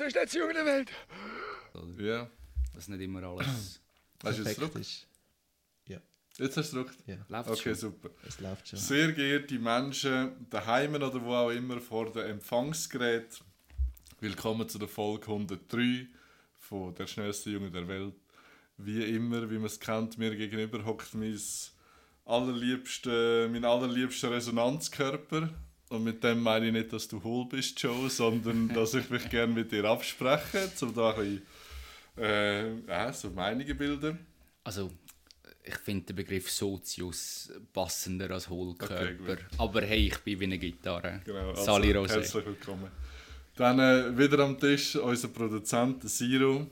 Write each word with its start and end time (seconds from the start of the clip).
ist 0.00 0.14
der 0.14 0.20
schnellste 0.20 0.38
Junge 0.38 0.54
der 0.54 0.64
Welt. 0.66 0.90
Oder? 1.74 2.04
Ja. 2.04 2.30
Dass 2.74 2.88
nicht 2.88 3.00
immer 3.00 3.22
alles 3.24 3.80
Hast 4.22 4.38
du 4.38 4.42
jetzt 4.42 4.58
perfekt 4.58 4.76
ist. 4.76 5.08
Jetzt 6.40 6.56
hast 6.56 6.72
du 6.72 6.84
gedrückt? 6.84 6.98
Ja, 7.08 7.16
läuft 7.28 7.50
Okay, 7.50 7.62
schon. 7.70 7.74
super. 7.74 8.10
es 8.24 8.38
läuft 8.38 8.68
schon. 8.68 8.78
Sehr 8.78 9.10
geehrte 9.10 9.58
Menschen 9.58 10.46
daheim 10.48 10.94
oder 10.94 11.20
wo 11.20 11.34
auch 11.34 11.50
immer 11.50 11.80
vor 11.80 12.12
dem 12.12 12.30
Empfangsgerät, 12.30 13.40
willkommen 14.20 14.68
zu 14.68 14.78
der 14.78 14.86
Folge 14.86 15.26
103 15.26 16.06
von 16.56 16.94
Der 16.94 17.08
schnellste 17.08 17.50
Junge 17.50 17.72
der 17.72 17.88
Welt. 17.88 18.14
Wie 18.76 19.02
immer, 19.16 19.50
wie 19.50 19.56
man 19.56 19.64
es 19.66 19.80
kennt, 19.80 20.16
mir 20.16 20.36
gegenüber 20.36 20.84
hockt 20.84 21.12
mein 21.14 21.36
allerliebster, 22.24 23.48
mein 23.48 23.64
allerliebster 23.64 24.30
Resonanzkörper. 24.30 25.48
Und 25.90 26.04
mit 26.04 26.22
dem 26.22 26.42
meine 26.42 26.66
ich 26.66 26.72
nicht, 26.72 26.92
dass 26.92 27.08
du 27.08 27.22
hohl 27.22 27.46
bist, 27.46 27.80
Joe, 27.80 28.10
sondern 28.10 28.68
dass 28.74 28.94
ich 28.94 29.08
mich 29.10 29.28
gerne 29.30 29.52
mit 29.52 29.72
dir 29.72 29.84
abspreche, 29.84 30.70
um 30.82 30.94
da 30.94 31.14
ein 31.14 31.16
bisschen 31.16 31.42
äh, 32.18 32.80
ja, 32.86 33.12
so 33.12 33.30
Meinungen 33.30 33.76
bilden. 33.76 34.18
Also, 34.64 34.90
ich 35.64 35.76
finde 35.76 36.06
den 36.06 36.16
Begriff 36.16 36.50
Sozius 36.50 37.50
passender 37.72 38.30
als 38.30 38.48
Hohlkörper. 38.48 39.32
Okay. 39.32 39.38
Aber 39.58 39.82
hey, 39.82 40.06
ich 40.08 40.18
bin 40.18 40.40
wie 40.40 40.44
eine 40.44 40.58
Gitarre. 40.58 41.22
Genau, 41.24 41.50
also, 41.50 41.64
Sali 41.64 41.92
Rosé. 41.92 42.08
herzlich 42.08 42.46
willkommen. 42.46 42.90
Dann 43.56 43.78
äh, 43.78 44.16
wieder 44.16 44.38
am 44.44 44.58
Tisch 44.58 44.96
unser 44.96 45.28
Produzent 45.28 46.08
Siro. 46.08 46.66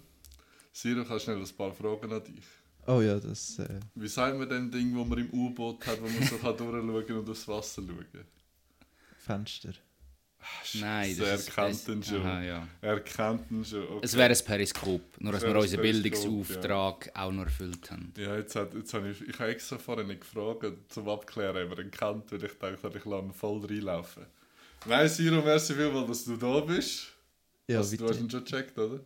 Siro, 0.72 1.04
kannst 1.04 1.26
du 1.26 1.32
schnell 1.32 1.42
ein 1.42 1.56
paar 1.56 1.72
Fragen 1.72 2.12
an 2.12 2.22
dich. 2.22 2.44
Oh 2.86 3.00
ja, 3.00 3.18
das. 3.18 3.58
Äh, 3.58 3.80
Wie 3.94 4.08
sagt 4.08 4.38
man 4.38 4.48
denn 4.48 4.70
Ding, 4.70 4.94
wo 4.94 5.04
man 5.04 5.18
im 5.18 5.30
U-Boot 5.30 5.84
hat, 5.86 6.00
wo 6.00 6.06
man 6.06 6.22
so 6.22 6.36
kann 6.36 6.56
durchschauen 6.56 7.18
und 7.18 7.30
aufs 7.30 7.48
Wasser 7.48 7.82
schauen 7.82 8.26
Fenster. 9.26 9.72
Nein, 10.74 11.16
er 11.18 11.34
ist- 11.34 11.52
kennt 11.52 11.70
es- 11.74 11.84
den 11.84 12.02
schon. 12.04 12.20
Aha, 12.22 12.40
ja. 12.42 12.68
Er 12.80 13.00
kennt 13.00 13.50
ihn 13.50 13.64
schon. 13.64 13.82
Okay. 13.82 14.00
Es 14.02 14.16
wäre 14.16 14.30
ein 14.32 14.44
Periskop, 14.44 15.20
nur 15.20 15.32
dass 15.32 15.42
wir 15.42 15.56
unseren 15.56 15.82
Bildungsauftrag 15.82 17.10
auch 17.14 17.32
noch 17.32 17.44
erfüllt 17.44 17.90
haben. 17.90 18.12
ja, 18.16 18.36
jetzt, 18.36 18.54
hat, 18.54 18.72
jetzt 18.74 18.94
habe 18.94 19.10
ich, 19.10 19.20
ich 19.22 19.36
habe 19.40 19.50
extra 19.50 19.78
vorher 19.78 20.04
nicht 20.04 20.20
gefragt, 20.20 20.64
zum 20.88 21.08
Abklären, 21.08 21.66
ob 21.72 21.76
er 21.78 21.84
ihn 21.84 21.90
kennt, 21.90 22.30
weil 22.30 22.44
ich 22.44 22.52
dachte, 22.58 22.98
ich 22.98 23.04
lasse 23.04 23.24
ihn 23.26 23.32
voll 23.32 23.66
reinlaufen. 23.66 24.26
Nein, 24.84 25.08
Siro, 25.08 25.42
merci 25.42 25.74
vielmals, 25.74 26.06
dass 26.06 26.24
du 26.26 26.36
da 26.36 26.60
bist. 26.60 27.08
Ja, 27.66 27.78
also, 27.78 27.96
du 27.96 28.08
hast 28.08 28.20
ihn 28.20 28.30
schon 28.30 28.44
gecheckt, 28.44 28.78
oder? 28.78 29.00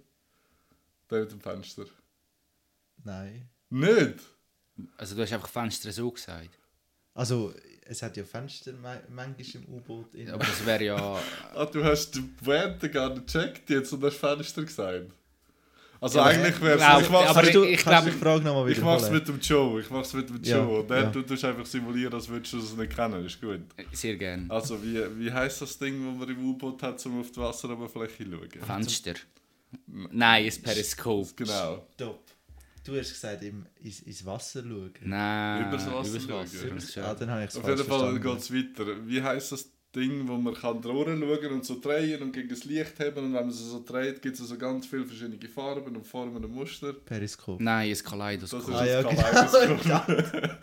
Der 1.09 1.21
mit 1.21 1.33
dem 1.33 1.41
Fenster. 1.41 1.87
Nein. 3.05 3.49
Nicht? 3.71 4.19
Also 4.99 5.15
du 5.15 5.23
hast 5.23 5.33
einfach 5.33 5.49
Fenster 5.49 5.91
so 5.93 6.11
gesagt. 6.11 6.59
Also, 7.15 7.55
es 7.91 8.03
hat 8.03 8.17
ja 8.17 8.25
Fenster 8.25 8.73
manchmal 8.81 9.35
im 9.55 9.75
U-Boot. 9.75 10.07
Aber 10.33 10.39
das 10.45 10.65
wäre 10.65 10.85
ja... 10.85 11.19
Ah, 11.55 11.65
du 11.67 11.83
hast 11.85 12.15
die 12.15 12.21
Pointe 12.21 12.89
gar 12.89 13.11
nicht 13.13 13.27
gecheckt 13.27 13.69
jetzt 13.69 13.93
und 13.93 14.03
hast 14.05 14.17
Fenster 14.17 14.63
gesagt. 14.63 15.11
Also 16.01 16.19
Ja, 16.19 16.25
eigentlich 16.27 16.61
wäre 16.63 16.79
es... 16.79 17.03
Ich 17.05 17.11
mach's, 17.11 17.29
aber 17.29 17.43
ich- 17.43 17.55
ich 17.73 17.83
glaub- 17.85 18.05
die 18.05 18.11
Frage 18.13 18.45
nochmal 18.45 18.71
ich 18.71 18.81
mach's 18.81 19.11
mit 19.11 19.27
dem 19.29 19.39
Joe. 19.41 19.81
Ich 19.81 19.91
mach's 19.91 20.15
mit 20.15 20.29
dem 20.31 20.43
Ja, 20.43 20.59
Joe. 20.59 20.81
Und 20.81 20.89
dann 20.91 21.05
ja. 21.05 21.11
du 21.11 21.23
tust 21.23 21.45
einfach 21.45 21.67
simulieren, 21.67 22.15
als 22.15 22.29
würdest 22.29 22.53
du 22.53 22.59
es 22.59 22.75
nicht 22.77 22.95
kennen. 22.95 23.27
Ist 23.27 23.41
gut. 23.41 23.61
Sehr 23.93 24.17
gerne. 24.17 24.47
Also 24.49 24.83
wie, 24.83 25.03
wie 25.19 25.31
heisst 25.33 25.61
das 25.61 25.77
Ding, 25.79 26.03
das 26.19 26.29
man 26.29 26.37
im 26.37 26.49
U-Boot 26.49 26.83
hat, 26.83 27.05
um 27.07 27.21
auf 27.21 27.31
die 27.33 27.41
Wasseroberfläche 27.41 28.25
zu 28.25 28.31
schauen? 28.31 28.65
Fenster. 28.67 29.15
Nein, 29.87 30.47
ein 30.51 30.63
Periskop. 30.63 31.37
Genau. 31.37 31.87
Stopp. 31.95 32.25
Du 32.85 32.97
hast 32.99 33.11
gesagt, 33.11 33.43
im, 33.43 33.67
ins, 33.83 34.01
ins 34.01 34.25
Wasser 34.25 34.63
schauen. 34.63 34.93
Nein, 35.03 35.69
Übers 35.69 35.87
Wasser 35.87 36.09
übers 36.11 36.23
schauen. 36.23 36.41
Wasser. 36.45 36.67
Übers- 36.67 36.95
Ja. 36.95 37.05
Ah, 37.11 37.15
dann 37.15 37.31
habe 37.31 37.45
ich 37.45 37.51
es 37.51 37.57
Auf 37.57 37.69
jeden 37.69 37.85
Fall 37.85 38.19
geht 38.21 38.39
es 38.39 38.53
weiter. 38.55 39.07
Wie 39.07 39.23
heisst 39.23 39.53
das 39.53 39.71
Ding, 39.95 40.29
wo 40.29 40.37
man 40.37 40.55
kann 40.55 40.85
Ohren 40.85 41.19
schauen 41.21 41.53
und 41.53 41.67
so 41.67 41.81
drehen 41.81 42.23
und 42.23 42.31
gegen 42.33 42.49
das 42.49 42.65
Licht 42.65 42.99
haben 43.01 43.17
und 43.17 43.25
wenn 43.25 43.31
man 43.33 43.49
es 43.49 43.59
so 43.59 43.83
dreht, 43.85 44.23
gibt 44.23 44.39
es 44.39 44.49
so 44.49 44.57
ganz 44.57 44.87
viele 44.87 45.05
verschiedene 45.05 45.37
Farben 45.49 45.97
und 45.97 46.07
Formen 46.07 46.43
und 46.45 46.53
Muster. 46.55 46.93
Periskop. 46.93 47.61
Nein, 47.61 47.89
ein 47.89 47.91
Das 47.91 48.05
Kaleidoskop. 48.05 48.61
ist 48.69 48.69
Ah, 48.71 48.87
ja, 48.87 49.03
das. 49.03 49.15
Kaleidoskop. 49.53 49.85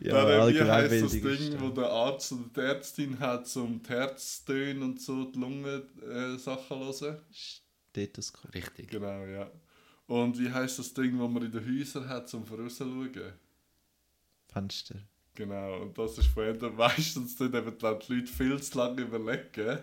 Ja, 0.00 0.24
Dann, 0.24 0.50
äh, 0.50 0.54
wie 0.54 0.62
heisst 0.70 1.02
das 1.04 1.12
Ding, 1.12 1.60
wo 1.60 1.68
der 1.68 1.84
Arzt 1.90 2.32
oder 2.32 2.44
die 2.56 2.60
Ärztin 2.60 3.20
hat, 3.20 3.56
um 3.56 3.80
die 3.82 3.88
Herztöne 3.90 4.84
und 4.84 5.00
so 5.00 5.26
die 5.26 5.38
Lungen-Sachen 5.38 6.92
zu 6.94 7.04
hören? 7.06 7.18
Stethoskop. 7.30 8.54
Richtig. 8.54 8.88
Genau, 8.88 9.24
ja. 9.26 9.50
Und 10.06 10.38
wie 10.38 10.50
heisst 10.50 10.78
das 10.78 10.92
Ding, 10.92 11.18
wo 11.18 11.28
man 11.28 11.44
in 11.44 11.52
den 11.52 11.64
Häusern 11.64 12.08
hat, 12.08 12.32
um 12.34 12.44
voraus 12.44 12.76
zu 12.76 12.84
schauen? 12.84 13.32
Fenster. 14.48 14.96
Genau, 15.34 15.80
und 15.82 15.96
das 15.96 16.18
ist 16.18 16.26
vorher 16.26 16.54
meistens 16.76 17.36
dann 17.36 17.54
eben 17.54 17.78
die 17.78 17.84
Leute 18.14 18.26
viel 18.26 18.60
zu 18.60 18.76
lange 18.78 19.02
überlegen, 19.02 19.78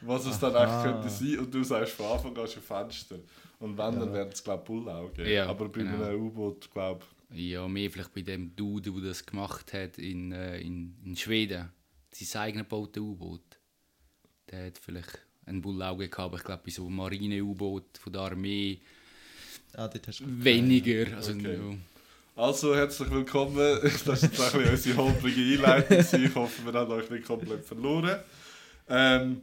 was 0.00 0.24
es 0.26 0.38
dann 0.38 0.54
Aha. 0.56 0.82
eigentlich 0.82 0.82
könnte 0.82 1.08
sein 1.10 1.38
und 1.40 1.52
du 1.54 1.62
sagst 1.62 1.92
von 1.92 2.06
Anfang 2.06 2.36
an 2.38 2.48
schon 2.48 2.62
Fenster. 2.62 3.16
Und 3.58 3.76
wenn, 3.78 4.00
dann 4.00 4.08
Ja. 4.08 4.12
werden 4.14 4.32
es 4.32 4.42
glaube 4.42 4.62
ich 4.62 4.66
Bullaugen. 4.66 5.26
Ja, 5.26 5.46
Aber 5.46 5.68
bei 5.68 5.82
genau. 5.82 6.04
einem 6.04 6.22
U-Boot 6.22 6.70
glaube 6.70 7.04
Ja, 7.30 7.68
mehr 7.68 7.90
vielleicht 7.90 8.14
bei 8.14 8.22
dem 8.22 8.56
Dude, 8.56 8.90
der 8.90 9.02
das 9.02 9.24
gemacht 9.26 9.72
hat 9.72 9.98
in, 9.98 10.32
äh, 10.32 10.58
in, 10.60 10.96
in 11.04 11.16
Schweden. 11.16 11.70
Sein 12.10 12.42
eigenes 12.42 12.64
gebaute 12.64 13.00
U-Boot. 13.00 13.58
Der 14.50 14.66
hat 14.66 14.78
vielleicht 14.78 15.18
ein 15.46 15.60
Bullauge 15.60 16.08
gehabt, 16.08 16.18
aber 16.26 16.36
ich 16.38 16.44
glaube 16.44 16.62
bei 16.64 16.70
so 16.70 16.86
einem 16.86 16.96
Marine-U-Boot 16.96 17.98
von 17.98 18.12
der 18.12 18.22
Armee 18.22 18.80
Ah, 19.74 19.88
dort 19.88 20.06
hast 20.06 20.20
du 20.20 20.24
weniger. 20.26 21.16
Also, 21.16 21.32
Okay. 21.32 21.54
ja. 21.54 21.76
Also, 22.36 22.74
herzlich 22.74 23.10
willkommen. 23.10 23.56
Das 23.82 24.06
war 24.06 24.14
jetzt 24.14 24.24
ein 24.24 24.30
bisschen 24.30 24.70
unsere 24.70 24.96
holprige 24.98 25.40
Einleitung. 25.66 26.24
Ich 26.24 26.34
hoffe, 26.34 26.64
wir 26.64 26.72
haben 26.78 26.92
euch 26.92 27.10
nicht 27.10 27.24
komplett 27.26 27.64
verloren. 27.64 28.18
Ähm, 28.88 29.42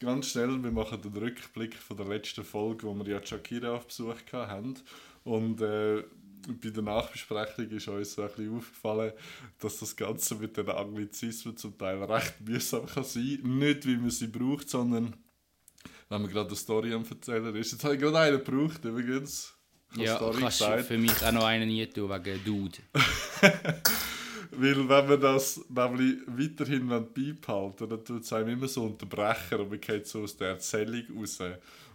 ganz 0.00 0.28
schnell, 0.30 0.62
wir 0.62 0.70
machen 0.70 1.00
den 1.02 1.12
Rückblick 1.16 1.74
von 1.74 1.96
der 1.96 2.06
letzten 2.06 2.44
Folge, 2.44 2.86
wo 2.86 2.94
wir 2.94 3.06
ja 3.06 3.24
Shakira 3.24 3.72
auf 3.72 3.86
Besuch 3.86 4.16
hatten. 4.32 4.76
Und 5.24 5.60
äh, 5.60 6.02
bei 6.62 6.70
der 6.70 6.82
Nachbesprechung 6.82 7.68
ist 7.70 7.88
uns 7.88 8.12
so 8.14 8.22
ein 8.22 8.28
bisschen 8.28 8.56
aufgefallen, 8.56 9.12
dass 9.60 9.78
das 9.80 9.96
Ganze 9.96 10.36
mit 10.36 10.56
den 10.56 10.68
Anglizismen 10.70 11.56
zum 11.56 11.76
Teil 11.76 12.02
recht 12.04 12.40
mühsam 12.40 12.86
kann 12.86 13.04
sein 13.04 13.40
Nicht, 13.42 13.86
wie 13.86 13.96
man 13.96 14.10
sie 14.10 14.28
braucht, 14.28 14.70
sondern 14.70 15.16
wenn 16.08 16.22
man 16.22 16.30
gerade 16.30 16.48
eine 16.48 16.56
Story 16.56 16.92
am 16.94 17.04
Erzählen 17.04 17.54
ist. 17.56 17.72
Jetzt 17.72 17.84
habe 17.84 17.94
ich 17.94 18.00
gerade 18.00 18.18
einen 18.18 18.44
gebraucht, 18.44 18.84
übrigens. 18.84 19.55
Ja, 19.96 20.16
Story 20.16 20.40
kannst 20.40 20.60
du 20.60 20.64
gesagt. 20.64 20.84
für 20.84 20.98
mich 20.98 21.24
auch 21.24 21.32
noch 21.32 21.44
einen 21.44 21.68
nie 21.68 21.86
tun, 21.86 22.10
wegen 22.10 22.44
Dude. 22.44 22.78
Weil 24.52 24.88
wenn 24.88 25.08
wir 25.08 25.16
das 25.16 25.60
nämlich 25.68 26.18
weiterhin 26.26 26.88
beibehalten 26.88 27.88
dann 27.88 28.04
tut 28.04 28.22
es 28.22 28.32
einem 28.32 28.50
immer 28.50 28.68
so 28.68 28.84
unterbrechen 28.84 29.60
und 29.60 29.70
man 29.70 29.80
geht 29.80 30.06
so 30.06 30.22
aus 30.22 30.36
der 30.36 30.50
Erzählung 30.50 31.02
raus. 31.18 31.38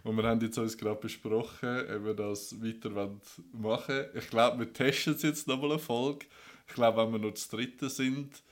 Und 0.04 0.16
wir 0.16 0.24
haben 0.24 0.40
jetzt 0.40 0.58
uns 0.58 0.76
gerade 0.76 1.00
besprochen, 1.00 1.80
ob 1.80 2.04
wir 2.04 2.14
das 2.14 2.62
weiter 2.62 2.90
machen 2.90 3.20
wollen. 3.52 4.06
Ich 4.14 4.28
glaube, 4.30 4.60
wir 4.60 4.72
testen 4.72 5.14
es 5.14 5.22
jetzt 5.22 5.48
nochmal 5.48 5.72
eine 5.72 5.78
Folge. 5.78 6.26
Ich 6.68 6.74
glaube, 6.74 7.02
wenn 7.02 7.12
wir 7.12 7.18
noch 7.18 7.34
zu 7.34 7.56
dritten 7.56 7.88
sind, 7.88 8.42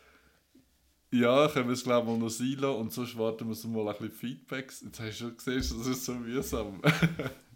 ja, 1.12 1.48
können 1.48 1.66
wir 1.66 1.74
es 1.74 1.82
glaube 1.82 2.10
ich 2.12 2.18
mal 2.18 2.24
noch 2.24 2.62
lassen 2.62 2.80
und 2.80 2.92
sonst 2.92 3.18
warten 3.18 3.48
wir 3.48 3.54
so 3.54 3.68
mal 3.68 3.88
ein 3.88 3.94
bisschen 3.94 4.12
Feedbacks. 4.12 4.82
Jetzt 4.82 5.00
hast 5.00 5.20
du 5.20 5.24
schon 5.24 5.36
gesehen, 5.36 5.78
das 5.78 5.86
ist 5.86 6.04
so 6.04 6.14
mühsam. 6.14 6.80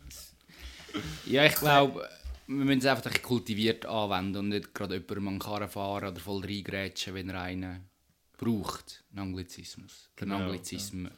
Ja, 1.26 1.44
ich 1.44 1.54
glaube, 1.56 2.08
wir 2.46 2.64
müssen 2.64 2.78
es 2.80 2.86
einfach 2.86 3.10
ein 3.10 3.22
kultiviert 3.22 3.86
anwenden 3.86 4.36
und 4.38 4.48
nicht 4.50 4.74
gerade 4.74 4.94
jemandem 4.94 5.28
an 5.28 5.34
den 5.34 5.40
Karren 5.40 5.68
fahren 5.68 6.08
oder 6.12 6.20
voll 6.20 6.44
reingrätschen, 6.44 7.14
wenn 7.14 7.30
er 7.30 7.40
einen 7.42 7.88
braucht. 8.36 9.02
Ein 9.12 9.18
Anglizismus. 9.20 10.08
Ein 10.10 10.16
Genau, 10.16 10.36
Anglizismus. 10.38 11.10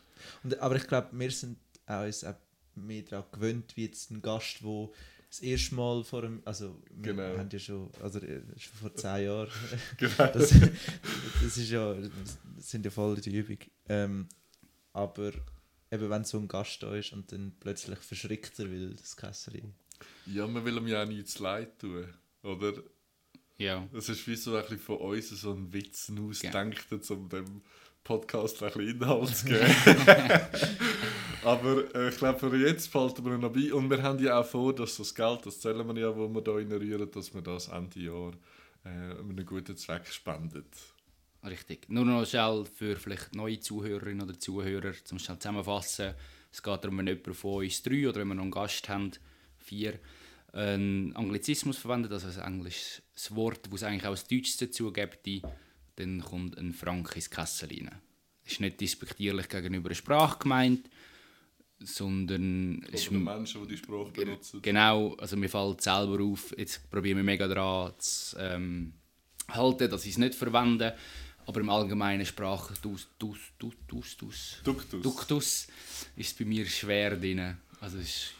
Und, 0.44 0.58
aber 0.60 0.76
ich 0.76 0.86
glaube, 0.86 1.08
wir 1.12 1.30
sind 1.30 1.58
auch 1.86 2.04
uns 2.04 2.24
auch 2.24 2.34
mehr 2.74 3.02
daran 3.02 3.24
gewöhnt, 3.32 3.76
wie 3.76 3.86
jetzt 3.86 4.10
ein 4.10 4.22
Gast, 4.22 4.58
der 4.62 4.88
das 5.28 5.40
erste 5.40 5.74
Mal 5.74 6.04
vor 6.04 6.22
einem, 6.24 6.40
also 6.44 6.80
wir 6.90 7.12
Genau. 7.14 7.38
haben 7.38 7.48
ja 7.50 7.58
schon, 7.58 7.90
also 8.02 8.20
äh, 8.20 8.40
schon 8.56 8.74
vor 8.80 8.94
zehn 8.94 9.24
Jahren, 9.26 9.50
genau. 9.98 10.16
das, 10.32 10.50
das 11.42 11.56
ist 11.56 11.70
ja, 11.70 11.94
das 11.94 12.70
sind 12.70 12.84
ja 12.84 12.90
voll 12.90 13.20
die 13.20 13.36
Übung. 13.36 13.58
Ähm, 13.88 14.28
aber 14.92 15.32
eben 15.90 16.10
wenn 16.10 16.24
so 16.24 16.38
ein 16.38 16.48
Gast 16.48 16.82
da 16.82 16.94
ist 16.94 17.12
und 17.12 17.32
dann 17.32 17.52
plötzlich 17.60 17.98
verschrickt 17.98 18.58
er, 18.58 18.70
weil 18.70 18.94
das 18.94 19.16
Kessel 19.16 19.72
Ja, 20.26 20.46
man 20.46 20.64
will 20.64 20.76
ihm 20.76 20.88
ja 20.88 21.02
auch 21.02 21.08
nichts 21.08 21.38
leid 21.38 21.78
tun, 21.78 22.06
oder? 22.42 22.72
Ja. 23.58 23.88
Es 23.94 24.08
ist 24.08 24.26
wie 24.26 24.36
so 24.36 24.54
ein 24.54 24.62
bisschen 24.62 24.78
von 24.78 24.98
uns 24.98 25.30
so 25.30 25.52
ein 25.52 25.72
Witz 25.72 26.10
ausgedacht, 26.10 27.10
um 27.10 27.28
dem 27.28 27.62
Podcast 28.04 28.62
ein 28.62 28.72
bisschen 28.72 29.00
Inhalt 29.00 29.36
zu 29.36 29.46
geben. 29.46 29.74
Aber 31.42 31.94
äh, 31.94 32.08
ich 32.08 32.16
glaube, 32.16 32.38
für 32.38 32.56
jetzt 32.56 32.92
wir 32.94 33.34
ihn 33.34 33.40
noch 33.40 33.52
bei. 33.52 33.72
Und 33.72 33.88
wir 33.88 34.02
haben 34.02 34.22
ja 34.22 34.40
auch 34.40 34.46
vor, 34.46 34.74
dass 34.74 34.96
das 34.96 35.14
Geld, 35.14 35.46
das 35.46 35.60
zählen 35.60 35.86
wir 35.86 36.00
ja, 36.00 36.14
wo 36.14 36.28
wir 36.28 36.42
da 36.42 36.52
reinrühren, 36.52 37.10
dass 37.10 37.32
wir 37.32 37.42
das 37.42 37.68
Ende 37.68 38.00
Jahr 38.00 38.32
äh, 38.84 38.88
einen 38.88 39.46
guten 39.46 39.76
Zweck 39.76 40.06
spendet. 40.08 40.66
Richtig. 41.46 41.88
Nur 41.88 42.04
noch 42.04 42.26
schnell 42.26 42.64
für 42.64 42.96
vielleicht 42.96 43.34
neue 43.34 43.60
Zuhörerinnen 43.60 44.28
oder 44.28 44.38
Zuhörer, 44.38 44.92
zum 45.04 45.18
schnell 45.18 45.38
zusammenfassen. 45.38 46.14
Es 46.50 46.62
geht 46.62 46.84
darum, 46.84 46.98
wenn 46.98 47.06
jemand 47.06 47.36
von 47.36 47.64
uns 47.64 47.82
drei 47.82 48.08
oder 48.08 48.20
wenn 48.20 48.28
wir 48.28 48.34
noch 48.34 48.42
einen 48.42 48.50
Gast 48.50 48.88
haben, 48.88 49.12
vier, 49.58 49.98
einen 50.52 51.14
Anglizismus 51.14 51.76
verwendet, 51.78 52.12
also 52.12 52.28
ein 52.40 52.54
englisches 52.54 53.02
Wort, 53.30 53.70
wo 53.70 53.76
es 53.76 53.82
eigentlich 53.82 54.06
auch 54.06 54.16
ein 54.16 54.28
Deutsches 54.30 54.56
dazu 54.56 54.92
gibt, 54.92 55.28
dann 55.96 56.20
kommt 56.20 56.58
ein 56.58 56.72
Frank 56.72 57.14
ins 57.14 57.30
Kessel 57.30 57.68
rein. 57.68 57.90
Das 58.42 58.52
ist 58.54 58.60
nicht 58.60 58.80
despektierlich 58.80 59.48
gegenüber 59.48 59.88
einer 59.88 59.94
Sprache 59.94 60.38
gemeint. 60.38 60.88
sondern 61.78 62.82
es 62.90 63.02
ist 63.02 63.10
Oder 63.10 63.18
Menschen, 63.18 63.62
die 63.62 63.74
die 63.74 63.76
Sprache 63.76 64.10
benutzen. 64.12 64.62
Genau, 64.62 65.14
also 65.14 65.36
mir 65.36 65.48
fällt 65.48 65.82
selber 65.82 66.22
auf, 66.22 66.54
jetzt 66.56 66.88
probieren 66.90 67.18
wir 67.18 67.24
mega 67.24 67.46
daran 67.46 67.92
zu 67.98 68.36
ähm, 68.38 68.94
halten, 69.48 69.90
dass 69.90 70.06
ich 70.06 70.12
es 70.12 70.18
nicht 70.18 70.34
verwende, 70.34 70.96
aber 71.46 71.60
im 71.60 71.70
allgemeinen 71.70 72.26
Sprachduktus 72.26 73.08
dus, 73.18 73.38
dus, 73.58 73.72
dus, 73.86 74.16
dus, 74.16 74.60
Duktus. 74.64 75.02
Duktus 75.02 75.66
ist 76.16 76.32
es 76.32 76.34
bei 76.34 76.44
mir 76.44 76.66
schwer 76.66 77.16
drin. 77.16 77.56
Also 77.80 77.98
es 77.98 78.04
ist, 78.04 78.34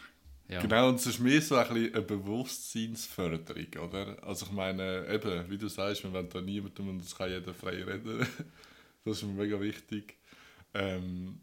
ja. 0.49 0.61
Genau, 0.61 0.88
und 0.88 0.97
es 0.97 1.06
ist 1.06 1.19
mehr 1.19 1.41
so 1.41 1.56
ein 1.56 1.69
bisschen 1.69 1.94
eine 1.94 2.03
Bewusstseinsförderung, 2.03 3.88
oder? 3.88 4.23
Also 4.23 4.47
ich 4.47 4.53
meine, 4.53 5.06
eben, 5.08 5.50
wie 5.50 5.58
du 5.58 5.69
sagst, 5.69 6.05
wir 6.05 6.12
wollen 6.12 6.29
da 6.29 6.41
niemandem, 6.41 6.88
und 6.88 7.05
das 7.05 7.17
kann 7.17 7.31
jeder 7.31 7.55
frei 7.55 7.82
reden, 7.82 8.26
das 9.05 9.17
ist 9.17 9.23
mir 9.25 9.32
mega 9.32 9.61
wichtig. 9.61 10.17
Ähm, 10.75 11.41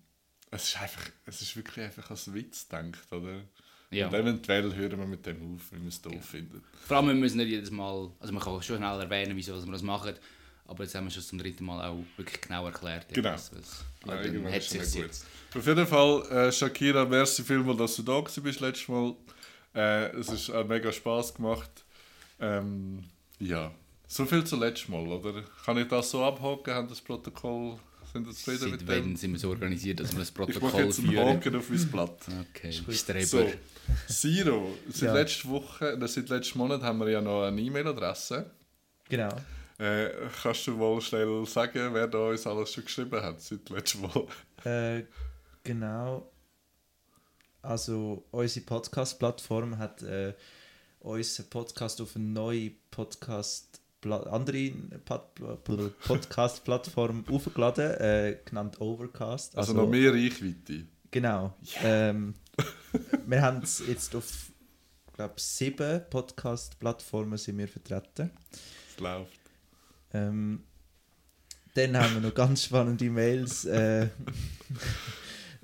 es 0.51 0.69
ist 0.69 0.81
einfach, 0.81 1.09
es 1.25 1.41
ist 1.41 1.55
wirklich 1.55 1.85
einfach 1.85 2.09
als 2.11 2.33
Witz 2.33 2.67
gedacht, 2.67 3.11
oder? 3.11 3.41
Ja. 3.89 4.07
Und 4.07 4.13
eventuell 4.13 4.73
hören 4.73 4.99
wir 4.99 5.05
mit 5.05 5.25
dem 5.25 5.55
auf, 5.55 5.71
wenn 5.71 5.81
wir 5.81 5.89
es 5.89 6.01
doof 6.01 6.25
finden. 6.25 6.63
Vor 6.87 6.97
allem, 6.97 7.07
wir 7.07 7.13
müssen 7.13 7.37
nicht 7.37 7.49
jedes 7.49 7.71
Mal, 7.71 8.09
also 8.19 8.33
man 8.33 8.41
kann 8.41 8.61
schon 8.61 8.77
schnell 8.77 8.99
erwähnen, 8.99 9.35
wieso 9.35 9.63
wir 9.63 9.71
das 9.71 9.81
machen, 9.81 10.15
aber 10.65 10.83
jetzt 10.83 10.95
haben 10.95 11.05
wir 11.05 11.11
schon 11.11 11.23
zum 11.23 11.37
dritten 11.39 11.65
Mal 11.65 11.85
auch 11.87 11.97
wirklich 12.17 12.41
genau 12.41 12.65
erklärt. 12.65 13.07
Genau. 13.13 13.31
was- 13.33 13.51
was- 13.55 13.83
Ja, 14.05 14.15
dann 14.15 14.25
irgendwann 14.25 14.53
hat 14.53 14.63
sich's 14.63 14.93
gut. 14.93 15.09
Auf 15.55 15.67
jeden 15.67 15.87
Fall, 15.87 16.21
äh, 16.31 16.51
Shakira, 16.51 17.05
merci 17.05 17.43
vielmals, 17.43 17.77
dass 17.77 17.95
du 17.97 18.03
da 18.03 18.19
gewesen 18.19 18.43
bist 18.43 18.59
letztes 18.59 18.87
Mal. 18.87 19.15
Äh, 19.75 20.09
es 20.17 20.29
ist 20.29 20.49
äh, 20.49 20.63
mega 20.63 20.91
Spaß 20.91 21.33
gemacht. 21.35 21.69
Ähm, 22.39 23.03
ja, 23.39 23.71
so 24.07 24.25
viel 24.25 24.43
zum 24.43 24.59
letzten 24.59 24.91
Mal, 24.91 25.07
oder? 25.07 25.43
Kann 25.65 25.77
ich 25.77 25.87
das 25.87 26.09
so 26.11 26.23
abhaken? 26.23 26.73
Haben 26.73 26.87
das 26.87 27.01
Protokoll? 27.01 27.77
Sind 28.11 28.25
Sie 28.27 28.33
zufrieden 28.35 28.59
Seit 28.59 28.71
mit 28.71 28.87
wann 28.87 28.95
dem? 29.03 29.15
sind 29.15 29.31
wir 29.31 29.39
so 29.39 29.49
organisiert, 29.49 29.99
dass 29.99 30.11
wir 30.11 30.19
das 30.19 30.29
Ich 30.31 30.37
mache 30.37 30.51
Protokoll 30.53 30.83
jetzt 30.85 30.99
einen 30.99 31.09
führen? 31.09 31.27
Haken 31.29 31.55
auf 31.55 31.69
mein 31.69 31.87
Blatt. 31.91 32.17
Okay, 32.49 32.79
gut. 32.85 32.95
Streber. 32.95 33.25
So, 33.25 33.51
Siro, 34.07 34.77
seit 34.89 35.01
Ja. 35.09 35.13
letzter 35.13 35.49
Woche, 35.49 35.93
äh, 35.93 36.07
seit 36.07 36.29
letzten 36.29 36.57
Monat 36.59 36.81
haben 36.83 36.99
wir 36.99 37.09
ja 37.09 37.21
noch 37.21 37.43
eine 37.43 37.59
E-Mail-Adresse. 37.59 38.51
Genau. 39.09 39.29
Äh, 39.83 40.29
kannst 40.41 40.65
du 40.67 40.77
mal 40.77 41.01
schnell 41.01 41.45
sagen, 41.45 41.93
wer 41.93 42.07
da 42.07 42.29
uns 42.29 42.47
alles 42.47 42.71
schon 42.71 42.85
geschrieben 42.85 43.21
hat 43.21 43.41
seit 43.41 43.69
letztem 43.69 44.01
Mal? 44.01 44.27
Äh, 44.65 45.03
genau. 45.61 46.31
Also 47.61 48.23
unsere 48.31 48.65
Podcast-Plattform 48.65 49.77
hat 49.77 50.01
äh, 50.03 50.33
unseren 51.01 51.49
Podcast 51.49 51.99
auf 51.99 52.15
eine 52.15 52.23
neue 52.23 52.71
Podcast 52.91 53.81
andere 54.05 54.71
Pod 55.03 55.35
Podcast-Plattform 56.05 57.25
aufgeladen, 57.29 57.91
äh, 57.99 58.37
genannt 58.45 58.79
Overcast. 58.79 59.57
Also, 59.57 59.73
noch 59.73 59.89
mehr 59.89 60.13
Reichweite. 60.13 60.85
Genau. 61.11 61.57
Ähm, 61.83 62.35
wir 63.25 63.41
haben 63.41 63.63
es 63.63 63.83
jetzt 63.85 64.15
auf 64.15 64.49
glaube 65.13 65.33
sieben 65.37 66.01
Podcast-Plattformen 66.09 67.37
sind 67.37 67.57
wir 67.57 67.67
vertreten. 67.67 68.31
Es 68.49 68.99
läuft. 68.99 69.42
Ähm, 70.13 70.63
dann 71.75 71.97
haben 71.97 72.13
wir 72.15 72.21
noch 72.21 72.35
ganz 72.35 72.63
spannende 72.65 73.09
Mails. 73.09 73.65
Äh, 73.65 74.09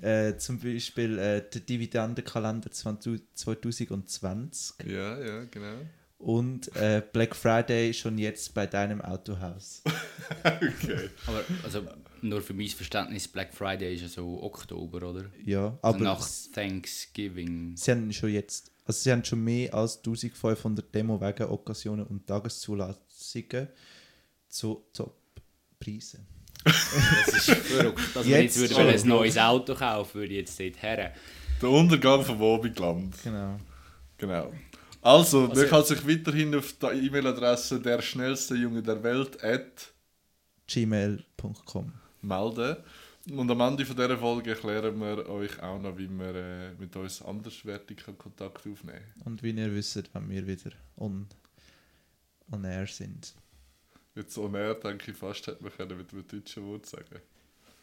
äh, 0.02 0.36
zum 0.38 0.58
Beispiel 0.58 1.18
äh, 1.18 1.42
der 1.50 1.60
Dividendenkalender 1.60 2.70
20 2.70 3.22
2020 3.34 4.86
Ja, 4.86 5.18
ja, 5.18 5.44
genau. 5.44 5.76
und 6.18 6.74
äh, 6.76 7.02
Black 7.12 7.36
Friday 7.36 7.92
schon 7.94 8.18
jetzt 8.18 8.52
bei 8.54 8.66
deinem 8.66 9.00
Autohaus. 9.00 9.82
Okay. 10.44 11.10
Aber 11.26 11.42
also, 11.64 11.82
nur 12.22 12.40
für 12.40 12.54
mein 12.54 12.68
Verständnis, 12.68 13.26
Black 13.26 13.52
Friday 13.52 13.94
ist 13.94 14.02
ja 14.02 14.08
so 14.08 14.40
Oktober, 14.42 15.08
oder? 15.10 15.24
Ja, 15.44 15.76
Also 15.82 15.96
aber 15.96 15.98
nach 16.04 16.20
s- 16.20 16.48
Thanksgiving. 16.52 17.76
sie 17.76 17.90
haben 17.90 18.12
schon 18.12 18.30
jetzt, 18.30 18.70
also 18.84 19.00
sie 19.00 19.10
haben 19.10 19.24
schon 19.24 19.42
mehr 19.42 19.74
als 19.74 19.96
1500 19.98 20.94
Demo 20.94 21.20
wegen 21.20 21.42
Okkasionen 21.48 22.06
und 22.06 22.28
Tageszulassungen 22.28 23.68
zu 24.50 24.84
Top-Preisen. 24.92 26.26
Das 26.64 27.28
ist 27.28 27.50
verrückt. 27.66 28.00
Dass 28.14 28.26
wir 28.26 28.42
Jetzt 28.42 28.56
jetzt 28.58 28.74
schon. 28.74 28.84
würden 28.84 29.00
ein 29.02 29.08
neues 29.08 29.38
Auto 29.38 29.74
kaufen, 29.74 30.14
würde 30.20 30.34
ich 30.34 30.40
jetzt 30.40 30.60
dort 30.60 30.82
her. 30.82 31.14
Der 31.62 31.68
Untergang 31.70 32.22
von 32.22 32.38
Wobigland. 32.38 33.14
Genau. 33.22 33.56
Genau. 34.18 34.52
Also, 35.02 35.46
Also- 35.48 35.60
man 35.62 35.68
kann 35.70 35.84
sich 35.84 36.06
weiterhin 36.06 36.54
auf 36.54 36.74
der 36.74 36.92
E-Mail-Adresse 36.92 37.80
der 37.80 38.02
schnellste 38.02 38.54
Junge 38.56 38.82
der 38.82 39.02
Welt 39.02 39.42
at 39.42 39.92
gmail.com 40.66 41.92
melden. 42.22 42.76
Und 43.30 43.50
am 43.50 43.60
Ende 43.60 43.84
von 43.84 43.96
dieser 43.96 44.18
Folge 44.18 44.50
erklären 44.50 44.98
wir 44.98 45.28
euch 45.28 45.62
auch 45.62 45.78
noch, 45.80 45.96
wie 45.98 46.08
wir 46.08 46.34
äh, 46.34 46.72
mit 46.78 46.94
uns 46.96 47.22
anderswertigen 47.22 48.16
Kontakt 48.16 48.66
aufnehmen. 48.66 49.04
Und 49.24 49.42
wie 49.42 49.50
ihr 49.50 49.74
wisst, 49.74 50.02
wenn 50.14 50.28
wir 50.30 50.46
wieder 50.46 50.70
on, 50.96 51.26
on 52.50 52.64
air 52.64 52.86
sind. 52.86 53.34
Jetzt 54.14 54.34
so 54.34 54.48
näher, 54.48 54.74
denke 54.74 55.10
ich, 55.12 55.16
fast 55.16 55.46
hätte 55.46 55.62
man 55.62 55.72
können 55.76 55.96
mit 55.96 56.12
einem 56.12 56.26
deutschen 56.26 56.66
Wort 56.66 56.86
sagen. 56.86 57.20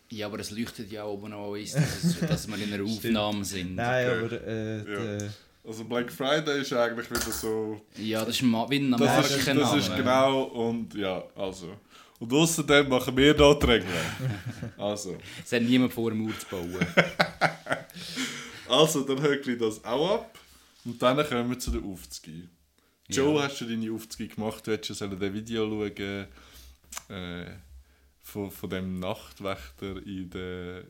Ja, 0.09 0.27
aber 0.27 0.39
es 0.39 0.51
leuchtet 0.51 0.91
ja 0.91 1.05
oben 1.05 1.33
an 1.33 1.39
uns, 1.39 1.73
dass, 1.73 2.19
dass 2.27 2.47
wir 2.47 2.57
in 2.57 2.73
einer 2.73 2.83
Aufnahme 2.83 3.43
sind. 3.45 3.75
Nein, 3.75 4.23
Okay. 4.25 4.35
aber 4.35 4.47
äh, 4.47 5.19
Ja. 5.23 5.29
Also 5.65 5.83
Black 5.83 6.09
Friday 6.09 6.61
ist 6.61 6.71
eigentlich 6.71 7.09
wieder 7.09 7.19
so... 7.31 7.81
Ja, 7.97 8.23
das 8.23 8.35
ist 8.35 8.41
wie 8.41 8.45
ein 8.79 8.91
Das 8.97 9.31
ist, 9.31 9.47
das 9.47 9.75
ist 9.75 9.95
genau 9.97 10.43
und 10.43 10.93
ja, 10.93 11.21
also. 11.35 11.75
Und 12.19 12.31
außerdem 12.31 12.87
machen 12.87 13.15
wir 13.17 13.33
da 13.33 13.53
die 13.53 13.65
Regeln. 13.65 13.91
Also. 14.77 15.17
Es 15.43 15.51
hat 15.51 15.61
niemand 15.63 15.91
vor, 15.93 16.09
eine 16.09 16.19
Mauer 16.21 16.39
zu 16.39 16.45
bauen. 16.47 16.77
Also, 18.69 19.03
dann 19.03 19.21
höckle 19.21 19.53
ich 19.53 19.59
das 19.59 19.83
auch 19.85 20.15
ab. 20.15 20.37
Und 20.83 21.01
dann 21.01 21.25
kommen 21.25 21.49
wir 21.49 21.59
zu 21.59 21.71
den 21.71 21.83
Aufzügen. 21.85 22.49
Joe, 23.09 23.35
Ja. 23.35 23.43
hast 23.43 23.61
du 23.61 23.65
deine 23.65 23.91
Aufzüge 23.91 24.35
gemacht? 24.35 24.65
Du 24.67 24.71
hättest 24.71 24.99
ja 25.01 25.07
das 25.07 25.33
Video 25.33 25.67
schauen 25.69 26.27
äh, 27.09 27.45
von, 28.21 28.51
von 28.51 28.69
dem 28.69 28.99
Nachtwächter 28.99 29.97
in, 30.05 30.29
der, 30.29 30.83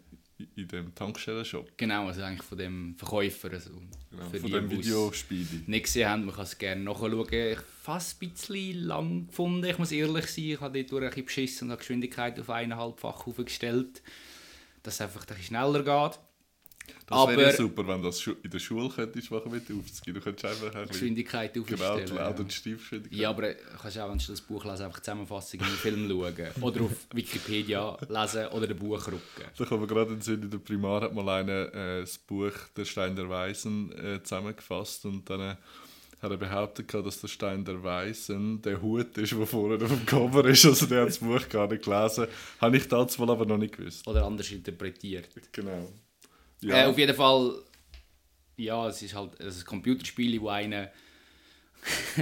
in 0.55 0.67
dem 0.67 0.95
Tankstellenshop. 0.95 1.77
Genau, 1.77 2.07
also 2.07 2.21
eigentlich 2.23 2.43
von 2.47 2.57
dem 2.57 2.95
Verkäufer. 2.97 3.51
Also 3.51 3.69
Genau, 4.09 4.29
für 4.29 4.39
von 4.39 4.51
dem 4.51 4.71
Videospiel. 4.71 5.45
nicht 5.67 5.83
gesehen 5.85 6.09
haben, 6.09 6.25
man 6.25 6.33
kann 6.35 6.43
es 6.45 6.57
gerne 6.57 6.81
nachschauen. 6.83 7.27
Ich 7.31 7.57
habe 7.57 7.65
fast 7.83 8.21
ein 8.21 8.29
bisschen 8.31 8.83
lang 8.85 9.27
gefunden, 9.27 9.65
ich 9.65 9.77
muss 9.77 9.91
ehrlich 9.91 10.25
sein. 10.27 10.43
Ich 10.45 10.59
habe 10.61 10.83
dort 10.83 11.03
ein 11.03 11.09
bisschen 11.09 11.25
beschissen 11.25 11.65
und 11.67 11.71
habe 11.71 11.79
die 11.79 11.83
Geschwindigkeit 11.87 12.39
auf 12.39 12.49
eineinhalbfach 12.49 13.27
aufgestellt, 13.27 14.01
dass 14.81 14.95
es 14.95 15.01
einfach 15.01 15.21
ein 15.21 15.27
bisschen 15.27 15.43
schneller 15.43 15.83
geht. 15.83 16.19
Das 17.05 17.27
wäre 17.27 17.41
ja 17.41 17.53
super, 17.53 17.87
wenn 17.87 18.01
du 18.01 18.07
das 18.07 18.25
in 18.25 18.49
der 18.49 18.59
Schule 18.59 18.89
könntest 18.89 19.31
machen 19.31 19.51
mit 19.51 19.69
den 19.69 19.79
Aufzügen. 19.79 20.13
Du 20.15 20.21
könntest 20.21 20.45
einfach 20.45 20.75
ein 20.75 20.87
Geschwindigkeit 20.87 21.53
genau 21.53 21.63
aufstellen. 21.71 22.05
die 22.05 22.13
Laut- 22.13 22.39
und 22.39 22.53
Stiefgeschwindigkeit. 22.53 23.19
Ja, 23.19 23.29
aber 23.29 23.41
du 23.53 23.55
kannst 23.81 23.99
auch, 23.99 24.09
wenn 24.09 24.17
du 24.17 24.25
das 24.27 24.41
Buch 24.41 24.65
lesen, 24.65 24.83
einfach 24.83 24.99
Zusammenfassung 24.99 25.59
in 25.61 25.65
den 25.65 25.75
Film 25.75 26.09
schauen. 26.09 26.51
Oder 26.61 26.81
auf 26.81 26.91
Wikipedia 27.13 27.97
lesen 28.09 28.47
oder 28.47 28.69
ein 28.69 28.75
Buch 28.77 29.07
rucken. 29.07 29.45
Da 29.57 29.65
kommen 29.65 29.81
wir 29.81 29.87
gerade 29.87 30.13
in 30.13 30.21
Sinn, 30.21 30.41
in 30.43 30.49
der 30.49 30.57
Primar 30.57 31.01
hat 31.01 31.13
mal 31.13 31.29
einer 31.29 31.73
äh, 31.73 31.99
das 32.01 32.17
Buch 32.17 32.51
«Der 32.75 32.85
Stein 32.85 33.15
der 33.15 33.29
Weisen» 33.29 33.91
äh, 33.93 34.21
zusammengefasst 34.21 35.05
und 35.05 35.29
dann 35.29 35.39
äh, 35.41 35.55
hat 36.21 36.31
er 36.31 36.37
behauptet, 36.37 36.93
dass 36.93 37.21
der 37.21 37.27
Stein 37.27 37.63
der 37.63 37.83
Weisen 37.83 38.61
der 38.63 38.81
Hut 38.81 39.17
ist, 39.17 39.33
der 39.33 39.45
vorne 39.45 39.75
auf 39.75 39.89
dem 39.91 40.05
Cover 40.05 40.45
ist. 40.45 40.65
Also 40.65 40.87
der 40.87 41.01
hat 41.01 41.09
das 41.09 41.19
Buch 41.19 41.47
gar 41.47 41.67
nicht 41.67 41.83
gelesen. 41.85 42.27
Habe 42.59 42.77
ich 42.77 42.87
damals 42.87 43.17
mal 43.17 43.29
aber 43.29 43.45
noch 43.45 43.57
nicht 43.57 43.77
gewusst. 43.77 44.07
Oder 44.07 44.25
anders 44.25 44.51
interpretiert. 44.51 45.29
Genau. 45.51 45.87
Äh, 46.63 46.85
auf 46.85 46.97
jeden 46.97 47.15
Fall, 47.15 47.63
ja, 48.57 48.87
es 48.87 49.01
ist 49.01 49.13
halt 49.13 49.39
es 49.39 49.57
ist 49.57 49.63
ein 49.63 49.67
Computerspiel, 49.67 50.41
wo 50.41 50.49
einer. 50.49 50.89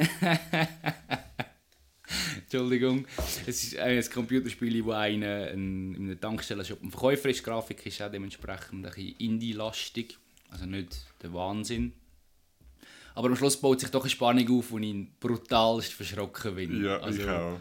Entschuldigung. 2.38 3.08
Es 3.48 3.64
ist 3.64 3.78
ein 3.78 4.04
Computerspiel, 4.10 4.86
wo 4.86 4.92
einer 4.92 5.48
ein, 5.48 5.96
in 5.96 5.96
einem 5.96 6.20
Tankstellenshop 6.20 6.84
ein 6.84 6.92
Verkäufer 6.92 7.30
ist. 7.30 7.40
Die 7.40 7.44
Grafik 7.44 7.86
ist 7.86 8.02
auch 8.02 8.12
dementsprechend 8.12 8.86
ein 8.86 8.92
bisschen 8.92 9.16
Indie-lastig. 9.18 10.18
Also 10.50 10.66
nicht 10.66 11.06
der 11.22 11.34
Wahnsinn. 11.34 11.94
Aber 13.16 13.30
am 13.30 13.36
Schluss 13.36 13.60
baut 13.60 13.80
sich 13.80 13.90
doch 13.90 14.02
eine 14.02 14.10
Spannung 14.10 14.60
auf, 14.60 14.72
wo 14.72 14.78
ich 14.78 15.08
brutalst 15.20 15.94
verschrocken 15.94 16.56
bin. 16.56 16.84
Ja, 16.84 16.98
also, 17.00 17.22
ich 17.22 17.30
auch. 17.30 17.60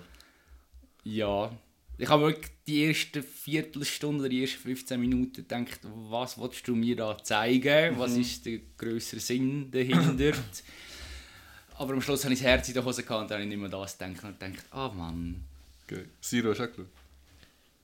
Ja. 1.04 1.50
Ich 1.96 2.08
habe 2.08 2.24
wirklich 2.24 2.50
die 2.66 2.82
erste 2.84 3.22
Viertelstunde 3.22 4.20
oder 4.20 4.28
die 4.28 4.42
ersten 4.42 4.58
15 4.62 5.00
Minuten 5.00 5.34
gedacht, 5.34 5.78
was 6.10 6.36
willst 6.38 6.66
du 6.66 6.74
mir 6.74 6.96
da 6.96 7.16
zeigen? 7.22 7.96
Was 7.98 8.12
ist 8.16 8.44
der 8.46 8.58
größere 8.76 9.20
Sinn 9.20 9.70
dahinter? 9.70 10.32
Aber 11.78 11.92
am 11.92 12.00
Schluss 12.00 12.24
habe 12.24 12.34
ich 12.34 12.40
das 12.40 12.48
Herz 12.48 12.68
in 12.68 12.74
der 12.74 12.84
Hose 12.84 13.02
gehabt 13.02 13.22
und 13.22 13.30
dann 13.30 13.36
habe 13.36 13.42
ich 13.44 13.48
nicht 13.48 13.58
mehr 13.60 13.68
das 13.68 13.96
gedacht 13.98 14.24
und 14.24 14.40
gedacht, 14.40 14.64
ah 14.70 14.88
Mann. 14.88 15.44
Okay. 15.86 16.04
Siro, 16.20 16.50
hast 16.50 16.58
du 16.58 16.64
auch 16.64 16.68
geschaut? 16.68 16.86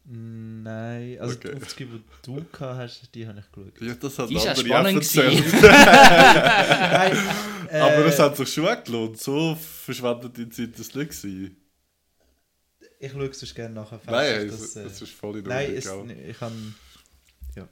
Nein, 0.05 1.19
also 1.21 1.35
Okay. 1.37 1.51
die 1.55 1.63
Aufzüge, 1.63 1.91
die 1.99 2.03
du 2.23 2.35
gehabt 2.35 2.79
hast, 2.79 3.15
die 3.15 3.27
habe 3.27 3.39
ich 3.41 3.53
geschaut. 3.53 3.81
Ja, 3.81 3.95
das 3.95 4.19
hat 4.19 4.31
Die 4.31 4.37
andere 4.75 5.05
spannend. 5.05 5.15
Nein, 5.63 7.17
äh, 7.71 7.79
Aber 7.79 8.07
es 8.07 8.19
hat 8.19 8.37
sich 8.37 8.53
schon 8.53 8.67
gelohnt. 8.85 9.21
So 9.21 9.55
verschwendet 9.57 10.37
die 10.37 10.49
Zeit 10.51 10.79
das 10.79 10.95
nicht 10.95 11.11
gewesen. 11.11 11.57
Ich 13.03 13.13
schaue 13.13 13.31
es 13.31 13.55
gerne 13.55 13.75
nachher. 13.75 13.99
falls 13.99 14.29
Nein, 14.29 14.47
es, 14.47 14.61
das, 14.61 14.77
äh, 14.77 14.83
es 14.87 15.01
ist 15.01 15.13
voll 15.15 15.39
in 15.39 15.45
Nein, 15.45 15.75
Ordnung. 15.75 15.79
es, 15.79 15.89
auch. 15.89 16.07
ich 16.07 16.39
kann... 16.39 16.75
Ja. 17.57 17.69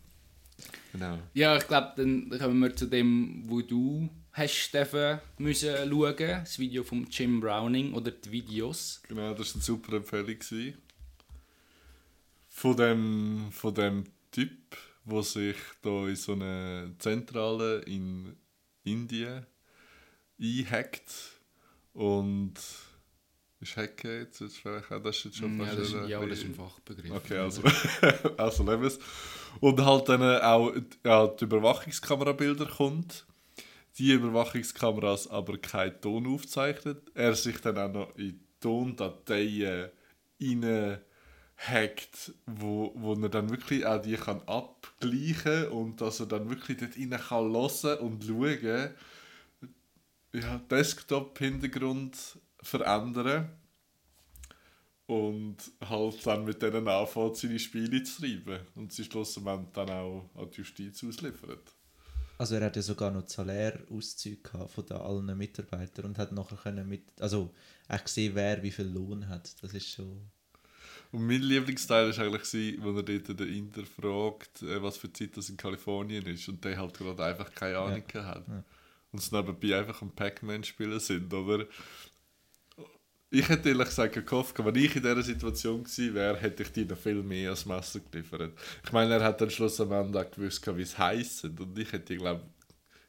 Genau. 0.92 1.18
Ja, 1.34 1.56
ich 1.58 1.68
glaube, 1.68 1.92
dann 1.96 2.30
kommen 2.38 2.58
wir 2.60 2.74
zu 2.74 2.86
dem, 2.86 3.42
wo 3.44 3.60
du 3.60 4.08
hast 4.32 4.72
dürfen 4.72 5.20
müssen 5.36 5.76
schauen, 5.76 6.16
das 6.16 6.58
Video 6.58 6.82
von 6.82 7.06
Jim 7.10 7.40
Browning 7.40 7.92
oder 7.92 8.10
die 8.10 8.32
Videos. 8.32 9.02
Genau, 9.06 9.34
das 9.34 9.48
war 9.48 9.54
eine 9.56 9.62
super 9.64 9.96
Empfehlung. 9.98 10.74
Von 12.48 12.76
dem, 12.78 13.48
von 13.52 13.74
dem 13.74 14.04
Typ, 14.32 14.78
der 15.04 15.22
sich 15.22 15.56
da 15.82 16.08
in 16.08 16.16
so 16.16 16.32
eine 16.32 16.94
Zentrale 16.98 17.80
in 17.80 18.34
Indien 18.82 19.44
einhackt 20.40 21.12
und 21.92 22.54
ist 23.60 23.76
Hacken 23.76 24.20
jetzt, 24.20 24.40
vielleicht 24.56 24.92
auch, 24.92 25.02
das 25.02 25.16
ist 25.16 25.24
jetzt 25.24 25.36
schon 25.38 25.58
Ja, 25.58 25.74
das 25.74 25.88
ist, 25.88 25.94
ein 25.94 26.08
ja, 26.08 26.24
das 26.24 26.38
ist 26.38 26.44
ein 26.44 26.54
Fachbegriff. 26.54 27.10
Okay, 27.10 27.38
also, 27.38 27.62
also 28.36 28.62
nehmen 28.62 28.82
wir 28.82 28.88
es. 28.88 28.98
Und 29.60 29.84
halt 29.84 30.08
dann 30.08 30.22
auch 30.22 30.72
ja, 31.04 31.26
die 31.26 31.44
Überwachungskamerabilder 31.44 32.66
kommt. 32.66 33.26
Die 33.98 34.12
Überwachungskameras 34.12 35.28
aber 35.28 35.58
keinen 35.58 36.00
Ton 36.00 36.26
aufzeichnet. 36.32 37.02
Er 37.14 37.34
sich 37.34 37.60
dann 37.60 37.78
auch 37.78 37.92
noch 37.92 38.16
in 38.16 38.38
Tondateien 38.60 39.90
rein 40.40 41.00
hackt, 41.56 42.32
wo, 42.46 42.92
wo 42.94 43.14
er 43.14 43.28
dann 43.28 43.50
wirklich 43.50 43.84
auch 43.84 44.00
die 44.00 44.14
kann 44.14 44.40
abgleichen 44.46 45.68
und 45.68 46.00
dass 46.00 46.20
er 46.20 46.26
dann 46.26 46.48
wirklich 46.48 46.78
dort 46.78 46.96
rein 46.96 47.10
kann 47.10 47.52
hören 47.52 47.98
und 47.98 48.24
schauen, 48.24 48.90
ja, 50.32 50.58
Desktop-Hintergrund 50.70 52.38
verändern 52.62 53.50
und 55.06 55.56
halt 55.88 56.26
dann 56.26 56.44
mit 56.44 56.60
denen 56.60 56.86
anfängt, 56.86 57.36
seine 57.36 57.58
Spiele 57.58 58.02
zu 58.02 58.20
treiben 58.20 58.60
und 58.74 58.92
sie 58.92 59.04
schlussendlich 59.04 59.72
dann 59.72 59.90
auch 59.90 60.30
an 60.34 60.50
die 60.50 60.58
Justiz 60.58 61.02
ausliefert. 61.02 61.72
Also 62.36 62.54
er 62.54 62.66
hat 62.66 62.76
ja 62.76 62.82
sogar 62.82 63.10
noch 63.10 63.26
Salärauszüge 63.26 64.68
von 64.68 64.86
den 64.86 64.96
allen 64.98 65.36
Mitarbeitern 65.36 66.04
und 66.04 66.18
hat 66.18 66.30
nachher 66.30 66.56
können 66.56 66.88
mit, 66.88 67.02
also 67.20 67.52
auch 67.88 68.04
gesehen, 68.04 68.34
wer 68.34 68.62
wie 68.62 68.70
viel 68.70 68.86
Lohn 68.86 69.28
hat. 69.28 69.60
Das 69.62 69.74
ist 69.74 69.90
schon... 69.90 70.30
Und 71.10 71.26
mein 71.26 71.40
Lieblingsteil 71.40 72.14
war 72.14 72.24
eigentlich, 72.24 72.80
wo 72.82 72.90
er 72.90 73.02
dort 73.02 73.40
den 73.40 73.48
Inder 73.48 73.82
fragt, 73.84 74.62
äh, 74.62 74.80
was 74.82 74.98
für 74.98 75.10
Zeit 75.12 75.36
das 75.36 75.48
in 75.48 75.56
Kalifornien 75.56 76.26
ist 76.26 76.48
und 76.48 76.62
der 76.64 76.76
halt 76.76 76.98
gerade 76.98 77.24
einfach 77.24 77.52
keine 77.54 77.78
Ahnung 77.78 78.04
hat. 78.14 78.46
Ja. 78.46 78.64
Und 79.10 79.18
es 79.18 79.32
nebenbei 79.32 79.78
einfach 79.78 80.02
ein 80.02 80.14
Pac-Man 80.14 80.64
spielen 80.64 81.00
sind, 81.00 81.32
oder? 81.32 81.66
Ich 83.30 83.48
hätte 83.48 83.68
ehrlich 83.68 83.88
gesagt 83.88 84.26
gehofft, 84.26 84.58
wenn 84.64 84.74
ich 84.74 84.96
in 84.96 85.02
dieser 85.02 85.22
Situation 85.22 85.84
gewesen 85.84 86.14
wäre, 86.14 86.36
hätte 86.38 86.62
ich 86.62 86.72
dir 86.72 86.86
noch 86.86 86.96
viel 86.96 87.22
mehr 87.22 87.50
als 87.50 87.66
Messer 87.66 88.00
geliefert. 88.00 88.52
Ich 88.82 88.92
meine, 88.92 89.14
er 89.14 89.24
hat 89.24 89.40
dann 89.40 89.50
schlussendlich 89.50 90.16
auch 90.16 90.30
gewusst, 90.30 90.76
wie 90.76 90.82
es 90.82 90.96
heisst. 90.96 91.44
Und 91.44 91.78
ich 91.78 91.92
hätte, 91.92 92.16
glaube 92.16 92.42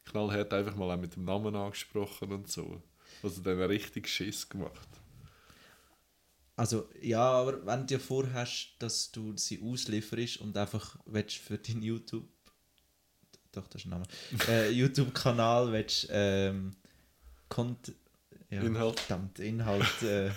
knallhart 0.10 0.54
einfach 0.54 0.76
mal 0.76 0.92
auch 0.92 1.00
mit 1.00 1.16
dem 1.16 1.24
Namen 1.24 1.56
angesprochen 1.56 2.32
und 2.32 2.50
so. 2.50 2.82
Also 3.24 3.42
dann 3.42 3.62
richtig 3.62 4.08
Schiss 4.08 4.48
gemacht. 4.48 4.90
Also 6.56 6.90
ja, 7.02 7.22
aber 7.22 7.66
wenn 7.66 7.82
du 7.82 7.86
dir 7.86 8.00
vorhast, 8.00 8.72
dass 8.80 9.12
du 9.12 9.38
sie 9.38 9.62
auslieferst 9.62 10.38
und 10.42 10.58
einfach 10.58 10.98
willst 11.06 11.38
für 11.38 11.58
deinen 11.58 11.82
YouTube... 11.82 12.28
Doch, 13.52 13.68
das 13.68 13.82
ist 13.82 13.86
ein 13.86 13.92
Name. 13.92 14.06
äh, 14.48 14.70
YouTube-Kanal 14.70 15.72
willst 15.72 16.08
ähm, 16.12 16.76
Kont 17.48 17.94
ja, 18.50 18.62
Inhalt. 18.62 19.00
Verdammt, 19.00 19.40
Inhalt 19.40 20.02
äh, 20.04 20.32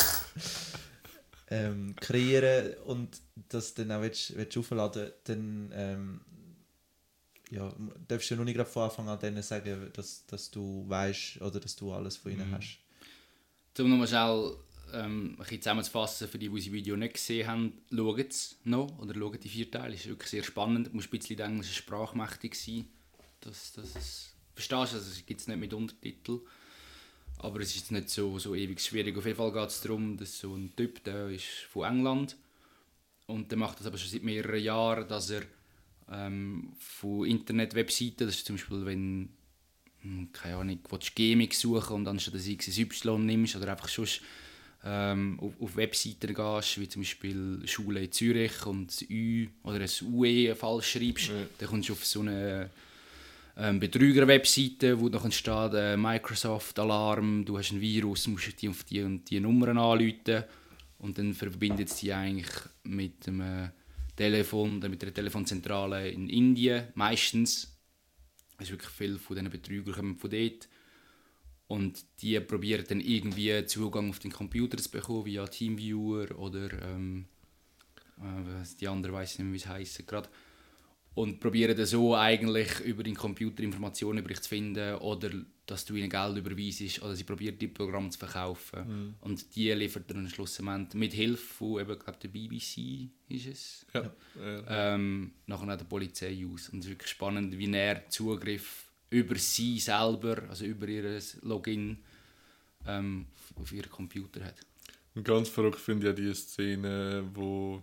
ähm, 1.48 1.94
kreieren 1.96 2.74
und 2.84 3.20
das 3.48 3.74
dann 3.74 3.92
auch 3.92 4.00
willst, 4.02 4.36
willst 4.36 4.56
aufladen, 4.56 5.10
dann 5.24 5.70
ähm, 5.74 6.20
ja, 7.50 7.74
darfst 8.08 8.30
du 8.30 8.34
ja 8.34 8.38
noch 8.38 8.44
nicht 8.44 8.56
gerade 8.56 8.70
von 8.70 8.84
Anfang 8.84 9.08
an 9.08 9.18
denen 9.18 9.42
sagen, 9.42 9.90
dass, 9.92 10.24
dass 10.26 10.50
du 10.50 10.84
weißt 10.88 11.42
oder 11.42 11.60
dass 11.60 11.76
du 11.76 11.92
alles 11.92 12.16
von 12.16 12.32
ihnen 12.32 12.48
Mhm. 12.50 12.54
hast. 12.54 12.78
Um 13.78 13.90
nochmal 13.90 14.08
schnell 14.08 14.54
ähm, 14.94 15.30
ein 15.32 15.36
bisschen 15.36 15.62
zusammenzufassen, 15.62 16.28
für 16.28 16.38
die, 16.38 16.48
die 16.48 16.56
das 16.56 16.72
Video 16.72 16.96
nicht 16.96 17.14
gesehen 17.14 17.46
haben, 17.46 17.72
schaut 17.90 18.30
es 18.30 18.56
noch 18.64 18.98
oder 18.98 19.14
schaut 19.14 19.42
die 19.44 19.48
vier 19.48 19.70
Teile. 19.70 19.94
Es 19.94 20.02
ist 20.02 20.08
wirklich 20.08 20.30
sehr 20.30 20.42
spannend. 20.42 20.88
Du 20.88 20.92
musst 20.92 21.08
ein 21.08 21.18
bisschen 21.18 21.32
in 21.32 21.36
der 21.38 21.46
englischen 21.46 21.74
Sprache 21.74 22.16
mächtig 22.16 22.54
sein. 22.54 22.86
Dass, 23.40 23.72
dass 23.72 23.96
es, 23.96 24.34
verstehst 24.54 24.92
du, 24.92 24.96
also 24.96 25.10
es 25.10 25.26
gibt 25.26 25.40
es 25.40 25.48
nicht 25.48 25.58
mit 25.58 25.74
Untertitel. 25.74 26.40
Aber 27.38 27.60
es 27.60 27.74
ist 27.74 27.90
nicht 27.90 28.08
so, 28.08 28.38
so 28.38 28.54
ewig 28.54 28.80
schwierig. 28.80 29.16
Auf 29.16 29.26
jeden 29.26 29.36
Fall 29.36 29.52
geht 29.52 29.68
es 29.68 29.80
darum, 29.80 30.16
dass 30.16 30.38
so 30.38 30.54
ein 30.54 30.74
Typ, 30.76 31.02
der 31.04 31.28
ist 31.28 31.44
von 31.72 31.84
England 31.90 32.36
und 33.26 33.50
der 33.50 33.58
macht 33.58 33.80
das 33.80 33.86
aber 33.86 33.98
schon 33.98 34.10
seit 34.10 34.22
mehreren 34.22 34.62
Jahren, 34.62 35.08
dass 35.08 35.30
er 35.30 35.42
ähm, 36.10 36.72
von 36.78 37.26
Internet-Webseiten, 37.26 38.26
das 38.26 38.36
ist 38.36 38.46
zum 38.46 38.56
Beispiel, 38.56 38.84
wenn 38.86 39.28
hm, 40.02 40.28
keine 40.32 40.56
Ahnung, 40.56 40.78
willst 40.90 41.16
Gaming 41.16 41.52
suchen 41.52 41.96
und 41.96 42.08
anstatt 42.08 42.34
das 42.34 42.46
XY 42.46 43.18
nimmst 43.18 43.56
oder 43.56 43.72
einfach 43.72 43.88
schon 43.88 44.06
ähm, 44.84 45.38
auf, 45.40 45.52
auf 45.60 45.76
Webseiten 45.76 46.34
gehst, 46.34 46.80
wie 46.80 46.88
zum 46.88 47.02
Beispiel 47.02 47.62
Schule 47.66 48.04
in 48.04 48.12
Zürich 48.12 48.66
und 48.66 48.88
das 48.88 49.02
Ü 49.08 49.48
oder 49.62 49.80
ein 49.80 49.90
UE 50.12 50.54
falsch 50.56 50.92
schreibst, 50.92 51.28
Ja. 51.28 51.34
dann 51.58 51.68
kommst 51.68 51.88
du 51.88 51.92
auf 51.92 52.04
so 52.04 52.20
eine 52.20 52.70
ähm, 53.56 53.80
Betrüger-Webseite, 53.80 55.00
wo 55.00 55.08
dann 55.08 55.32
steht 55.32 55.74
äh, 55.74 55.96
Microsoft 55.96 56.78
Alarm, 56.78 57.44
du 57.44 57.58
hast 57.58 57.72
ein 57.72 57.80
Virus, 57.80 58.26
musst 58.26 58.60
die 58.62 58.68
auf 58.68 58.84
die 58.84 59.02
und 59.02 59.28
die 59.28 59.40
Nummern 59.40 59.78
anrufen 59.78 60.44
und 60.98 61.18
dann 61.18 61.34
verbindet 61.34 61.88
es 61.88 61.96
die 61.96 62.12
eigentlich 62.12 62.50
mit 62.84 63.26
dem 63.26 63.40
äh, 63.40 63.70
Telefon, 64.16 64.78
oder 64.78 64.88
mit 64.88 65.02
der 65.02 65.12
Telefonzentrale 65.12 66.10
in 66.10 66.28
Indien 66.28 66.88
meistens. 66.94 67.76
Es 68.58 68.66
ist 68.66 68.72
wirklich 68.72 68.90
viel 68.90 69.18
von 69.18 69.36
diesen 69.36 69.50
Betrügern 69.50 69.94
kommen 69.94 70.16
von 70.16 70.30
dort. 70.30 70.68
Und 71.66 72.04
die 72.20 72.38
probieren 72.40 72.84
dann 72.86 73.00
irgendwie 73.00 73.64
Zugang 73.64 74.10
auf 74.10 74.18
den 74.18 74.30
Computer 74.30 74.76
zu 74.76 74.90
bekommen, 74.90 75.24
via 75.24 75.46
Teamviewer 75.46 76.38
oder 76.38 76.70
ähm, 76.82 77.24
äh, 78.18 78.64
die 78.78 78.88
anderen 78.88 79.14
weiß 79.14 79.32
ich 79.32 79.38
nicht 79.38 79.44
mehr, 79.46 79.54
wie 79.54 79.56
es 79.56 79.66
heisst 79.66 80.06
gerade. 80.06 80.28
Und 81.14 81.40
probieren 81.40 81.76
dann 81.76 81.84
so 81.84 82.16
eigentlich 82.16 82.80
über 82.80 83.02
den 83.02 83.14
Computer 83.14 83.62
Informationen 83.62 84.20
über 84.20 84.28
dich 84.28 84.40
zu 84.40 84.48
finden 84.48 84.94
oder 84.96 85.30
dass 85.66 85.84
du 85.84 85.94
ihnen 85.94 86.08
Geld 86.08 86.38
überweisest 86.38 87.02
oder 87.02 87.14
sie 87.14 87.24
probieren 87.24 87.58
die 87.58 87.68
Programme 87.68 88.08
zu 88.08 88.18
verkaufen. 88.18 89.14
Und 89.20 89.54
die 89.54 89.70
liefert 89.72 90.08
dann 90.10 90.18
am 90.20 90.28
Schluss 90.30 90.58
mit 90.94 91.12
Hilfe 91.12 91.36
von 91.54 91.80
eben, 91.80 91.98
glaub, 91.98 92.18
der 92.18 92.28
BBC 92.28 93.08
ist 93.28 93.46
es 93.46 93.86
Ja. 93.92 94.10
Äh, 94.40 94.62
ähm, 94.94 95.32
nachher 95.46 95.70
auch 95.72 95.76
der 95.76 95.84
Polizei 95.84 96.46
aus. 96.50 96.70
Und 96.70 96.78
es 96.78 96.86
ist 96.86 96.90
wirklich 96.92 97.10
spannend, 97.10 97.58
wie 97.58 97.70
er 97.72 98.08
Zugriff 98.08 98.86
über 99.10 99.36
sie 99.36 99.78
selber, 99.78 100.42
also 100.48 100.64
über 100.64 100.88
ihr 100.88 101.20
Login 101.42 101.98
ähm, 102.86 103.26
auf- 103.36 103.62
auf 103.62 103.72
ihren 103.72 103.90
Computer 103.90 104.42
hat. 104.44 104.56
Und 105.14 105.24
ganz 105.24 105.50
verrückt 105.50 105.78
finde 105.78 106.10
ich 106.10 106.16
ja 106.18 106.24
die 106.24 106.34
Szene, 106.34 107.22
wo, 107.34 107.82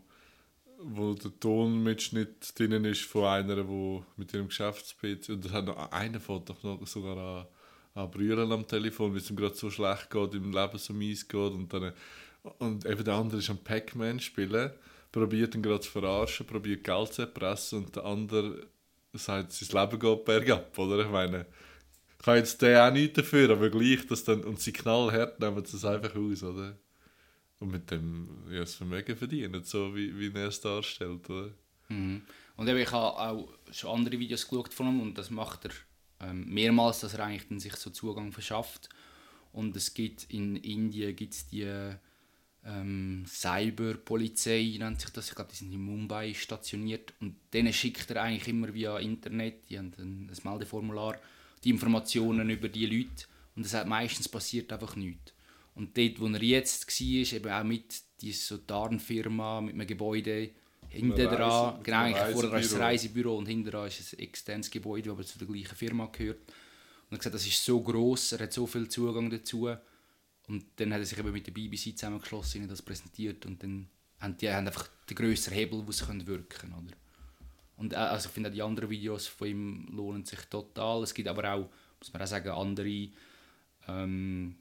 wo 0.81 1.13
der 1.13 1.38
Tonmitschnitt 1.39 2.57
drin 2.57 2.86
ist 2.86 3.03
von 3.03 3.25
einer, 3.25 3.67
wo 3.67 4.03
mit 4.15 4.33
ihrem 4.33 4.48
Geschäfts-PC, 4.48 5.29
und 5.29 5.45
das 5.45 5.51
hat 5.51 5.65
noch 5.65 5.91
einer 5.91 6.19
von 6.19 6.43
doch 6.45 6.63
noch 6.63 6.86
sogar 6.88 7.17
an, 7.17 7.45
an 7.95 8.12
Brüllen 8.12 8.51
am 8.51 8.67
Telefon, 8.67 9.12
weil 9.12 9.19
es 9.19 9.29
ihm 9.29 9.36
gerade 9.36 9.55
so 9.55 9.69
schlecht 9.69 10.09
geht, 10.09 10.36
im 10.36 10.53
Leben 10.53 10.77
so 10.77 10.93
mies 10.93 11.27
geht 11.27 11.51
und 11.51 11.71
dann 11.74 11.93
und 12.57 12.86
eben 12.86 13.03
der 13.03 13.15
andere 13.15 13.39
ist 13.39 13.50
am 13.50 13.57
Pac-Man 13.57 14.19
spielen, 14.19 14.71
probiert 15.12 15.55
ihn 15.55 15.62
gerade 15.62 15.81
zu 15.81 15.91
verarschen, 15.91 16.45
probiert 16.45 16.83
Geld 16.83 17.13
zu 17.13 17.24
erpressen 17.24 17.86
und 17.86 17.95
der 17.95 18.05
andere 18.05 18.67
sagt, 19.13 19.51
sein 19.51 19.81
Leben 19.81 20.00
geht 20.00 20.25
bergab, 20.25 20.77
oder? 20.77 21.03
Ich 21.03 21.12
meine, 21.12 21.45
kann 22.24 22.38
jetzt 22.38 22.62
der 22.62 22.88
auch 22.88 22.93
nichts 22.93 23.15
dafür, 23.15 23.50
aber 23.50 23.69
gleich, 23.69 24.05
dass 24.07 24.24
dann, 24.24 24.43
und 24.43 24.59
sie 24.59 24.71
knallhart 24.71 25.39
nehmen 25.39 25.65
sie 25.65 25.77
es 25.77 25.86
einfach 25.86 26.15
aus, 26.15 26.43
oder? 26.43 26.77
Und 27.59 27.71
mit 27.71 27.91
dem 27.91 28.29
ja, 28.49 28.59
das 28.59 28.75
Vermögen 28.75 29.17
verdienen, 29.17 29.63
so 29.63 29.95
wie, 29.95 30.17
wie 30.17 30.31
er 30.33 30.47
es 30.47 30.61
darstellt, 30.61 31.29
oder? 31.29 31.51
Mhm. 31.89 32.21
Und 32.55 32.67
eben, 32.67 32.79
ich 32.79 32.91
habe 32.91 33.17
auch 33.17 33.49
schon 33.71 33.99
andere 33.99 34.19
Videos 34.19 34.47
geschaut 34.47 34.73
von 34.73 34.87
ihm 34.87 35.01
und 35.01 35.17
das 35.17 35.29
macht 35.29 35.65
er 35.65 35.71
ähm, 36.21 36.47
mehrmals, 36.53 37.01
dass 37.01 37.13
er 37.13 37.25
eigentlich 37.25 37.47
dann 37.47 37.59
sich 37.59 37.75
so 37.75 37.89
Zugang 37.89 38.31
verschafft. 38.31 38.89
Und 39.51 39.75
es 39.75 39.93
gibt 39.93 40.25
in 40.31 40.55
Indien 40.57 41.15
gibt's 41.15 41.47
die 41.47 41.67
ähm, 42.65 43.25
Cyberpolizei, 43.27 44.75
nennt 44.77 45.01
sich 45.01 45.09
das. 45.09 45.29
Ich 45.29 45.35
glaube, 45.35 45.51
die 45.51 45.57
sind 45.57 45.73
in 45.73 45.81
Mumbai 45.81 46.33
stationiert. 46.33 47.13
Und 47.19 47.35
denen 47.53 47.73
schickt 47.73 48.09
er 48.11 48.23
eigentlich 48.23 48.47
immer 48.47 48.73
via 48.73 48.99
Internet, 48.99 49.69
die 49.69 49.77
haben 49.77 49.93
ein, 49.97 50.29
ein 50.29 50.37
Meldeformular, 50.43 51.17
die 51.63 51.71
Informationen 51.71 52.49
über 52.49 52.69
die 52.69 52.85
Leute. 52.85 53.25
Und 53.55 53.65
es 53.65 53.73
hat 53.73 53.87
meistens 53.87 54.29
passiert 54.29 54.71
einfach 54.71 54.95
nichts. 54.95 55.33
Und 55.79 55.98
dort, 55.98 56.19
wo 56.19 56.27
er 56.27 56.43
jetzt 56.43 56.88
war, 56.88 57.38
eben 57.38 57.51
auch 57.51 57.63
mit 57.63 58.01
dieser 58.19 58.67
Tarnfirma, 58.67 59.62
mit 59.62 59.75
einem 59.75 59.88
Gebäude, 59.88 60.50
hinten 60.89 61.13
Reise- 61.13 61.36
dran, 61.38 61.83
genau, 61.83 61.98
eigentlich 62.00 62.33
vorher 62.33 62.59
ist 62.59 62.74
das 62.74 62.79
Reisebüro. 62.79 63.38
Und 63.38 63.45
hinten 63.45 63.69
dran 63.69 63.88
ist 63.88 64.13
ein 64.13 64.19
externes 64.19 64.69
Gebäude, 64.69 65.03
das 65.03 65.13
aber 65.13 65.25
zu 65.25 65.39
der 65.39 65.48
gleichen 65.48 65.75
Firma 65.75 66.07
gehört. 66.07 66.39
Und 66.39 67.12
er 67.12 67.13
hat 67.13 67.19
gesagt, 67.19 67.36
das 67.36 67.48
ist 67.48 67.63
so 67.63 67.81
gross, 67.81 68.33
er 68.33 68.39
hat 68.39 68.51
so 68.51 68.67
viel 68.67 68.89
Zugang 68.89 69.29
dazu. 69.29 69.69
Und 70.50 70.65
dann 70.75 70.91
hat 70.91 71.00
er 71.00 71.05
sich 71.05 71.17
eben 71.17 71.31
mit 71.31 71.48
der 71.48 71.53
BBC 71.53 71.98
zusammengeschlossen, 71.98 72.57
ihnen 72.57 72.69
das 72.69 72.81
präsentiert 72.81 73.45
und 73.45 73.63
dann 73.63 73.88
haben 74.19 74.36
die 74.36 74.51
haben 74.51 74.67
einfach 74.67 74.89
den 75.09 75.15
grösseren 75.15 75.57
Hebel, 75.57 75.88
wo 75.88 75.93
sie 75.93 76.03
können 76.03 76.27
wirken 76.27 76.50
können. 76.50 76.74
Oder? 76.74 76.98
Und 77.77 77.93
äh, 77.93 77.95
also 77.95 78.27
ich 78.27 78.33
finde 78.33 78.50
auch 78.50 78.53
die 78.53 78.62
anderen 78.62 78.89
Videos 78.89 79.27
von 79.27 79.48
ihm 79.48 79.88
lohnen 79.93 80.25
sich 80.25 80.41
total. 80.50 81.03
Es 81.03 81.13
gibt 81.13 81.29
aber 81.29 81.53
auch, 81.53 81.69
muss 82.00 82.12
man 82.12 82.21
auch 82.21 82.27
sagen, 82.27 82.50
andere, 82.50 83.07
ähm, 83.88 84.57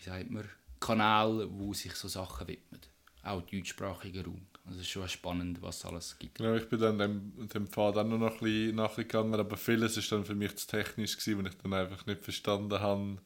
wie 0.00 0.08
sagt 0.08 0.30
man, 0.30 0.48
Kanäle, 0.80 1.48
wo 1.50 1.74
sich 1.74 1.94
so 1.94 2.08
Sachen 2.08 2.48
widmen. 2.48 2.80
Auch 3.22 3.42
deutschsprachiger 3.42 4.24
Raum. 4.24 4.46
Also 4.64 4.80
es 4.80 4.86
ist 4.86 4.92
schon 4.92 5.08
spannend, 5.08 5.60
was 5.60 5.78
es 5.78 5.84
alles 5.84 6.18
gibt. 6.18 6.36
Genau, 6.36 6.54
ich 6.54 6.68
bin 6.68 6.80
dann 6.80 6.98
dem, 6.98 7.48
dem 7.48 7.66
Pfad 7.66 7.98
auch 7.98 8.04
noch 8.04 8.20
ein 8.20 8.38
bisschen 8.38 8.76
nachgegangen, 8.76 9.38
aber 9.38 9.56
vieles 9.56 9.96
ist 9.96 10.10
dann 10.10 10.24
für 10.24 10.34
mich 10.34 10.56
zu 10.56 10.66
technisch 10.66 11.16
weil 11.26 11.46
ich 11.46 11.58
dann 11.58 11.74
einfach 11.74 12.06
nicht 12.06 12.22
verstanden 12.22 12.80
habe, 12.80 13.18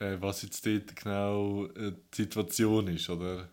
äh, 0.00 0.16
was 0.20 0.42
jetzt 0.42 0.66
dort 0.66 0.94
genau 0.96 1.66
äh, 1.66 1.92
die 2.12 2.22
Situation 2.22 2.88
ist, 2.88 3.08
oder? 3.08 3.48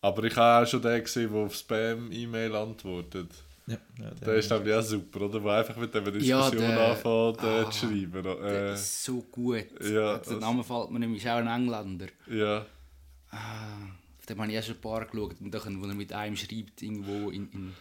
Aber 0.00 0.24
ich 0.24 0.36
habe 0.36 0.64
auch 0.64 0.70
schon 0.70 0.82
den 0.82 1.02
gesehen, 1.02 1.32
der 1.32 1.42
auf 1.42 1.54
Spam-E-Mail 1.54 2.54
antwortet. 2.54 3.30
Ja, 3.68 3.76
ja, 3.98 4.10
Der 4.24 4.34
ist 4.36 4.46
glaube 4.48 4.68
ich 4.68 4.74
auch 4.76 4.82
super, 4.82 5.22
oder? 5.22 5.40
Der 5.40 5.52
einfach 5.52 5.76
mit 5.76 5.92
dieser 5.92 6.04
Ja, 6.18 6.40
Diskussion 6.50 6.70
der- 6.70 6.90
anfängt 6.90 7.42
äh, 7.42 7.46
Ah, 7.46 7.70
zu 7.70 7.86
schreiben. 7.86 8.22
Der 8.22 8.40
Äh, 8.70 8.74
ist 8.74 9.04
so 9.04 9.20
gut. 9.22 9.66
ja, 9.82 10.18
der 10.18 10.36
Name 10.36 10.62
fällt 10.62 10.90
mir 10.92 11.00
nämlich 11.00 11.28
auch 11.28 11.36
ein 11.36 11.46
Engländer. 11.48 12.06
ja, 12.30 12.64
Ah, 13.32 13.88
auf 14.18 14.26
den 14.26 14.38
habe 14.40 14.52
ich 14.52 14.58
auch 14.58 14.62
schon 14.62 14.74
ein 14.76 14.80
paar 14.80 15.04
geschaut. 15.04 15.34
Und 15.40 15.52
dann, 15.52 15.82
wo 15.82 15.86
er 15.86 15.94
mit 15.94 16.12
einem 16.12 16.36
schreibt, 16.36 16.80
irgendwo 16.80 17.30
in, 17.30 17.50
in 17.52 17.72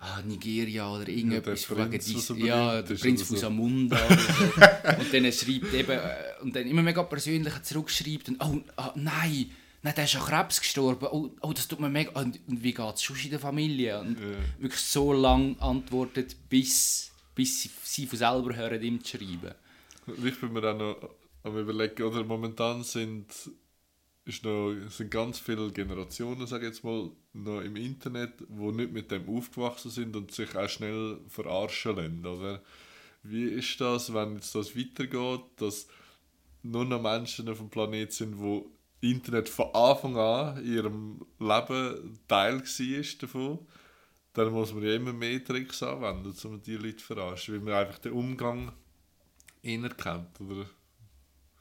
ah, 0.00 0.20
Nigeria 0.24 0.90
oder 0.90 1.06
irgendetwas. 1.08 1.60
der 1.60 1.68
von 1.68 1.78
wegen 1.78 1.90
Prinz, 2.02 2.26
so 2.26 2.34
ja, 2.34 2.80
der 2.82 2.94
Prinz 2.94 3.22
von. 3.22 3.36
Samunda 3.36 3.96
oder 4.06 4.18
so. 4.18 4.42
Und 5.00 5.12
dann 5.14 5.32
schreibt 5.32 5.72
eben, 5.74 5.90
äh, 5.90 6.42
und 6.42 6.56
dann 6.56 6.66
immer 6.66 6.82
mega 6.82 7.02
persönlich 7.04 7.62
zurückschreibt 7.62 8.30
und 8.30 8.36
oh, 8.42 8.58
ah, 8.76 8.92
nein, 8.96 9.50
nein, 9.82 9.94
der 9.94 10.04
ist 10.04 10.16
an 10.16 10.22
Krebs 10.22 10.60
gestorben. 10.60 11.08
Oh, 11.10 11.30
oh 11.40 11.52
das 11.52 11.68
tut 11.68 11.80
mir 11.80 11.88
mega... 11.88 12.18
Und, 12.20 12.40
und 12.46 12.62
wie 12.62 12.72
geht 12.72 12.94
es 12.94 13.02
schon 13.02 13.16
in 13.16 13.30
der 13.30 13.40
Familie? 13.40 14.00
Und 14.00 14.18
Ja. 14.18 14.36
wirklich 14.58 14.80
so 14.80 15.12
lange 15.12 15.60
antwortet, 15.60 16.36
bis, 16.48 17.10
bis 17.34 17.62
sie, 17.62 17.70
sie 17.82 18.06
von 18.06 18.18
selber 18.18 18.54
hören, 18.54 18.82
ihm 18.82 19.02
zu 19.02 19.18
schreiben. 19.18 19.54
Ich 20.24 20.40
bin 20.40 20.52
mir 20.52 20.72
auch 20.72 20.76
noch 20.76 21.10
am 21.44 21.58
überlegen, 21.58 22.02
oder 22.02 22.24
momentan 22.24 22.82
sind, 22.84 23.26
ist 24.24 24.44
noch, 24.44 24.74
sind 24.88 25.10
ganz 25.10 25.38
viele 25.38 25.70
Generationen, 25.72 26.46
sage 26.46 26.66
ich 26.66 26.74
jetzt 26.74 26.84
mal, 26.84 27.10
noch 27.32 27.60
im 27.60 27.76
Internet, 27.76 28.32
die 28.40 28.72
nicht 28.72 28.92
mit 28.92 29.10
dem 29.10 29.28
aufgewachsen 29.28 29.90
sind 29.90 30.14
und 30.14 30.32
sich 30.32 30.54
auch 30.54 30.68
schnell 30.68 31.18
verarschen 31.28 31.96
lassen, 31.96 32.26
oder? 32.26 32.62
Wie 33.24 33.44
ist 33.44 33.80
das, 33.80 34.12
wenn 34.12 34.34
jetzt 34.34 34.54
das 34.54 34.76
weitergeht, 34.76 35.42
dass 35.56 35.86
nur 36.62 36.84
noch 36.84 37.00
Menschen 37.00 37.48
auf 37.48 37.58
dem 37.58 37.70
Planeten 37.70 38.12
sind, 38.12 38.38
wo 38.38 38.70
Internet 39.02 39.48
von 39.48 39.74
Anfang 39.74 40.16
an 40.16 40.58
in 40.58 40.72
ihrem 40.72 41.26
Leben 41.38 42.18
Teil 42.28 42.60
war 42.60 43.18
davon? 43.20 43.58
Dann 44.32 44.52
muss 44.52 44.72
man 44.72 44.84
ja 44.84 44.94
immer 44.94 45.12
mehr 45.12 45.44
Tricks 45.44 45.82
anwenden, 45.82 46.34
um 46.44 46.62
die 46.62 46.76
Leute 46.76 46.96
zu 46.96 47.04
verarschen, 47.04 47.54
weil 47.54 47.60
man 47.60 47.74
einfach 47.74 47.98
den 47.98 48.12
Umgang 48.12 48.72
eher 49.62 49.88
kennt, 49.90 50.40
oder? 50.40 50.66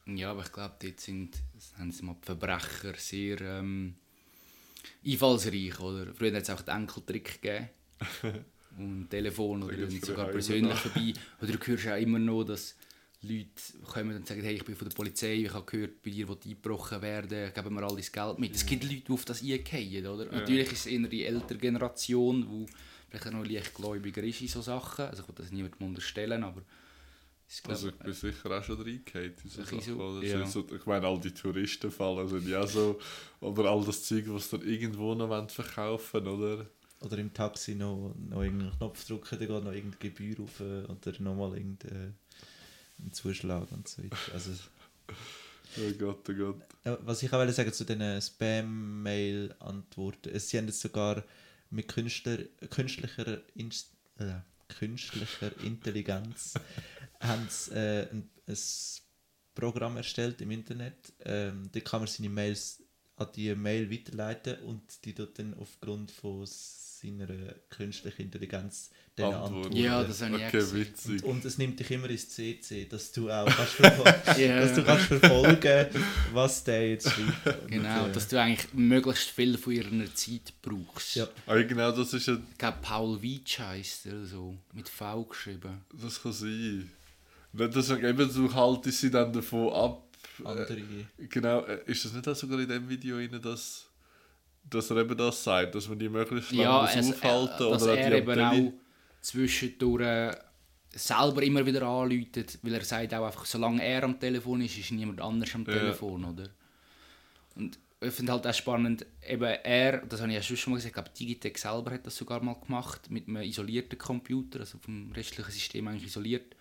Ja, 0.05 0.31
aber 0.31 0.43
ich 0.43 0.51
glaube, 0.51 0.75
dort 0.81 0.99
sind, 0.99 1.41
haben 1.77 1.91
sie 1.91 2.03
mal 2.03 2.15
die 2.21 2.25
Verbrecher 2.25 2.93
sehr 2.95 3.41
ähm, 3.41 3.95
einfallsreich, 5.05 5.79
oder? 5.79 6.13
Früher 6.13 6.35
hat 6.35 6.43
es 6.43 6.49
auch 6.49 6.61
den 6.61 6.75
Enkeltrick 6.75 7.41
gegeben. 7.41 7.69
und 8.77 9.09
Telefon 9.09 9.63
oder 9.63 9.89
sogar 9.89 10.27
persönlich 10.27 10.77
vorbei. 10.77 11.13
Oder 11.41 11.51
du 11.53 11.67
hörst 11.67 11.87
auch 11.87 11.97
immer 11.97 12.19
noch, 12.19 12.43
dass 12.43 12.75
Leute 13.23 13.77
kommen 13.83 14.15
und 14.15 14.27
sagen, 14.27 14.41
hey, 14.41 14.55
ich 14.55 14.65
bin 14.65 14.75
von 14.75 14.89
der 14.89 14.95
Polizei, 14.95 15.35
ich 15.35 15.53
habe 15.53 15.65
gehört, 15.65 16.01
bei 16.01 16.09
dir 16.09 16.27
will 16.27 16.37
eingebrochen 16.43 17.01
werden, 17.01 17.53
geben 17.53 17.75
mir 17.75 17.83
all 17.83 17.95
das 17.95 18.11
Geld 18.11 18.39
mit. 18.39 18.55
Es 18.55 18.65
gibt 18.65 18.83
Leute, 18.83 19.01
die 19.01 19.11
auf 19.11 19.25
das 19.25 19.43
eingehen, 19.43 20.07
oder? 20.07 20.25
Natürlich 20.25 20.71
ist 20.71 20.79
es 20.79 20.85
eher 20.87 21.07
die 21.07 21.25
ältere 21.25 21.59
Generation, 21.59 22.41
die 22.41 22.71
vielleicht 23.09 23.31
noch 23.31 23.45
leicht 23.45 23.73
gläubiger 23.75 24.23
ist 24.23 24.41
in 24.41 24.47
so 24.47 24.61
Sachen. 24.61 25.05
Also 25.05 25.21
ich 25.21 25.27
will 25.27 25.35
das 25.37 25.51
niemandem 25.51 25.87
unterstellen, 25.87 26.43
aber 26.43 26.63
ich 27.47 27.61
glaube, 27.61 27.73
Also 27.75 27.89
ich 27.89 27.95
bin 27.95 28.13
sicher 28.13 28.57
auch 28.57 28.63
schon 28.63 28.81
reingehauen 28.81 29.33
in 29.43 29.49
so 29.49 29.63
Sachen. 29.63 29.81
so, 29.81 30.21
ja. 30.21 30.45
So, 30.47 30.65
ich 30.73 30.85
meine, 30.85 31.05
all 31.05 31.19
die 31.19 31.31
Touristenfallen 31.31 32.27
sind 32.27 32.47
ja 32.47 32.65
so, 32.65 32.97
oder 33.39 33.65
all 33.65 33.83
das 33.83 34.03
Zeug, 34.03 34.25
was 34.29 34.49
sie 34.49 34.57
dann 34.57 34.67
irgendwo 34.67 35.13
noch 35.13 35.49
verkaufen 35.49 36.27
oder? 36.27 36.65
Oder 37.01 37.17
im 37.17 37.33
Taxi 37.33 37.75
noch, 37.75 38.15
noch 38.29 38.43
irgendeinen 38.43 38.77
Knopf 38.77 39.05
drücken, 39.05 39.27
dann 39.31 39.39
geht 39.39 39.49
noch 39.49 39.73
irgendeine 39.73 39.97
Gebühr 39.99 40.39
auf 40.39 40.59
äh, 40.59 40.83
oder 40.83 41.19
nochmal 41.19 41.57
irgendeinen 43.01 43.13
Zuschlag 43.13 43.71
und 43.71 43.87
so 43.87 44.03
weiter. 44.03 44.17
Also, 44.33 44.51
Oh 45.77 45.89
Gott, 45.97 46.27
oh 46.29 46.33
Gott. 46.33 46.61
äh, 46.83 46.97
was 47.01 47.23
ich 47.23 47.29
auch 47.29 47.37
wollte 47.39 47.53
sagen 47.53 47.71
zu 47.71 47.85
diesen 47.85 48.21
Spam-Mail-Antworten, 48.21 50.37
sie 50.37 50.57
haben 50.57 50.67
jetzt 50.67 50.81
sogar 50.81 51.23
mit 51.69 51.87
Künstler, 51.87 52.39
künstlicher, 52.69 53.41
Inst 53.55 53.91
äh, 54.17 54.33
künstlicher 54.67 55.51
Intelligenz 55.63 56.55
haben 57.21 57.47
sie, 57.49 57.71
äh, 57.73 58.09
ein, 58.11 58.29
ein 58.47 58.57
Programm 59.55 59.95
erstellt 59.97 60.41
im 60.41 60.51
Internet. 60.51 61.13
Ähm, 61.19 61.69
da 61.71 61.79
kann 61.79 62.01
man 62.01 62.07
seine 62.07 62.29
Mails 62.29 62.83
an 63.15 63.29
die 63.35 63.53
Mail 63.55 63.89
weiterleiten 63.91 64.59
und 64.63 65.05
die 65.05 65.13
dort 65.13 65.37
dann 65.39 65.53
aufgrund 65.53 66.11
von 66.11 66.45
seiner 67.01 67.27
künstlichen 67.69 68.21
Intelligenz 68.23 68.91
dann 69.15 69.33
Antworten. 69.33 69.55
antworten. 69.55 69.75
Ja, 69.77 70.03
das 70.03 70.21
habe 70.21 70.37
ich 70.37 70.43
Okay, 70.45 70.51
gesehen. 70.57 70.79
witzig. 70.81 71.23
und 71.23 71.43
es 71.43 71.57
nimmt 71.57 71.79
dich 71.79 71.91
immer 71.91 72.09
ins 72.09 72.29
CC, 72.29 72.85
dass 72.85 73.11
du 73.11 73.29
auch 73.29 73.45
kannst 73.45 73.79
Ja. 74.37 74.59
dass 74.61 74.73
du 74.75 74.83
kannst 74.83 75.05
verfolgen 75.05 75.87
was 76.33 76.63
der 76.63 76.89
jetzt 76.91 77.09
schreibt. 77.09 77.63
Und, 77.63 77.71
Genau, 77.71 78.07
äh, 78.07 78.11
dass 78.11 78.27
du 78.27 78.39
eigentlich 78.39 78.73
möglichst 78.73 79.29
viel 79.31 79.57
von 79.57 79.73
ihrer 79.73 80.15
Zeit 80.15 80.53
brauchst. 80.61 81.15
Ja. 81.15 81.27
Ah, 81.45 81.55
genau, 81.61 81.91
das 81.91 82.13
ist 82.13 82.27
ja, 82.27 82.35
Ich 82.51 82.57
glaube, 82.57 82.77
Paul 82.81 83.21
Weitsch 83.21 83.59
heisst 83.59 84.05
er 84.05 84.25
so, 84.25 84.55
mit 84.73 84.87
V 84.87 85.23
geschrieben. 85.25 85.81
das 86.01 86.21
kann 86.21 86.31
sein. 86.33 86.89
Nicht, 87.53 87.75
dass 87.75 87.89
ich 87.89 88.01
eben, 88.03 88.33
du 88.33 88.53
haltest 88.53 89.01
sie 89.01 89.11
dann 89.11 89.33
davon 89.33 89.73
ab. 89.73 90.03
andere. 90.45 90.73
Äh, 90.77 91.27
genau, 91.27 91.65
äh, 91.65 91.79
ist 91.85 92.05
das 92.05 92.13
nicht 92.13 92.25
auch 92.29 92.35
sogar 92.35 92.59
in 92.61 92.69
dem 92.69 92.87
Video 92.87 93.17
rein, 93.17 93.39
dass, 93.41 93.87
dass 94.69 94.89
er 94.89 94.97
eben 94.97 95.17
das 95.17 95.43
sagt, 95.43 95.75
dass 95.75 95.87
man 95.89 95.99
die 95.99 96.09
möglichst 96.09 96.51
lange 96.51 96.63
Ja, 96.63 96.85
es, 96.93 97.09
aufhalten 97.09 97.63
äh, 97.67 97.69
dass 97.71 97.83
oder 97.83 97.97
er 97.97 98.09
die 98.11 98.17
eben 98.17 98.39
auch 98.41 98.73
zwischendurch 99.21 100.01
äh, 100.01 100.35
selber 100.93 101.43
immer 101.43 101.65
wieder 101.65 101.83
anläutet, 101.83 102.59
weil 102.61 102.73
er 102.75 102.83
sagt 102.83 103.13
auch 103.13 103.25
einfach, 103.25 103.45
solange 103.45 103.83
er 103.83 104.03
am 104.03 104.19
Telefon 104.19 104.61
ist, 104.61 104.77
ist 104.77 104.91
niemand 104.91 105.21
anders 105.21 105.53
am 105.55 105.65
Ja. 105.65 105.73
Telefon, 105.73 106.25
oder? 106.25 106.49
Und 107.55 107.77
ich 108.03 108.13
finde 108.13 108.31
halt 108.31 108.47
auch 108.47 108.53
spannend, 108.53 109.05
eben 109.27 109.43
er, 109.43 109.99
das 110.05 110.21
habe 110.21 110.31
ich 110.31 110.49
ja 110.49 110.55
schon 110.57 110.71
mal 110.71 110.77
gesagt, 110.77 110.89
ich 110.89 110.93
glaube 110.93 111.09
Digitec 111.17 111.57
selber 111.57 111.91
hat 111.91 112.05
das 112.05 112.15
sogar 112.15 112.41
mal 112.41 112.55
gemacht, 112.55 113.11
mit 113.11 113.27
einem 113.27 113.43
isolierten 113.43 113.97
Computer, 113.97 114.61
also 114.61 114.79
vom 114.79 115.11
restlichen 115.11 115.51
System 115.51 115.87
eigentlich 115.87 116.05
isoliert. 116.05 116.55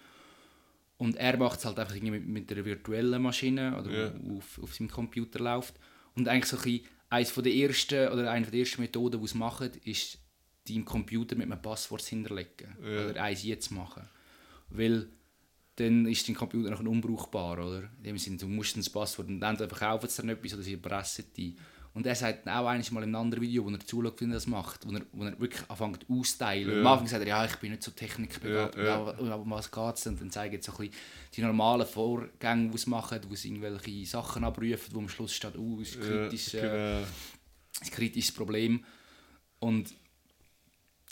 Und 0.99 1.17
er 1.17 1.39
macht 1.39 1.61
es 1.61 1.65
halt 1.65 1.79
einfach 1.79 1.95
irgendwie 1.95 2.19
mit, 2.21 2.29
mit 2.29 2.53
einer 2.53 2.65
virtuellen 2.65 3.23
Maschine, 3.23 3.75
oder 3.79 3.91
Ja. 3.91 4.13
auf, 4.37 4.61
auf 4.63 4.75
seinem 4.75 4.91
Computer 4.91 5.39
läuft. 5.39 5.75
Und 6.15 6.29
eigentlich 6.29 6.45
so 6.51 6.59
ein 6.59 6.63
bisschen, 6.63 6.87
eines 7.11 7.31
von 7.31 7.45
der 7.45 7.53
ersten, 7.53 8.09
oder 8.09 8.31
eine 8.31 8.47
der 8.47 8.61
ersten 8.61 8.81
Methoden, 8.81 9.21
die 9.21 9.25
es 9.25 9.35
machen, 9.35 9.71
ist, 9.85 10.19
die 10.67 10.77
im 10.77 10.85
Computer 10.85 11.37
mit 11.37 11.51
einem 11.51 11.61
Passwort 11.61 12.03
zu 12.03 12.11
hinterlegen. 12.11 12.77
Ja. 12.83 13.11
Oder 13.11 13.23
eins 13.23 13.43
jetzt 13.43 13.71
machen. 13.71 14.09
Weil 14.71 15.09
dann 15.77 16.07
ist 16.07 16.29
dein 16.29 16.37
Computer 16.37 16.71
noch 16.71 16.81
unbrauchbar, 16.81 17.59
oder? 17.59 17.91
In 17.99 18.05
dem 18.05 18.19
Sinne, 18.19 18.37
du 18.37 18.47
musst 18.47 18.77
das 18.77 18.89
Passwort 18.89 19.29
und 19.29 19.43
entweder 19.43 19.69
verkaufen 19.69 20.09
sie 20.09 20.23
dann 20.23 20.31
etwas 20.31 20.55
oder 20.55 20.63
sie 20.63 20.75
erpressen 20.75 21.25
die. 21.37 21.57
Und 22.01 22.07
er 22.07 22.15
sagt 22.15 22.49
auch 22.49 22.67
eines 22.67 22.91
Mal 22.93 23.03
in 23.03 23.11
einem 23.11 23.17
anderen 23.27 23.43
Video, 23.43 23.63
wo 23.63 23.69
er 23.69 23.79
zuschaut, 23.79 24.19
wie 24.23 24.25
er 24.25 24.33
das 24.33 24.47
macht, 24.47 24.89
wo 24.89 24.93
er, 24.95 25.03
wo 25.13 25.23
er 25.23 25.39
wirklich 25.39 25.61
anfängt 25.69 26.07
auszuteilen. 26.09 26.77
Ja. 26.77 26.81
Am 26.81 26.87
Anfang 26.87 27.07
sagt 27.07 27.21
er, 27.21 27.29
ja, 27.29 27.45
ich 27.45 27.57
bin 27.57 27.73
nicht 27.73 27.83
so 27.83 27.91
technikbegabt, 27.91 28.75
Ja, 28.79 28.85
ja. 28.85 28.95
aber 28.95 29.39
um 29.39 29.51
was 29.51 29.71
geht 29.71 29.97
es? 29.97 30.07
Und 30.07 30.19
dann 30.19 30.31
zeigen 30.31 30.57
sie 30.57 30.65
so 30.65 30.73
ein 30.73 30.89
bisschen 30.89 30.95
die 31.37 31.43
normalen 31.43 31.87
Vorgänge, 31.87 32.71
die 32.71 32.79
sie 32.79 32.89
machen, 32.89 33.21
wo 33.29 33.35
sie 33.35 33.49
irgendwelche 33.49 34.07
Sachen 34.07 34.45
abrufen, 34.45 34.95
wo 34.95 35.01
am 35.01 35.11
Schluss 35.11 35.35
steht, 35.35 35.59
oh, 35.59 35.79
ist 35.79 36.01
kritisch, 36.01 36.55
ja, 36.55 36.63
äh, 36.63 36.97
genau. 36.97 37.07
ein 37.83 37.91
kritisches 37.91 38.35
Problem. 38.35 38.83
Und, 39.59 39.93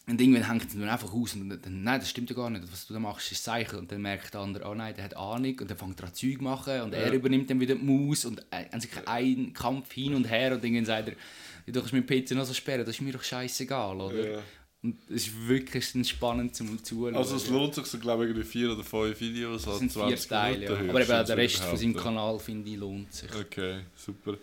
und 0.09 0.21
irgendwann 0.21 0.49
hängt 0.49 0.64
es 0.66 0.73
dann 0.73 0.88
einfach 0.88 1.12
aus 1.12 1.35
und 1.35 1.51
dann, 1.51 1.83
nein, 1.83 2.01
das 2.01 2.09
stimmt 2.09 2.31
ja 2.31 2.37
gar 2.37 2.49
nicht, 2.49 2.64
was 2.73 2.87
du 2.87 2.94
da 2.94 3.01
machst, 3.01 3.31
ist 3.31 3.44
Zeichen. 3.44 3.79
Und 3.79 3.92
dann 3.92 4.01
merkt 4.01 4.33
der 4.33 4.40
andere, 4.40 4.66
oh 4.68 4.75
nein, 4.75 4.94
der 4.94 5.05
hat 5.05 5.16
Ahnung 5.16 5.59
und 5.61 5.71
dann 5.71 5.77
fängt 5.77 6.01
er 6.01 6.07
an 6.07 6.14
Zeug 6.14 6.40
machen 6.40 6.81
und 6.81 6.94
er 6.94 7.09
Ja. 7.09 7.12
übernimmt 7.12 7.51
dann 7.51 7.61
wieder 7.61 7.75
die 7.75 7.85
Maus 7.85 8.25
und 8.25 8.40
äh, 8.51 8.64
haben 8.73 8.81
sich 8.81 8.90
einen 9.07 9.53
Kampf 9.53 9.92
hin 9.92 10.14
und 10.14 10.25
her 10.25 10.55
und 10.55 10.64
dann 10.64 10.85
sagt 10.87 11.09
er, 11.09 11.14
ja, 11.14 11.73
du 11.73 11.81
kannst 11.81 11.92
meinen 11.92 12.07
PC 12.07 12.31
noch 12.31 12.47
so 12.47 12.55
sperren, 12.55 12.87
das 12.87 12.94
ist 12.94 13.03
mir 13.03 13.12
doch 13.12 13.23
scheißegal, 13.23 14.01
oder? 14.01 14.33
Ja. 14.33 14.38
Und 14.81 14.97
es 15.11 15.27
ist 15.27 15.49
wirklich 15.49 16.09
spannend 16.09 16.55
zum 16.55 16.83
Zuschauen. 16.83 17.16
Also 17.16 17.35
es 17.35 17.51
lohnt 17.51 17.75
sich 17.75 17.85
so, 17.87 17.99
glaube 17.99 18.29
ich, 18.29 18.47
vier 18.47 18.73
oder 18.73 18.85
fünf 18.85 19.21
Videos 19.21 19.64
das 19.64 19.81
sind 19.81 19.92
vier 19.92 20.03
20 20.03 20.29
Teile, 20.29 20.59
Minuten 20.61 20.85
ja. 20.85 20.90
aber 20.90 21.01
eben 21.03 21.27
der 21.27 21.37
Rest 21.37 21.57
von 21.57 21.77
seinem 21.77 21.97
Kanal, 21.97 22.38
finde 22.38 22.71
ich, 22.71 22.77
lohnt 22.77 23.12
sich. 23.12 23.29
Okay, 23.35 23.81
super. 23.97 24.38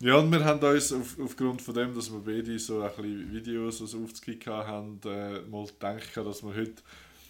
Ja, 0.00 0.14
und 0.16 0.30
wir 0.30 0.44
haben 0.44 0.60
uns 0.60 0.92
auf, 0.92 1.16
aufgrund 1.20 1.60
von 1.60 1.74
dem, 1.74 1.92
dass 1.92 2.12
wir 2.12 2.20
beide 2.20 2.56
so 2.58 2.82
ein 2.82 2.90
bisschen 2.90 3.32
Videos 3.32 3.80
also 3.80 4.04
aufzukicken 4.04 4.52
haben, 4.52 5.00
äh, 5.04 5.40
mal 5.40 5.66
gedacht, 5.66 6.16
dass 6.16 6.42
wir 6.44 6.54
heute 6.54 6.82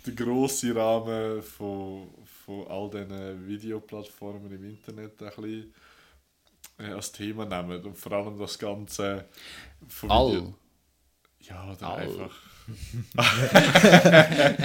den 0.07 0.14
grossen 0.14 0.76
Rahmen 0.76 1.42
von, 1.42 2.09
von 2.44 2.66
all 2.66 2.90
diesen 2.90 3.48
Videoplattformen 3.48 4.52
im 4.52 4.64
Internet 4.64 5.22
ein 5.22 5.28
bisschen 5.28 5.74
äh, 6.78 6.92
als 6.92 7.11
Thema 7.11 7.46
nehmen. 7.46 7.83
Und 7.83 7.96
vor 7.96 8.12
allem 8.12 8.38
das 8.38 8.59
Ganze 8.59 9.24
von 9.88 10.11
All. 10.11 10.52
Ja, 11.40 11.72
oder 11.72 11.88
All. 11.88 12.02
einfach. 12.02 12.37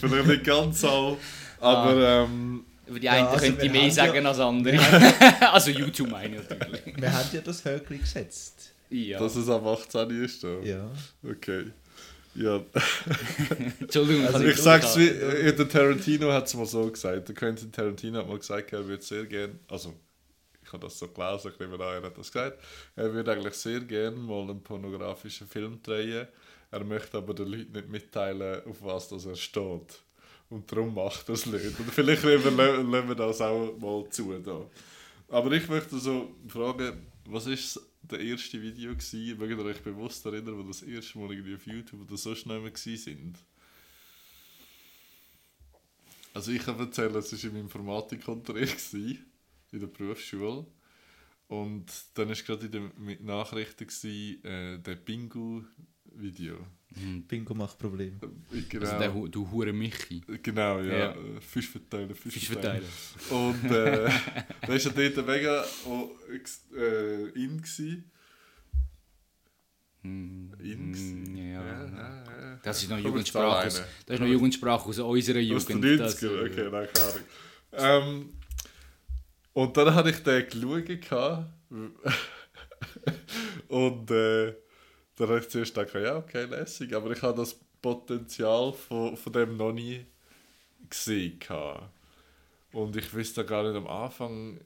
Vielleicht 0.00 0.26
nicht 0.26 0.44
ganz 0.44 0.82
all, 0.84 1.18
aber 1.60 2.24
ähm, 2.24 2.64
Über 2.86 3.00
die 3.00 3.08
einen 3.08 3.24
Ja, 3.26 3.30
also 3.30 3.44
könnte 3.44 3.66
ich 3.66 3.72
mehr 3.72 3.90
sagen 3.90 4.22
ja- 4.22 4.28
als 4.28 4.38
andere. 4.38 4.78
also 5.52 5.70
YouTube 5.70 6.10
meine 6.10 6.36
ich 6.36 6.48
natürlich. 6.48 7.00
Wir 7.00 7.12
haben 7.12 7.28
ja 7.32 7.40
das 7.40 7.64
Höckli 7.64 7.98
gesetzt. 7.98 8.72
Ja. 8.88 9.18
dass 9.18 9.34
es 9.34 9.48
ab 9.48 9.66
18 9.66 10.10
ist. 10.24 10.44
Da. 10.44 10.60
Ja. 10.60 10.88
Okay. 11.28 11.72
Ja. 12.36 12.60
Entschuldigung, 13.80 14.26
Also 14.26 14.38
kann 14.38 14.48
Ich 14.48 14.58
sag's 14.58 14.96
wie, 14.96 15.08
äh, 15.08 15.52
der 15.54 15.68
Tarantino 15.68 16.30
hat 16.32 16.46
es 16.46 16.54
mal 16.54 16.66
so 16.66 16.88
gesagt. 16.90 17.28
Der 17.28 17.34
Quentin 17.34 17.72
Tarantino 17.72 18.18
hat 18.18 18.28
mal 18.28 18.38
gesagt, 18.38 18.72
er 18.72 18.86
würde 18.86 19.02
sehr 19.02 19.24
gern, 19.24 19.58
also 19.68 19.94
ich 20.62 20.72
habe 20.72 20.84
das 20.84 20.98
so 20.98 21.08
gelesen, 21.08 21.52
ich 21.52 21.58
nehme 21.60 21.74
an, 21.74 21.80
er 21.80 22.02
hat 22.02 22.18
das 22.18 22.30
gesagt, 22.30 22.58
er 22.96 23.12
würde 23.12 23.32
eigentlich 23.32 23.54
sehr 23.54 23.80
gern 23.80 24.16
mal 24.24 24.42
einen 24.42 24.62
pornografischen 24.62 25.46
Film 25.46 25.80
drehen. 25.82 26.26
Er 26.70 26.84
möchte 26.84 27.16
aber 27.18 27.32
den 27.32 27.46
Leuten 27.46 27.72
nicht 27.72 27.88
mitteilen, 27.88 28.60
auf 28.66 28.82
was 28.82 29.08
das 29.08 29.24
er 29.24 29.36
steht. 29.36 30.02
Und 30.48 30.70
darum 30.70 30.94
macht 30.94 31.28
es 31.28 31.46
nicht. 31.46 31.78
Und 31.78 31.90
vielleicht 31.90 32.22
lassen 32.22 32.56
wir, 33.08 33.14
das 33.14 33.40
auch 33.40 33.76
mal 33.78 34.08
zu. 34.10 34.38
Da. 34.38 34.64
Aber 35.28 35.52
ich 35.52 35.68
möchte 35.68 35.98
so 35.98 36.34
fragen, 36.46 37.06
was 37.24 37.46
ist 37.46 37.80
das 38.02 38.20
erste 38.20 38.62
Video 38.62 38.92
gewesen, 38.92 39.38
mögt 39.38 39.58
ihr 39.58 39.64
euch 39.64 39.82
bewusst 39.82 40.24
erinnern, 40.24 40.58
wo 40.58 40.62
das 40.62 40.82
erste 40.82 41.18
Mal 41.18 41.32
irgendwie 41.32 41.56
auf 41.56 41.66
YouTube 41.66 42.02
oder 42.02 42.16
so 42.16 42.34
schnell 42.34 42.62
gewesen 42.62 42.96
sind? 42.96 43.38
Also 46.32 46.52
ich 46.52 46.62
kann 46.62 46.78
erzählen, 46.78 47.14
es 47.16 47.32
war 47.32 47.50
im 47.50 47.56
Informatikunterricht 47.56 48.94
in 48.94 49.24
der 49.72 49.86
Berufsschule. 49.86 50.66
Und 51.48 51.86
dann 52.14 52.28
war 52.28 52.36
gerade 52.36 52.66
in 52.66 52.72
den 52.72 53.24
Nachrichten 53.24 53.88
äh, 54.44 54.78
der 54.78 54.96
Bingo-Video. 54.96 55.95
Bingo 57.28 57.54
macht 57.54 57.78
Probleme. 57.78 58.16
Äh, 58.52 58.62
Genau, 58.68 58.98
der, 58.98 59.10
du 59.28 59.50
hure 59.50 59.72
Michi. 59.72 60.22
genau 60.42 60.80
ja. 60.80 60.98
Ja. 60.98 61.10
Äh, 61.12 61.40
Fisch 61.40 61.68
verteilen, 61.68 62.14
Fisch, 62.14 62.34
Fisch 62.34 62.48
verteilen. 62.48 62.82
verteilen. 62.82 63.52
Und 63.62 63.64
äh, 63.70 64.10
da 64.62 64.68
war 64.68 64.76
ja 64.76 64.90
dort 65.10 65.26
mega 65.26 65.64
oh, 65.86 66.10
äh, 66.74 67.28
in. 67.34 67.58
Gewesen. 67.58 68.10
In 70.02 71.36
Ja. 71.36 71.64
ja, 71.66 71.84
ja. 71.84 72.60
Das 72.62 72.82
ist 72.82 72.88
noch 72.88 72.98
Jugendsprache. 72.98 73.66
Aus, 73.66 73.82
das 74.06 74.14
ist 74.14 74.20
noch 74.20 74.28
Jugendsprache 74.28 74.88
aus 74.88 74.98
unserer 74.98 75.54
Aus 75.54 75.66
den 75.66 75.82
Jugend. 75.82 76.00
das, 76.00 76.22
90er, 76.22 76.26
äh, 76.26 76.50
okay, 76.50 76.68
nein, 76.70 76.88
keine 76.92 77.90
Ahnung. 77.92 78.08
Ähm, 78.12 78.32
und 79.52 79.76
dann 79.76 79.94
hatte 79.94 80.10
ich 80.10 80.22
den 80.22 80.46
geschaut. 80.48 80.86
gehabt. 80.86 81.50
und 83.68 84.10
äh, 84.10 84.54
dann 85.16 85.28
habe 85.28 85.40
ich 85.40 85.48
zuerst 85.48 85.74
gedacht, 85.74 85.94
ja, 85.94 86.16
okay, 86.16 86.44
lässig. 86.44 86.94
Aber 86.94 87.10
ich 87.10 87.22
habe 87.22 87.38
das 87.38 87.58
Potenzial 87.80 88.72
von, 88.72 89.16
von 89.16 89.32
dem 89.32 89.56
noch 89.56 89.72
nie 89.72 90.04
gesehen. 90.88 91.38
Und 92.72 92.96
ich 92.96 93.12
wusste 93.14 93.44
gar 93.44 93.62
nicht 93.62 93.76
am 93.76 93.86
Anfang, 93.86 94.60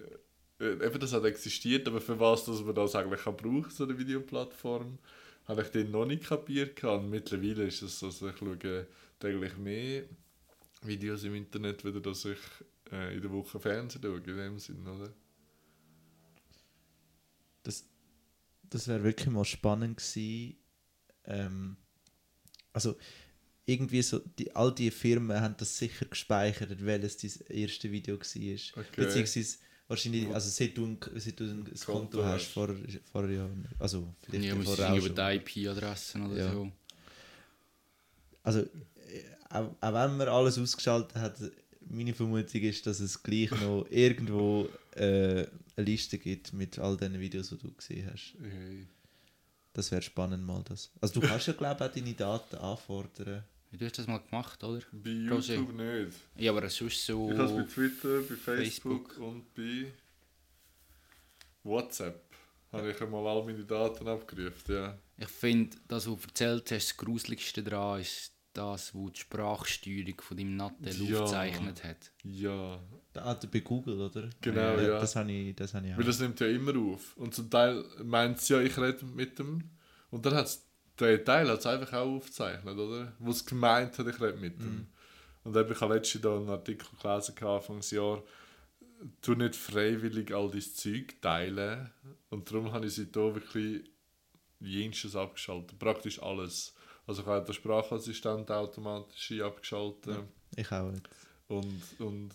äh, 0.60 0.84
eben 0.84 0.98
das 0.98 1.12
hat 1.12 1.24
existiert, 1.24 1.86
aber 1.86 2.00
für 2.00 2.18
was 2.18 2.44
dass 2.44 2.62
man 2.62 2.74
das 2.74 2.94
eigentlich 2.94 3.22
kann 3.22 3.36
brauchen, 3.36 3.70
so 3.70 3.84
eine 3.84 3.98
Videoplattform, 3.98 4.98
habe 5.46 5.62
ich 5.62 5.68
den 5.68 5.90
noch 5.90 6.06
nicht 6.06 6.24
kapiert. 6.24 6.82
Und 6.84 7.10
mittlerweile 7.10 7.64
ist 7.64 7.82
es 7.82 7.98
so, 7.98 8.06
also 8.06 8.28
ich 8.28 8.36
schaue 8.36 8.86
täglich 9.18 9.56
mehr 9.56 10.04
Videos 10.82 11.24
im 11.24 11.34
Internet, 11.34 11.84
wieder 11.84 12.00
dass 12.00 12.24
ich 12.24 12.38
äh, 12.90 13.14
in 13.14 13.22
der 13.22 13.30
Woche 13.30 13.60
Fernsehen 13.60 14.02
schaue, 14.02 14.16
in 14.18 14.36
dem 14.36 14.58
Sinn, 14.58 14.86
oder? 14.86 15.12
Das, 17.62 17.86
das 18.70 18.88
wäre 18.88 19.02
wirklich 19.04 19.28
mal 19.28 19.44
spannend 19.44 19.98
gewesen. 19.98 20.56
Ähm, 21.24 21.76
also 22.72 22.96
irgendwie 23.66 24.02
so, 24.02 24.18
die, 24.38 24.54
all 24.56 24.74
die 24.74 24.90
Firmen 24.90 25.40
haben 25.40 25.54
das 25.58 25.76
sicher 25.78 26.06
gespeichert, 26.06 26.84
welches 26.84 27.16
dein 27.18 27.56
erste 27.56 27.90
Video 27.92 28.16
war. 28.18 28.24
Okay. 28.24 28.82
Beziehungsweise 28.96 29.58
wahrscheinlich, 29.86 30.28
also 30.34 30.50
seit 30.50 30.76
du, 30.76 30.86
ein- 30.86 30.98
seit 31.16 31.38
du 31.38 31.44
ein 31.44 31.64
Konto, 31.64 31.84
Konto 31.84 32.24
hast, 32.24 32.46
vor, 32.52 32.74
vor 33.12 33.28
ja, 33.28 33.48
also 33.78 34.14
vielleicht 34.22 34.44
Ja, 34.46 34.56
vorher 34.56 34.92
auch 34.92 34.98
über 35.06 35.08
die 35.10 35.36
IP-Adressen 35.36 36.26
oder 36.26 36.36
Ja. 36.36 36.52
so. 36.52 36.72
Also, 38.42 38.60
äh, 38.60 38.68
auch, 39.50 39.70
auch 39.80 39.92
wenn 39.94 40.16
man 40.16 40.28
alles 40.28 40.58
ausgeschaltet 40.58 41.16
hat, 41.16 41.36
meine 41.90 42.14
Vermutung 42.14 42.62
ist, 42.62 42.86
dass 42.86 43.00
es 43.00 43.22
gleich 43.22 43.50
noch 43.50 43.86
irgendwo 43.90 44.68
äh, 44.94 45.46
eine 45.76 45.86
Liste 45.86 46.18
gibt 46.18 46.52
mit 46.52 46.78
all 46.78 46.96
den 46.96 47.18
Videos, 47.18 47.50
die 47.50 47.58
du 47.58 47.72
gesehen 47.72 48.08
hast. 48.12 48.34
Hey. 48.40 48.86
Das 49.72 49.90
wäre 49.92 50.02
spannend 50.02 50.44
mal 50.44 50.62
das. 50.68 50.90
Also 51.00 51.20
du 51.20 51.26
kannst 51.26 51.46
ja 51.46 51.52
glaube 51.52 51.76
ich 51.84 51.90
auch 51.90 51.94
deine 51.94 52.14
Daten 52.14 52.56
anfordern. 52.56 53.44
Du 53.72 53.84
hast 53.84 53.98
das 53.98 54.06
mal 54.08 54.18
gemacht, 54.18 54.62
oder? 54.64 54.82
Bei. 54.90 55.10
YouTube 55.10 55.72
nicht. 55.74 56.16
Ja, 56.36 56.50
aber 56.50 56.68
sonst 56.68 57.06
so... 57.06 57.30
Ich 57.30 57.38
habe 57.38 57.50
es 57.50 57.56
bei 57.56 57.72
Twitter, 57.72 58.20
bei 58.22 58.34
Facebook, 58.34 59.08
Facebook. 59.10 59.18
und 59.18 59.54
bei 59.54 59.92
WhatsApp. 61.62 62.20
Habe 62.72 62.90
ich 62.90 63.00
einmal 63.00 63.26
all 63.26 63.44
meine 63.44 63.64
Daten 63.64 64.06
abgerufen, 64.08 64.74
ja. 64.74 64.98
Ich 65.16 65.28
finde, 65.28 65.76
das, 65.86 66.08
was 66.08 66.20
du 66.20 66.26
erzählt 66.26 66.70
hast, 66.70 66.90
das 66.90 66.96
Gruseligste 66.96 67.62
daran 67.62 68.00
ist 68.00 68.32
das, 68.52 68.94
wo 68.94 69.08
die 69.10 69.20
Sprachsteuerung 69.20 70.20
von 70.20 70.36
deinem 70.36 70.56
Nattel 70.56 70.92
Ja. 71.02 71.20
aufgezeichnet 71.20 71.84
hat. 71.84 72.12
Ja, 72.24 72.80
Da 73.12 73.24
ah, 73.24 73.40
bei 73.50 73.60
Google, 73.60 74.00
oder? 74.00 74.30
Genau, 74.40 74.78
ja. 74.78 75.00
Das 75.00 75.16
habe 75.16 75.30
ich, 75.32 75.54
das 75.56 75.74
habe 75.74 75.86
ich 75.86 75.92
auch. 75.92 75.98
weil 75.98 76.04
das 76.04 76.20
nimmt 76.20 76.38
ja 76.40 76.46
immer 76.46 76.76
auf. 76.76 77.16
Und 77.16 77.34
zum 77.34 77.50
Teil 77.50 77.84
meint 78.04 78.40
sie 78.40 78.54
ja, 78.54 78.60
ich 78.60 78.76
rede 78.78 79.04
mit 79.04 79.38
dem. 79.38 79.70
Und 80.10 80.26
dann 80.26 80.34
hat 80.34 80.46
es 80.46 80.66
der 80.98 81.24
Teil 81.24 81.48
hat's 81.48 81.66
einfach 81.66 81.92
auch 81.94 82.16
aufgezeichnet, 82.16 82.76
oder? 82.76 83.12
Wo 83.18 83.30
es 83.30 83.44
gemeint 83.46 83.98
hat, 83.98 84.06
ich 84.06 84.20
rede 84.20 84.38
mit 84.38 84.60
dem. 84.60 84.86
Und 85.44 85.56
ich 85.56 85.80
habe 85.80 85.94
letztens 85.94 86.22
da 86.22 86.36
einen 86.36 86.48
Artikel 86.50 86.86
gelesen, 87.00 87.34
gehabt, 87.34 87.62
Anfangsjahr, 87.62 88.22
tu 89.22 89.34
nicht 89.34 89.56
freiwillig 89.56 90.34
all 90.34 90.50
dein 90.50 90.60
Zeug 90.60 91.20
teilen. 91.22 91.90
Und 92.28 92.50
darum 92.50 92.72
habe 92.72 92.86
ich 92.86 92.94
seitdem 92.94 93.34
wirklich 93.34 93.90
jenstes 94.60 95.16
abgeschaltet. 95.16 95.78
Praktisch 95.78 96.22
alles. 96.22 96.74
Also 97.06 97.22
ich 97.22 97.28
habe 97.28 97.44
den 97.44 97.54
Sprachassistent 97.54 98.50
automatisch 98.50 99.40
abgeschaltet. 99.40 100.18
ich 100.56 100.70
auch. 100.70 100.92
Und, 101.48 101.82
und, 101.98 102.30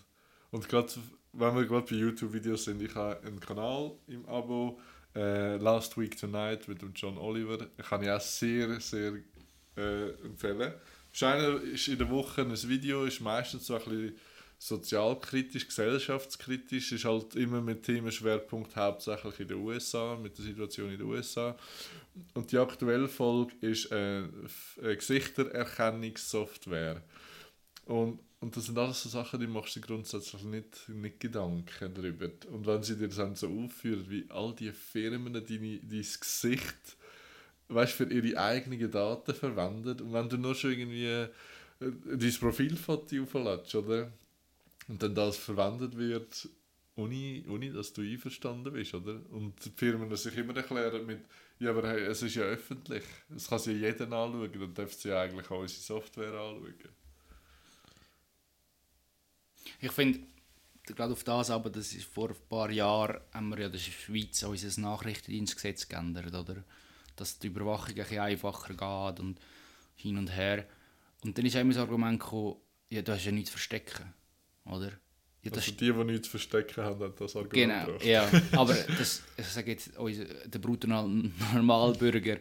und 0.51 0.69
gerade, 0.69 0.89
wenn 1.33 1.55
wir 1.55 1.65
gerade 1.65 1.85
bei 1.85 1.95
YouTube-Videos 1.95 2.65
sind, 2.65 2.81
ich 2.81 2.93
habe 2.93 3.19
einen 3.25 3.39
Kanal 3.39 3.91
im 4.07 4.25
Abo, 4.27 4.79
äh, 5.15 5.57
Last 5.57 5.97
Week 5.97 6.17
Tonight 6.17 6.67
mit 6.67 6.81
dem 6.81 6.93
John 6.93 7.17
Oliver. 7.17 7.57
Kann 7.77 8.03
ich 8.03 8.09
auch 8.09 8.19
sehr, 8.19 8.79
sehr 8.81 9.13
äh, 9.77 10.09
empfehlen. 10.23 10.73
Scheiner 11.11 11.61
ist 11.61 11.87
in 11.87 11.97
der 11.97 12.09
Woche 12.09 12.41
ein 12.41 12.51
Video, 12.67 13.05
ist 13.05 13.21
meistens 13.21 13.65
so 13.65 13.75
ein 13.75 13.83
bisschen 13.83 14.15
sozialkritisch, 14.67 15.67
gesellschaftskritisch, 15.67 16.91
ist 16.91 17.05
halt 17.05 17.35
immer 17.35 17.61
mit 17.61 17.83
Themenschwerpunkt 17.83 18.75
hauptsächlich 18.75 19.41
in 19.41 19.49
den 19.49 19.57
USA, 19.57 20.15
mit 20.15 20.35
der 20.37 20.45
Situation 20.45 20.91
in 20.91 20.97
den 20.97 21.07
USA. 21.07 21.55
Und 22.33 22.51
die 22.51 22.57
aktuelle 22.57 23.07
Folge 23.07 23.53
ist 23.61 23.91
äh, 23.91 24.23
Gesichtererkennungssoftware. 24.81 27.03
Und, 27.85 28.19
und 28.39 28.57
das 28.57 28.65
sind 28.65 28.79
alles 28.79 29.03
so 29.03 29.09
Sachen, 29.09 29.39
die 29.39 29.45
machst 29.45 29.75
du 29.75 29.81
grundsätzlich 29.81 30.41
nicht, 30.43 30.89
nicht 30.89 31.19
Gedanken 31.19 31.93
darüber. 31.93 32.31
Und 32.51 32.65
wenn 32.65 32.81
sie 32.81 32.97
dir 32.97 33.09
dann 33.09 33.35
so 33.35 33.47
aufführen, 33.47 34.09
wie 34.09 34.25
all 34.29 34.55
die 34.55 34.71
Firmen 34.71 35.33
deine, 35.33 35.45
dein 35.45 36.05
Gesicht 36.19 36.97
weißt, 37.67 37.93
für 37.93 38.11
ihre 38.11 38.39
eigenen 38.39 38.89
Daten 38.89 39.35
verwendet 39.35 40.01
und 40.01 40.11
wenn 40.11 40.29
du 40.29 40.37
nur 40.37 40.55
schon 40.55 40.71
irgendwie 40.71 41.05
äh, 41.05 41.29
dein 41.79 42.33
Profilfoto 42.39 43.21
auflädst, 43.21 43.75
oder? 43.75 44.11
Und 44.87 45.01
dann 45.01 45.15
das 45.15 45.37
verwendet 45.37 45.97
wird, 45.97 46.47
ohne, 46.95 47.43
ohne 47.49 47.71
dass 47.71 47.93
du 47.93 48.01
einverstanden 48.01 48.73
bist, 48.73 48.93
oder? 48.93 49.19
Und 49.31 49.53
die 49.65 49.71
Firmen 49.71 50.15
sich 50.15 50.37
immer 50.37 50.55
erklären 50.55 51.05
mit, 51.05 51.25
ja, 51.59 51.71
aber 51.71 51.89
hey, 51.89 52.03
es 52.03 52.21
ist 52.21 52.35
ja 52.35 52.43
öffentlich, 52.43 53.03
es 53.35 53.47
kann 53.47 53.59
sich 53.59 53.79
ja 53.79 53.89
jeder 53.89 54.05
anschauen, 54.05 54.51
dann 54.51 54.73
dürfen 54.73 54.97
sie 54.97 55.09
ja 55.09 55.21
eigentlich 55.21 55.49
auch 55.49 55.59
unsere 55.59 55.81
Software 55.81 56.33
anschauen. 56.33 56.75
Ich 59.81 59.91
finde, 59.91 60.19
gerade 60.85 61.13
auf 61.13 61.23
das 61.23 61.49
aber, 61.49 61.69
das 61.69 61.93
ist 61.93 62.05
vor 62.05 62.29
ein 62.29 62.35
paar 62.47 62.69
Jahren, 62.69 63.19
haben 63.33 63.49
wir 63.49 63.59
ja 63.59 63.65
in 63.65 63.71
der 63.71 63.79
Schweiz 63.79 64.43
unser 64.43 64.81
Nachrichtendienstgesetz 64.81 65.89
geändert, 65.89 66.33
oder? 66.33 66.63
Dass 67.15 67.39
die 67.39 67.47
Überwachung 67.47 67.89
ein 67.89 67.95
bisschen 67.95 68.19
einfacher 68.19 68.73
geht 68.73 69.19
und 69.19 69.39
hin 69.95 70.17
und 70.17 70.27
her. 70.27 70.67
Und 71.23 71.37
dann 71.37 71.45
ist 71.45 71.55
immer 71.55 71.73
das 71.73 71.81
Argument 71.81 72.19
gekommen, 72.19 72.57
ja, 72.89 73.01
du 73.01 73.13
hast 73.13 73.25
ja 73.25 73.31
nichts 73.31 73.49
zu 73.49 73.57
verstecken, 73.57 74.13
oder? 74.65 74.91
Ja, 75.43 75.51
Also 75.51 75.71
die, 75.71 75.91
die 75.91 76.03
nichts 76.05 76.25
zu 76.25 76.31
verstecken 76.31 76.83
haben, 76.83 76.99
haben 77.03 77.13
das 77.19 77.35
Argument 77.35 77.53
Genau, 77.53 77.85
gebracht. 77.85 78.03
ja. 78.05 78.29
Aber 78.59 78.73
das, 78.73 79.21
ich 79.37 79.45
sage 79.45 79.71
jetzt, 79.71 79.91
der 79.95 80.59
Brutto-Normalbürger 80.59 82.39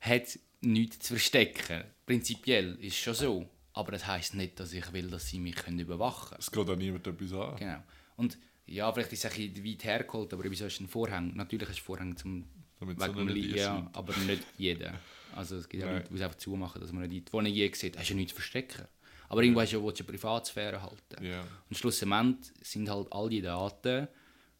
hat 0.00 0.38
nichts 0.60 0.98
zu 1.06 1.14
verstecken. 1.14 1.84
Prinzipiell 2.06 2.74
ist 2.80 2.94
es 2.94 2.96
schon 2.98 3.14
so. 3.14 3.48
Aber 3.74 3.92
das 3.92 4.06
heisst 4.06 4.34
nicht, 4.34 4.60
dass 4.60 4.72
ich 4.74 4.92
will, 4.92 5.08
dass 5.08 5.28
sie 5.28 5.38
mich 5.38 5.54
können 5.56 5.78
überwachen 5.78 6.28
können. 6.30 6.40
Es 6.40 6.50
geht 6.50 6.68
auch 6.68 6.76
niemand 6.76 7.06
etwas 7.06 7.32
an. 7.32 7.56
Genau. 7.56 7.82
Und 8.16 8.36
ja, 8.66 8.92
vielleicht 8.92 9.12
ist 9.12 9.24
es 9.24 9.32
ein 9.32 9.52
bisschen 9.52 9.64
weit 9.64 9.84
hergeholt, 9.84 10.32
aber 10.34 10.44
wieso 10.44 10.66
ist 10.66 10.78
ein 10.80 10.88
Vorhang? 10.88 11.34
Natürlich 11.34 11.70
ist 11.70 11.78
ein 11.78 11.84
Vorhang 11.84 12.16
zum 12.16 12.44
Damit 12.80 13.00
wegen 13.00 13.12
so 13.14 13.18
dem 13.18 13.26
nicht 13.34 13.46
Li- 13.52 13.58
ja, 13.58 13.88
aber 13.94 14.14
nicht 14.18 14.42
jeder. 14.58 14.92
Also 15.34 15.56
es 15.56 15.68
gibt 15.68 15.82
ja. 15.82 15.90
Leute, 15.90 16.08
die 16.10 16.16
es 16.16 16.20
einfach 16.20 16.36
zumachen, 16.36 16.80
dass 16.82 16.92
man 16.92 17.08
nicht 17.08 17.26
die 17.28 17.32
Wohnung 17.32 17.50
je 17.50 17.72
sieht. 17.72 17.96
Hast 17.98 18.10
du 18.10 18.12
ja 18.12 18.16
nichts 18.18 18.32
zu 18.34 18.36
verstecken. 18.36 18.84
Aber 19.32 19.42
irgendwo 19.42 19.62
hast 19.62 19.72
du 19.72 19.78
ja, 19.78 19.82
willst 19.82 19.98
du 19.98 20.04
Privatsphäre 20.04 20.82
halten. 20.82 21.24
Ja. 21.24 21.42
Und 21.70 21.74
schlussendlich 21.74 22.52
sind 22.60 22.90
halt 22.90 23.10
all 23.10 23.30
die 23.30 23.40
Daten 23.40 24.06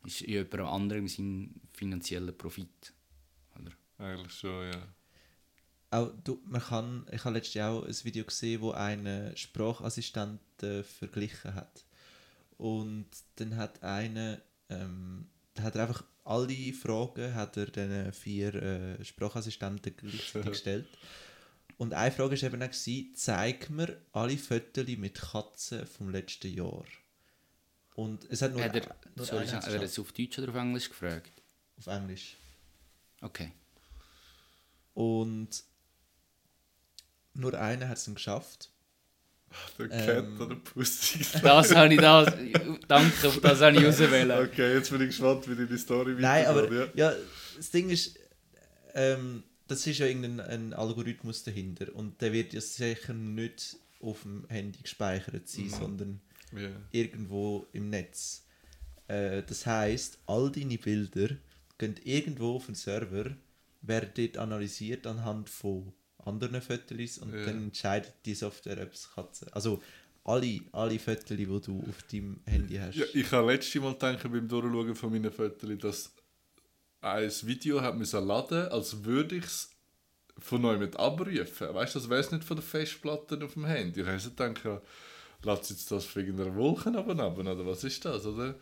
ist 0.04 0.22
in 0.22 0.32
jemand 0.32 0.60
anderem 0.62 1.06
sein 1.08 1.60
finanzieller 1.74 2.32
Profit. 2.32 2.94
Oder? 3.60 3.72
Eigentlich 3.98 4.32
schon, 4.32 4.72
ja. 4.72 4.82
Auch, 5.90 6.10
du, 6.24 6.40
man 6.46 6.62
kann, 6.62 7.06
ich 7.12 7.22
habe 7.22 7.34
letztens 7.34 7.64
auch 7.64 7.84
ein 7.84 8.04
Video 8.04 8.24
gesehen, 8.24 8.62
wo 8.62 8.70
einen 8.70 9.36
Sprachassistenten 9.36 10.84
verglichen 10.84 11.54
hat. 11.54 11.84
Und 12.56 13.10
dann 13.36 13.56
hat 13.56 13.82
einer, 13.82 14.40
ähm, 14.70 15.26
da 15.52 15.64
hat 15.64 15.76
er 15.76 15.82
einfach 15.82 16.02
alle 16.24 16.72
Fragen 16.72 17.34
hat 17.34 17.58
er 17.58 17.66
den 17.66 18.10
vier 18.12 18.54
äh, 18.54 19.04
Sprachassistenten 19.04 19.94
gestellt. 20.46 20.86
Und 21.78 21.94
eine 21.94 22.12
Frage 22.12 22.40
war 22.40 22.42
eben 22.48 22.62
auch, 22.62 22.66
gewesen, 22.66 23.12
zeig 23.14 23.70
mir 23.70 24.00
alle 24.12 24.36
Fotos 24.38 24.86
mit 24.96 25.14
Katzen 25.20 25.86
vom 25.86 26.10
letzten 26.10 26.54
Jahr. 26.54 26.84
Und 27.94 28.24
es 28.30 28.42
hat 28.42 28.52
nur, 28.52 28.62
Hat 28.62 28.74
er, 28.74 28.96
nur 29.16 29.26
sorry, 29.26 29.42
einer 29.42 29.52
hat 29.52 29.68
er 29.68 29.78
das 29.78 29.98
auf 29.98 30.12
Deutsch 30.12 30.38
oder 30.38 30.48
auf 30.50 30.56
Englisch 30.56 30.88
gefragt? 30.88 31.32
auf 31.78 31.86
Englisch. 31.86 32.36
Okay. 33.20 33.52
Und 34.94 35.48
nur 37.34 37.54
einer 37.58 37.88
hat 37.88 37.96
es 37.96 38.04
dann 38.04 38.14
geschafft. 38.14 38.70
Der 39.78 39.90
Ähm. 39.90 40.38
Cat 40.38 40.40
oder 40.40 40.56
Pussy. 40.56 41.18
Das 41.42 41.74
habe 41.74 41.92
ich 41.94 42.00
das. 42.00 42.34
Danke, 42.88 43.40
das 43.40 43.60
habe 43.60 43.76
ich 43.76 43.86
auswählen. 43.86 44.48
Okay, 44.48 44.74
jetzt 44.74 44.90
bin 44.90 45.00
ich 45.02 45.08
gespannt, 45.08 45.48
wie 45.48 45.54
deine 45.54 45.78
Story 45.78 46.14
Nein, 46.18 46.46
aber 46.46 46.62
weitergeht, 46.62 46.96
ja. 46.96 47.10
ja, 47.12 47.16
das 47.56 47.70
Ding 47.70 47.90
ist, 47.90 48.18
ähm, 48.94 49.42
das 49.68 49.86
ist 49.86 49.98
ja 49.98 50.06
irgendein 50.06 50.40
ein 50.40 50.72
Algorithmus 50.74 51.44
dahinter 51.44 51.94
und 51.94 52.20
der 52.20 52.32
wird 52.32 52.52
ja 52.52 52.60
sicher 52.60 53.14
nicht 53.14 53.76
auf 54.00 54.22
dem 54.22 54.44
Handy 54.48 54.80
gespeichert 54.82 55.48
sein, 55.48 55.64
Mhm. 55.66 55.70
sondern 55.70 56.20
Ja. 56.56 56.70
irgendwo 56.90 57.66
im 57.72 57.88
Netz. 57.90 58.44
Äh, 59.08 59.42
das 59.42 59.66
heißt, 59.66 60.18
all 60.26 60.50
deine 60.50 60.78
Bilder 60.78 61.36
gehen 61.78 61.94
irgendwo 62.04 62.56
auf 62.56 62.66
den 62.66 62.74
Server, 62.74 63.36
werden 63.82 64.10
dort 64.14 64.36
analysiert 64.38 65.06
anhand 65.06 65.48
von 65.48 65.92
anderen 66.18 66.60
Fotos 66.62 67.18
und 67.18 67.32
Ja. 67.32 67.44
dann 67.46 67.64
entscheidet 67.64 68.14
die 68.24 68.34
Software, 68.34 68.80
ob 68.82 68.92
es 68.92 69.10
Katzen. 69.12 69.48
Also 69.52 69.82
alle, 70.24 70.60
alle 70.70 70.98
Fotos, 71.00 71.36
die 71.36 71.44
du 71.46 71.56
auf 71.88 72.02
deinem 72.10 72.40
Handy 72.46 72.76
hast. 72.76 72.94
Ja, 72.96 73.04
ich 73.12 73.30
habe 73.32 73.52
letztes 73.52 73.80
Mal 73.82 73.92
gedacht, 73.94 74.22
beim 74.22 74.46
Durchschauen 74.46 74.94
von 74.94 75.10
meinen 75.10 75.32
Fotos, 75.32 75.70
dass 75.80 76.12
ein 77.02 77.30
Video 77.42 77.82
hat 77.82 77.96
müssen 77.96 78.26
laden, 78.26 78.68
als 78.68 79.04
würde 79.04 79.36
ich 79.36 79.44
es 79.44 79.70
von 80.38 80.62
neu 80.62 80.78
mit 80.78 80.96
abrufen. 80.96 81.74
Weißt 81.74 81.94
du, 81.94 81.98
das 81.98 82.08
wäre 82.08 82.34
nicht 82.34 82.44
von 82.44 82.56
der 82.56 82.64
Festplatte 82.64 83.38
auf 83.44 83.54
dem 83.54 83.66
Handy. 83.66 84.00
Ich 84.00 84.22
so 84.22 84.30
gedacht, 84.30 84.64
ja, 84.64 84.80
lass 85.42 85.68
jetzt 85.70 85.90
das 85.90 86.06
von 86.06 86.22
irgendeiner 86.22 86.54
Wolke 86.54 86.90
runter, 86.90 87.36
oder 87.36 87.66
was 87.66 87.84
ist 87.84 88.04
das, 88.04 88.24
oder? 88.24 88.54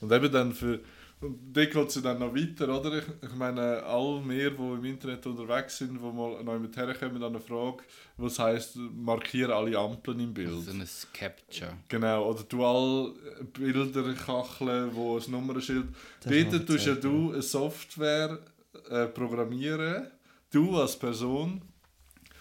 Und 0.00 0.10
eben 0.10 0.32
dann 0.32 0.52
für... 0.52 0.80
Und 1.22 1.56
dort 1.56 1.70
geht 1.70 1.88
es 1.88 2.02
dann 2.02 2.18
noch 2.18 2.34
weiter, 2.34 2.68
oder? 2.68 2.98
Ich, 2.98 3.04
ich 3.22 3.34
meine, 3.36 3.80
all 3.84 4.20
wir, 4.28 4.50
die 4.50 4.56
im 4.56 4.84
Internet 4.84 5.24
unterwegs 5.24 5.78
sind, 5.78 5.94
die 5.94 6.00
mal 6.00 6.42
neu 6.42 6.58
mit 6.58 6.76
herkommen 6.76 7.22
an 7.22 7.36
eine 7.36 7.40
Frage, 7.40 7.84
was 8.16 8.40
heisst, 8.40 8.76
markiere 8.76 9.54
alle 9.54 9.78
Ampeln 9.78 10.18
im 10.18 10.34
Bild. 10.34 10.50
So 10.64 10.72
ein 10.72 10.84
Capture. 11.12 11.74
Genau, 11.88 12.28
oder 12.28 12.42
du 12.42 12.64
all 12.64 13.12
Bilder 13.52 14.14
kacheln, 14.14 14.90
wo 14.94 15.16
ein 15.16 15.30
Nummernschild. 15.30 15.86
Du 16.24 16.44
Dort 16.44 16.66
tust 16.66 16.86
ja 16.86 16.94
du 16.96 17.32
eine 17.32 17.42
Software 17.42 18.40
äh, 18.90 19.06
programmieren, 19.06 20.08
du 20.50 20.76
als 20.76 20.98
Person, 20.98 21.62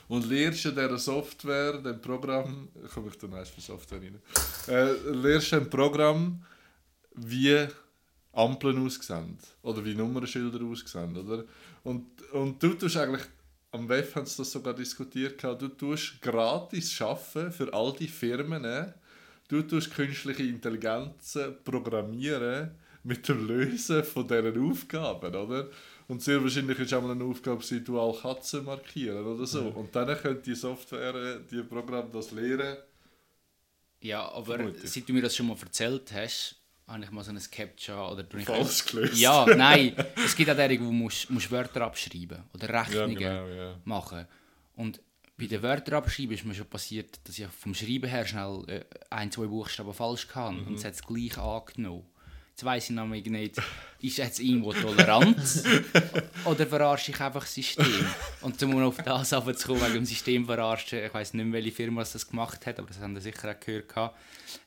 und 0.08 0.28
lernst 0.28 0.66
in 0.66 0.72
dieser 0.72 0.98
Software, 0.98 1.78
dem 1.78 2.02
Programm, 2.02 2.68
komme 2.94 3.10
ich 3.10 3.18
dann 3.18 3.34
eins 3.34 3.50
für 3.50 3.62
Software 3.62 4.02
rein, 4.02 4.20
äh, 4.68 4.92
lernst 5.10 5.54
ein 5.54 5.70
Programm, 5.70 6.44
wie 7.16 7.68
Ampeln 8.34 8.86
aussehen 8.86 9.38
oder 9.62 9.84
wie 9.84 9.94
Nummernschilder 9.94 10.64
aussehen, 10.64 11.18
oder? 11.18 11.44
Und, 11.84 12.22
und 12.32 12.62
du 12.62 12.74
tust 12.74 12.98
eigentlich, 12.98 13.26
am 13.72 13.88
WEF 13.90 14.16
haben 14.16 14.26
sie 14.26 14.38
das 14.38 14.52
sogar 14.52 14.74
diskutiert, 14.74 15.44
du 15.44 15.68
tust 15.68 16.22
gratis 16.22 16.92
schaffen 16.92 17.52
für 17.52 17.74
all 17.74 17.94
die 17.94 18.08
Firmen, 18.08 18.64
äh, 18.66 18.94
du 19.48 19.62
tust 19.62 19.94
künstliche 19.94 20.44
Intelligenzen 20.44 21.56
programmieren 21.64 22.72
mit 23.04 23.28
dem 23.28 23.48
Lösen 23.48 24.04
von 24.04 24.28
deren 24.28 24.70
Aufgaben, 24.70 25.36
oder? 25.36 25.70
Und 26.08 26.22
sehr 26.22 26.42
wahrscheinlich 26.44 26.78
ist 26.80 26.94
auch 26.94 27.02
mal 27.02 27.12
eine 27.12 27.24
Aufgabe, 27.24 27.64
sein, 27.64 27.84
du 27.84 28.00
alle 28.00 28.18
Katzen 28.18 28.66
markieren 28.66 29.26
oder 29.26 29.46
so. 29.46 29.62
Und 29.70 29.96
dann 29.96 30.16
könnte 30.18 30.42
die 30.44 30.56
Software, 30.56 31.40
die 31.40 31.64
Programm 31.64 32.12
das 32.12 32.32
lernen. 32.32 32.78
Ja, 34.02 34.30
aber 34.30 34.74
seit 34.84 35.08
du 35.08 35.14
mir 35.14 35.22
das 35.22 35.36
schon 35.36 35.48
mal 35.48 35.58
erzählt 35.62 36.12
hast, 36.12 36.61
habe 36.92 37.04
ich 37.04 37.12
mal 37.12 37.24
so 37.24 37.32
ein 37.32 37.40
Capture 37.52 38.12
oder 38.12 38.24
du 38.24 38.40
Falsch 38.40 38.86
gelöst. 38.86 39.18
Ja, 39.18 39.46
nein. 39.56 39.96
Es 40.24 40.36
gibt 40.36 40.50
auch 40.50 40.56
derige, 40.56 40.86
wo 40.86 40.92
musst, 40.92 41.30
musst 41.30 41.50
Wörter 41.52 41.82
abschreiben 41.82 42.44
oder 42.54 42.70
Ja, 42.74 42.82
Rechnungen 42.82 43.16
genau, 43.18 43.48
ja. 43.48 43.76
machen. 43.86 44.26
Und 44.76 45.02
bei 45.38 45.48
den 45.48 45.62
Wörtern 45.64 45.96
abschreiben 45.96 46.34
ist 46.36 46.46
mir 46.46 46.54
schon 46.54 46.68
passiert, 46.68 47.20
dass 47.24 47.38
ich 47.40 47.48
vom 47.48 47.74
Schreiben 47.74 48.10
her 48.10 48.26
schnell 48.28 48.64
äh, 48.68 48.84
ein, 49.10 49.32
zwei 49.32 49.46
Buchstaben 49.48 49.94
falsch 49.94 50.28
kann 50.28 50.62
Mhm. 50.62 50.68
und 50.68 50.74
es 50.76 50.86
hat 50.86 50.94
es 50.94 51.02
gleich 51.04 51.38
angenommen. 51.38 52.06
Jetzt 52.52 52.66
weiss 52.66 52.90
ich 52.90 52.96
nämlich 52.96 53.26
nicht, 53.26 53.56
ist 54.02 54.18
jetzt 54.18 54.40
irgendwo 54.40 54.74
Toleranz 54.74 55.64
oder 56.46 56.68
verarsche 56.68 57.12
ich 57.12 57.20
einfach 57.20 57.42
das 57.42 57.56
System? 57.56 58.06
Und 58.42 58.62
um 58.62 58.84
auf 58.84 58.98
das 58.98 59.34
runterzukommen, 59.34 59.82
wegen 59.84 59.94
dem 59.94 60.06
System 60.06 60.46
verarschen, 60.46 61.04
ich 61.04 61.14
weiss 61.14 61.34
nicht 61.34 61.46
mehr, 61.46 61.54
welche 61.54 61.76
Firma 61.76 62.02
das 62.02 62.28
gemacht 62.28 62.66
hat, 62.66 62.78
aber 62.78 62.88
das 62.90 63.00
haben 63.00 63.14
wir 63.14 63.22
sicher 63.22 63.50
auch 63.50 63.60
gehört, 63.60 63.90
gehabt, 63.90 64.18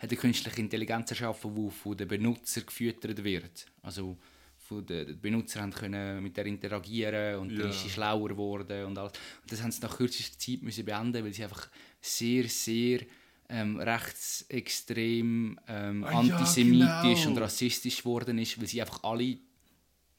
hat 0.00 0.10
eine 0.10 0.18
künstliche 0.18 0.60
Intelligenz 0.60 1.10
erschaffen, 1.10 1.54
die 1.54 1.70
von 1.70 1.96
den 1.96 2.08
Benutzern 2.08 2.66
gefüttert 2.66 3.22
wird. 3.22 3.66
Also 3.82 4.16
von 4.64 4.84
den 4.86 5.06
die 5.06 5.12
Benutzer 5.12 5.60
haben 5.60 5.72
können 5.72 6.22
mit 6.22 6.36
der 6.36 6.46
interagieren 6.46 7.38
und 7.38 7.56
dann 7.56 7.68
ist 7.68 7.82
sie 7.82 7.90
schlauer 7.90 8.28
geworden 8.28 8.86
und 8.86 8.98
alles. 8.98 9.12
Und 9.42 9.52
das 9.52 9.62
haben 9.62 9.70
sie 9.70 9.82
nach 9.82 9.96
kürzester 9.96 10.38
Zeit 10.38 10.62
müssen 10.62 10.84
beenden, 10.84 11.22
weil 11.22 11.32
sie 11.32 11.44
einfach 11.44 11.68
sehr, 12.00 12.48
sehr 12.48 13.00
ähm, 13.48 13.78
rechtsextrem, 13.78 15.58
ähm, 15.68 16.04
Ah, 16.04 16.12
ja, 16.12 16.18
antisemitisch 16.36 17.20
genau. 17.24 17.30
und 17.30 17.38
rassistisch 17.38 17.98
geworden 17.98 18.38
ist, 18.38 18.58
weil 18.60 18.66
sie 18.66 18.80
einfach 18.80 19.02
alle 19.02 19.36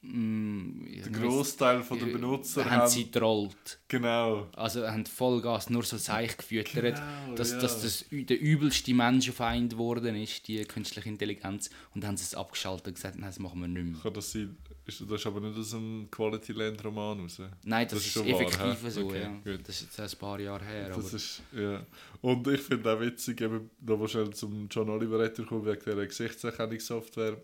mm, 0.02 0.86
Der 1.04 1.12
Großteil 1.12 1.82
der 1.82 2.06
Benutzer 2.06 2.64
haben 2.64 2.82
haben. 2.82 2.88
sie 2.90 3.04
getrollt. 3.04 3.80
Genau. 3.88 4.48
Also 4.54 4.86
haben 4.86 5.06
Vollgas 5.06 5.70
nur 5.70 5.82
so 5.82 5.96
Seich 5.96 6.36
gefüttert, 6.36 6.96
Genau, 6.96 7.34
dass, 7.36 7.52
ja. 7.52 7.58
dass 7.58 7.82
das 7.82 8.04
der 8.10 8.40
übelste 8.40 8.94
Menschenfeind 8.94 9.70
geworden 9.72 10.14
ist, 10.16 10.46
die 10.48 10.64
künstliche 10.64 11.08
Intelligenz. 11.08 11.70
Und 11.94 12.02
dann 12.02 12.08
haben 12.08 12.16
sie 12.16 12.24
es 12.24 12.34
abgeschaltet 12.34 12.86
und 12.88 12.94
gesagt, 12.94 13.16
nein, 13.16 13.28
das 13.28 13.38
machen 13.38 13.60
wir 13.60 13.68
nicht 13.68 13.84
mehr. 13.92 14.00
Kann 14.02 14.14
das 14.14 14.32
sein? 14.32 14.56
Ist, 14.86 15.00
das 15.00 15.10
ist 15.10 15.26
aber 15.26 15.40
nicht 15.40 15.58
aus 15.58 15.74
einem 15.74 16.08
Quality 16.10 16.52
Land 16.52 16.84
Roman 16.84 17.18
raus. 17.20 17.40
Nein, 17.64 17.88
das, 17.88 17.94
Das 17.94 18.00
ist 18.00 18.06
ist, 18.06 18.12
schon 18.12 18.32
wahr, 18.32 18.40
effektiv 18.40 18.84
hä? 18.84 18.90
so, 18.90 19.00
Okay, 19.06 19.20
ja. 19.20 19.28
gut. 19.28 19.68
Das 19.68 19.80
ist 19.80 19.98
jetzt 19.98 20.00
ein 20.14 20.18
paar 20.20 20.38
Jahre 20.38 20.64
her. 20.64 20.88
Das 20.88 20.98
aber 20.98 21.14
ist, 21.16 21.42
ja. 21.52 21.86
Und 22.20 22.46
ich 22.46 22.60
finde 22.60 22.92
auch 22.92 23.00
witzig, 23.00 23.40
eben, 23.40 23.68
da 23.80 23.98
wo 23.98 24.06
schnell 24.06 24.30
zum 24.30 24.68
John 24.70 24.88
Oliver 24.88 25.28
kommen 25.44 25.66
wegen 25.66 25.80
dieser 25.84 26.06
Gesichtserkennungssoftware, 26.06 27.36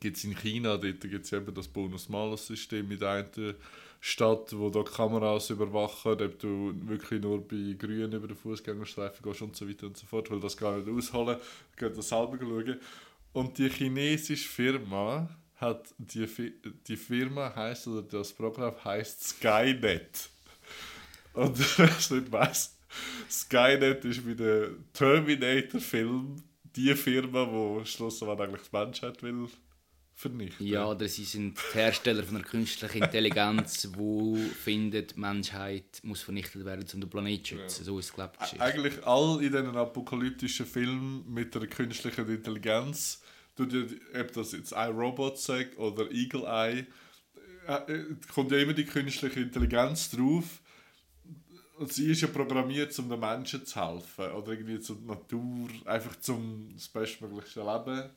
gibt 0.00 0.16
es 0.16 0.24
in 0.24 0.34
China, 0.34 0.78
dort 0.78 1.00
gibt 1.02 1.26
es 1.26 1.32
eben 1.32 1.54
das 1.54 1.68
Bonus-Malus-System 1.68 2.88
mit 2.88 3.02
einer 3.02 3.54
Stadt, 4.00 4.56
wo 4.56 4.70
da 4.70 4.82
Kameras 4.82 5.50
überwachen, 5.50 6.12
ob 6.12 6.38
du 6.38 6.74
wirklich 6.86 7.20
nur 7.20 7.46
bei 7.46 7.74
Grün 7.78 8.12
über 8.12 8.26
den 8.26 8.36
Fußgängerstreifen 8.36 9.22
gehst 9.22 9.42
und 9.42 9.54
so 9.54 9.68
weiter 9.68 9.86
und 9.86 9.96
so 9.96 10.06
fort, 10.06 10.30
weil 10.30 10.40
das 10.40 10.56
gar 10.56 10.78
nicht 10.78 10.88
ausholen, 10.88 11.38
geht 11.76 11.96
das 11.96 12.08
selber 12.08 12.38
schauen. 12.38 12.80
Und 13.34 13.58
die 13.58 13.68
chinesische 13.68 14.48
Firma 14.48 15.28
hat, 15.56 15.94
die, 15.98 16.26
die 16.86 16.96
Firma 16.96 17.54
heißt 17.54 17.88
oder 17.88 18.02
das 18.02 18.32
Programm 18.32 18.74
heißt 18.84 19.28
Skynet. 19.28 20.30
Und 21.34 21.58
wer 21.78 21.88
es 21.88 22.10
nicht 22.10 22.30
weiss, 22.30 22.76
Skynet 23.30 24.04
ist 24.04 24.24
bei 24.24 24.34
dem 24.34 24.84
Terminator-Film 24.92 26.42
die 26.76 26.94
Firma, 26.94 27.44
die 27.44 27.86
schlussendlich 27.86 28.40
eigentlich 28.40 28.62
die 28.62 28.76
Menschheit 28.76 29.22
will 29.22 29.48
vernichten. 30.14 30.66
ja, 30.66 30.86
oder 30.86 31.08
sie 31.08 31.24
sind 31.24 31.58
Hersteller 31.72 32.22
von 32.22 32.36
einer 32.36 32.44
künstlichen 32.44 33.02
Intelligenz, 33.02 33.82
die 33.98 34.36
findet, 34.36 35.16
die 35.16 35.20
Menschheit 35.20 36.00
muss 36.02 36.22
vernichtet 36.22 36.64
werden, 36.64 36.84
um 36.94 37.00
den 37.00 37.10
Planeten 37.10 37.44
zu 37.44 37.56
schützen. 37.56 37.84
So 37.84 37.98
ist 37.98 38.06
es, 38.06 38.12
glaube 38.12 38.32
ich. 38.44 38.60
Eigentlich 38.60 39.04
all 39.04 39.42
in 39.42 39.50
diesen 39.50 39.76
apokalyptischen 39.76 40.66
Filmen 40.66 41.24
mit 41.32 41.54
einer 41.56 41.66
künstlichen 41.66 42.28
Intelligenz, 42.28 43.22
ja, 43.58 44.20
ob 44.20 44.32
das 44.32 44.52
jetzt 44.52 44.72
iRobot 44.72 45.38
sagt 45.38 45.78
oder 45.78 46.10
Eagle 46.10 46.44
Eye, 46.46 46.86
äh, 47.66 47.92
äh, 47.92 48.04
kommt 48.32 48.50
ja 48.50 48.58
immer 48.58 48.72
die 48.72 48.84
künstliche 48.84 49.40
Intelligenz 49.40 50.10
drauf. 50.10 50.60
Und 51.78 51.92
sie 51.92 52.12
ist 52.12 52.20
ja 52.20 52.28
programmiert, 52.28 52.96
um 52.98 53.08
den 53.08 53.18
Menschen 53.18 53.66
zu 53.66 53.80
helfen. 53.80 54.30
Oder 54.32 54.52
irgendwie 54.52 54.78
zur 54.78 55.00
Natur, 55.00 55.68
einfach 55.84 56.16
zum 56.20 56.68
das 56.74 56.88
bestmögliche 56.88 57.60
Leben 57.60 58.10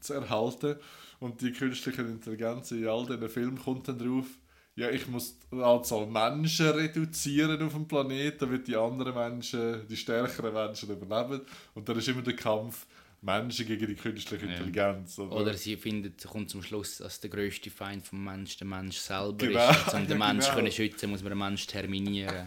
zu 0.00 0.14
erhalten. 0.14 0.76
Und 1.20 1.40
die 1.40 1.52
künstliche 1.52 2.02
Intelligenz 2.02 2.70
in 2.72 2.86
all 2.88 3.06
diesen 3.06 3.28
Filmen 3.28 3.58
kommt 3.58 3.88
dann 3.88 3.98
drauf, 3.98 4.26
ja, 4.74 4.90
ich 4.90 5.08
muss 5.08 5.38
die 5.50 5.62
Anzahl 5.62 6.06
Menschen 6.06 6.68
reduzieren 6.68 7.62
auf 7.62 7.72
dem 7.72 7.88
Planeten, 7.88 8.36
damit 8.40 8.68
die 8.68 8.76
anderen 8.76 9.14
Menschen, 9.14 9.86
die 9.88 9.96
stärkeren 9.96 10.52
Menschen 10.52 10.90
überleben. 10.90 11.40
Und 11.74 11.88
dann 11.88 11.96
ist 11.96 12.08
immer 12.08 12.20
der 12.20 12.36
Kampf 12.36 12.86
Menschen 13.26 13.66
gegen 13.66 13.86
die 13.86 13.94
künstliche. 13.94 14.46
Intelligenz. 14.46 15.18
Oder? 15.18 15.32
Oder 15.36 15.54
sie 15.54 15.76
findet, 15.76 16.24
kommt 16.24 16.48
zum 16.48 16.62
Schluss, 16.62 16.98
dass 16.98 17.20
der 17.20 17.28
grösste 17.30 17.68
Feind 17.70 18.06
vom 18.06 18.22
Mensch 18.24 18.56
der 18.56 18.66
Mensch 18.66 18.96
selber 18.96 19.36
Genau, 19.46 19.70
ist. 19.70 19.92
Um 19.92 20.06
den 20.08 20.18
Mensch 20.18 20.44
genau. 20.46 20.56
können 20.56 20.72
schützen, 20.72 21.10
muss 21.10 21.22
man 21.22 21.30
den 21.32 21.38
Mensch 21.38 21.66
terminieren. 21.66 22.46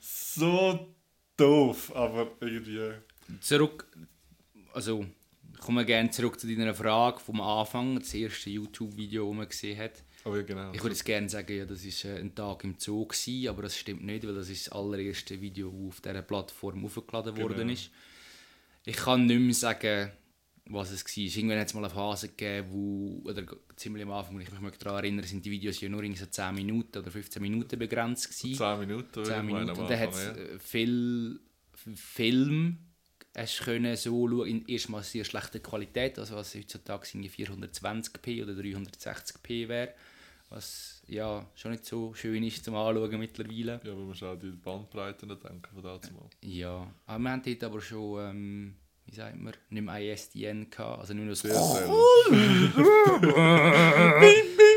so 0.00 0.94
doof, 1.36 1.94
aber 1.94 2.30
irgendwie. 2.40 2.92
Zurück, 3.40 3.86
also 4.74 5.06
ich 5.54 5.60
komme 5.60 5.84
gerne 5.84 6.10
zurück 6.10 6.38
zu 6.38 6.46
deiner 6.46 6.74
Frage 6.74 7.20
vom 7.20 7.40
Anfang, 7.40 7.98
das 7.98 8.12
erste 8.14 8.50
YouTube-Video, 8.50 9.28
das 9.28 9.36
man 9.36 9.48
gesehen 9.48 9.78
hat. 9.78 9.92
Aber 10.24 10.36
ja, 10.36 10.42
genau. 10.42 10.70
Ich 10.72 10.82
würde 10.82 10.94
jetzt 10.94 11.04
gerne 11.04 11.28
sagen, 11.28 11.56
ja, 11.56 11.64
das 11.64 11.84
war 11.84 12.14
ein 12.16 12.34
Tag 12.34 12.62
im 12.64 12.76
Zoo, 12.78 13.06
gewesen, 13.06 13.48
aber 13.48 13.62
das 13.62 13.76
stimmt 13.76 14.04
nicht, 14.04 14.24
weil 14.26 14.34
das 14.34 14.48
ist 14.48 14.66
das 14.66 14.72
allererste 14.72 15.40
Video, 15.40 15.70
das 15.70 15.88
auf 15.96 16.00
dieser 16.00 16.22
Plattform 16.22 16.84
aufgeladen 16.84 17.36
worden 17.36 17.56
Genau. 17.58 17.72
ist. 17.72 17.90
Ich 18.84 18.96
kann 18.96 19.26
nicht 19.26 19.40
mehr 19.40 19.54
sagen, 19.54 20.10
was 20.66 20.90
es 20.90 21.04
war. 21.04 21.16
Irgendwann 21.16 21.58
hat 21.58 21.66
es 21.68 21.74
mal 21.74 21.84
eine 21.84 21.90
Phase 21.90 22.28
gegeben, 22.28 22.68
wo, 22.70 23.22
oder 23.24 23.44
ziemlich 23.76 24.04
am 24.04 24.12
Anfang, 24.12 24.36
wenn 24.36 24.42
ich 24.42 24.60
mich 24.60 24.76
daran 24.78 25.04
erinnere, 25.04 25.26
sind 25.26 25.44
die 25.44 25.50
Videos 25.50 25.80
ja 25.80 25.88
nur 25.88 26.02
so 26.16 26.26
10 26.26 26.54
Minuten 26.54 26.98
oder 26.98 27.10
15 27.10 27.40
Minuten 27.42 27.78
begrenzt 27.78 28.28
gewesen. 28.28 28.56
10 28.56 28.80
Minuten, 28.80 29.16
würde 29.16 29.28
10 29.28 29.46
ich 29.46 29.52
meinen, 29.52 29.64
Minuten. 29.64 29.80
Und 29.80 29.90
dann 29.90 29.98
hat 30.00 30.12
es 30.12 30.24
ja. 30.24 30.32
äh, 30.32 30.58
viel 30.58 31.40
Film 31.96 32.78
hast 33.36 33.60
können 33.60 33.96
so 33.96 34.28
schauen, 34.28 34.46
in 34.46 34.66
erstmal 34.66 35.02
sehr 35.02 35.24
schlechter 35.24 35.58
Qualität, 35.60 36.18
also 36.18 36.36
was 36.36 36.54
heutzutage 36.54 37.08
irgendwie 37.14 37.44
420p 37.44 38.42
oder 38.42 38.52
360p 38.52 39.68
wäre, 39.68 39.94
was 40.50 41.01
ja 41.12 41.46
schon 41.54 41.72
nicht 41.72 41.84
so 41.84 42.12
schön 42.14 42.42
ist 42.42 42.64
zum 42.64 42.74
Anschauen 42.74 43.18
mittlerweile. 43.18 43.80
Ja, 43.84 43.90
aber 43.92 43.96
man 44.00 44.08
muss 44.08 44.22
auch 44.22 44.36
die 44.36 44.50
Bandbreite 44.50 45.26
nicht 45.26 45.44
denken 45.44 45.68
von 45.74 45.82
da 45.82 46.00
zu 46.00 46.12
mal. 46.12 46.28
Ja, 46.42 46.92
aber 47.06 47.18
wir 47.22 47.30
haben 47.30 47.42
dort 47.44 47.64
aber 47.64 47.80
schon, 47.80 48.20
ähm, 48.30 48.74
wie 49.06 49.14
sagt 49.14 49.36
man, 49.36 49.52
nicht 49.70 49.84
mehr 49.84 50.12
ISDN 50.12 50.70
gehabt, 50.70 51.00
also 51.00 51.14
nur 51.14 51.24
noch 51.26 51.32
das 51.32 51.42
DSL. 51.42 51.88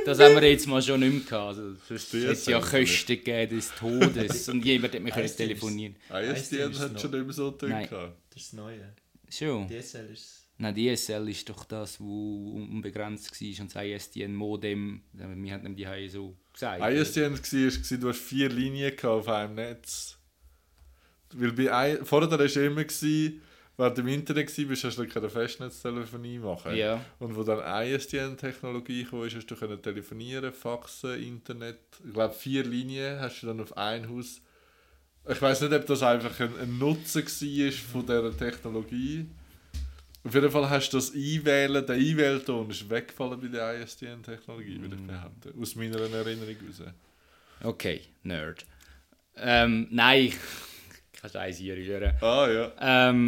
Das 0.06 0.19
haben 0.19 0.36
wir 0.36 0.43
jetzt 0.52 0.67
mal 0.67 0.82
schon 0.82 1.00
nicht 1.00 1.12
mehr 1.13 1.21
gehabt. 1.21 1.58
Also, 1.58 1.74
sonst 1.88 2.13
hätte 2.13 2.28
es 2.32 2.45
ja. 2.45 2.60
Kosten 2.60 3.08
gegeben 3.08 3.56
des 3.56 3.74
Todes 3.76 4.50
und 4.50 4.63
jemand 4.63 4.93
hat 4.93 5.02
ISDN 5.04 5.24
ist- 5.26 5.36
telefonieren. 5.38 5.95
ISDN 6.12 6.78
hat 6.78 7.02
schon 7.02 7.12
nicht 7.12 7.24
mehr 7.26 7.34
so. 7.34 7.52
Töne 7.52 7.88
gehabt. 7.88 8.17
Das 8.30 8.41
ist 8.43 8.54
das 8.54 8.54
Neue. 8.54 8.93
Schon? 9.30 9.67
DSL 9.67 10.10
ist 10.13 10.45
Nein, 10.58 10.74
DSL 10.74 11.28
ist 11.30 11.50
doch 11.50 11.65
das, 11.65 12.00
wo 12.00 12.54
unbegrenzt 12.54 13.30
war 13.30 13.62
und 13.62 13.76
das 13.76 13.84
ISDN-Modem, 13.84 15.02
wir 15.12 15.54
haben 15.54 15.76
die 15.76 15.86
haben 15.86 16.10
so 16.10 16.36
gesagt. 16.54 16.82
ISDN 16.82 17.34
war, 17.34 17.91
war, 17.91 17.98
du 17.98 18.10
hast 18.10 18.20
vier 18.20 18.50
Linien 18.50 18.94
auf 19.04 19.28
einem 19.28 19.56
Netz. 19.56 20.18
Weil 21.34 21.52
bei 21.52 21.98
vorher 22.04 22.32
war 22.32 22.39
es 22.39 22.56
immer, 22.56 22.86
während 23.78 23.98
du 23.98 24.02
im 24.02 24.08
Internet 24.08 24.70
warst, 24.70 24.84
hast 24.86 24.98
du 24.98 25.08
keine 25.08 25.30
Festnetztelefonie 25.30 26.39
machen. 26.39 26.74
Ja, 26.76 27.04
Und 27.20 27.36
wo 27.36 27.44
dann 27.44 27.60
ISDN-Technologie 27.88 29.04
kam, 29.04 29.26
ist, 29.26 29.36
hast 29.36 29.48
du 29.48 29.58
können 29.58 29.82
telefonieren, 29.82 30.54
faxen, 30.54 31.22
Internet. 31.22 31.80
Ich 32.06 32.13
glaube, 32.13 32.34
vier 32.34 32.63
Linien 32.63 33.20
hast 33.20 33.41
du 33.41 33.48
dann 33.48 33.60
auf 33.60 33.76
ein 33.76 34.08
Haus. 34.10 34.39
Ich 35.28 35.41
weiß 35.41 35.62
nicht, 35.62 35.74
ob 35.74 35.86
das 35.86 36.02
einfach 36.02 36.39
ein, 36.39 36.58
ein 36.60 36.78
Nutzen 36.78 37.26
war 37.26 37.72
von 37.91 38.06
dieser 38.06 38.38
Technologie. 38.38 39.26
Auf 40.26 40.34
jeden 40.34 40.50
Fall 40.50 40.68
hast 40.68 40.90
du 40.90 40.98
das 40.98 41.14
Einwählen, 41.14 41.86
der 41.86 41.96
Einwählton 41.96 42.68
ist 42.72 42.90
weggefallen 42.90 43.40
bei 43.40 43.48
der 43.48 43.80
ISDN-Technologie, 43.82 44.82
würde 44.82 44.96
ich 44.96 45.08
behaupten. 45.08 45.62
Aus 45.62 45.76
meiner 45.76 46.00
Erinnerung 46.00 46.56
raus. 46.68 46.82
okay, 47.64 48.02
Nerd. 48.24 48.66
Ähm, 49.38 49.88
nein, 49.92 50.34
keine 51.14 51.32
Scheiße 51.32 51.62
hier 51.62 51.76
hören. 51.76 52.16
Ah 52.22 52.48
ja. 52.50 52.74
Ähm, 53.10 53.26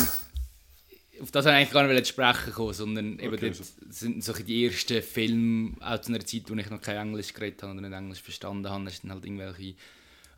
auf 1.21 1.29
das 1.29 1.45
wollte 1.45 1.57
ich 1.57 1.67
eigentlich 1.67 1.71
gar 1.71 1.87
nicht 1.87 2.07
sprechen 2.07 2.53
kommen, 2.53 2.73
sondern 2.73 3.19
eben 3.19 3.33
Okay, 3.33 3.51
dort 3.51 3.93
sind 3.93 4.23
so 4.23 4.33
die 4.33 4.65
ersten 4.65 5.03
Filme, 5.03 5.73
auch 5.81 6.01
zu 6.01 6.11
einer 6.11 6.25
Zeit, 6.25 6.49
wo 6.49 6.55
ich 6.55 6.69
noch 6.71 6.81
kein 6.81 6.97
Englisch 6.97 7.31
geredet 7.31 7.61
habe 7.61 7.73
oder 7.73 7.81
nicht 7.81 7.95
Englisch 7.95 8.21
verstanden 8.23 8.67
habe, 8.67 8.85
das 8.85 8.97
sind 8.97 9.11
halt 9.11 9.23
irgendwelche... 9.23 9.75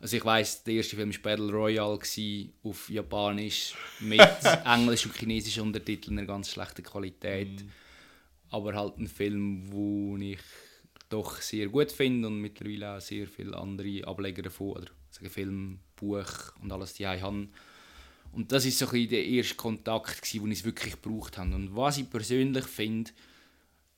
Also 0.00 0.16
ich 0.16 0.24
weiss, 0.24 0.64
der 0.64 0.74
erste 0.74 0.96
Film 0.96 1.12
war 1.12 1.20
Battle 1.20 1.52
Royale 1.52 1.98
gewesen, 1.98 2.54
auf 2.62 2.88
Japanisch 2.88 3.74
mit 4.00 4.20
Englisch 4.64 5.04
und 5.04 5.14
chinesischen 5.14 5.62
Untertiteln 5.62 6.14
in 6.14 6.18
einer 6.20 6.26
ganz 6.26 6.50
schlechten 6.50 6.82
Qualität. 6.82 7.64
Aber 8.48 8.74
halt 8.74 8.98
ein 8.98 9.08
Film, 9.08 9.70
wo 9.70 10.16
ich 10.16 10.38
doch 11.10 11.40
sehr 11.42 11.68
gut 11.68 11.92
finde 11.92 12.28
und 12.28 12.40
mittlerweile 12.40 12.96
auch 12.96 13.00
sehr 13.00 13.26
viele 13.26 13.56
andere 13.56 14.06
Ableger 14.06 14.42
davon, 14.42 14.70
oder 14.70 14.86
sagen 15.10 15.28
Film, 15.28 15.80
Buch 15.96 16.54
und 16.62 16.72
alles 16.72 16.94
die 16.94 17.06
habe. 17.06 17.48
Und 18.32 18.52
das 18.52 18.64
ist 18.64 18.78
so 18.78 18.86
ein 18.86 18.92
bisschen 18.92 19.10
der 19.10 19.26
erste 19.26 19.56
Kontakt, 19.56 20.22
gewesen, 20.22 20.42
wo 20.42 20.46
ich 20.46 20.60
es 20.60 20.64
wirklich 20.64 21.00
gebraucht 21.00 21.36
habe. 21.36 21.54
Und 21.54 21.76
was 21.76 21.98
ich 21.98 22.08
persönlich 22.08 22.64
finde, 22.64 23.10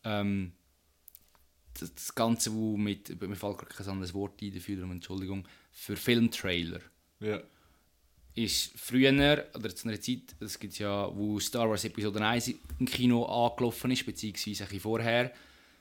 ähm, 0.04 0.52
das, 1.78 2.14
Ganze, 2.14 2.52
wo 2.52 2.76
mit, 2.76 3.20
mir 3.20 3.36
fällt 3.36 3.58
gerade 3.58 3.74
kein 3.74 3.88
anderes 3.88 4.14
Wort 4.14 4.40
ein 4.42 4.52
dafür, 4.52 4.76
darum 4.76 4.92
Entschuldigung, 4.92 5.46
für 5.72 5.96
Filmtrailer 5.96 6.80
ja. 7.20 7.40
ist 8.34 8.72
früher, 8.76 9.46
oder 9.54 9.74
zu 9.74 9.88
einer 9.88 10.00
Zeit, 10.00 10.36
das 10.38 10.58
gibt's 10.58 10.78
ja, 10.78 11.10
wo 11.14 11.40
Star 11.40 11.68
Wars 11.68 11.84
Episode 11.84 12.24
1 12.24 12.54
im 12.78 12.86
Kino 12.86 13.24
angelaufen 13.24 13.90
ist, 13.90 14.06
beziehungsweise 14.06 14.68
ein 14.70 14.80
vorher, 14.80 15.32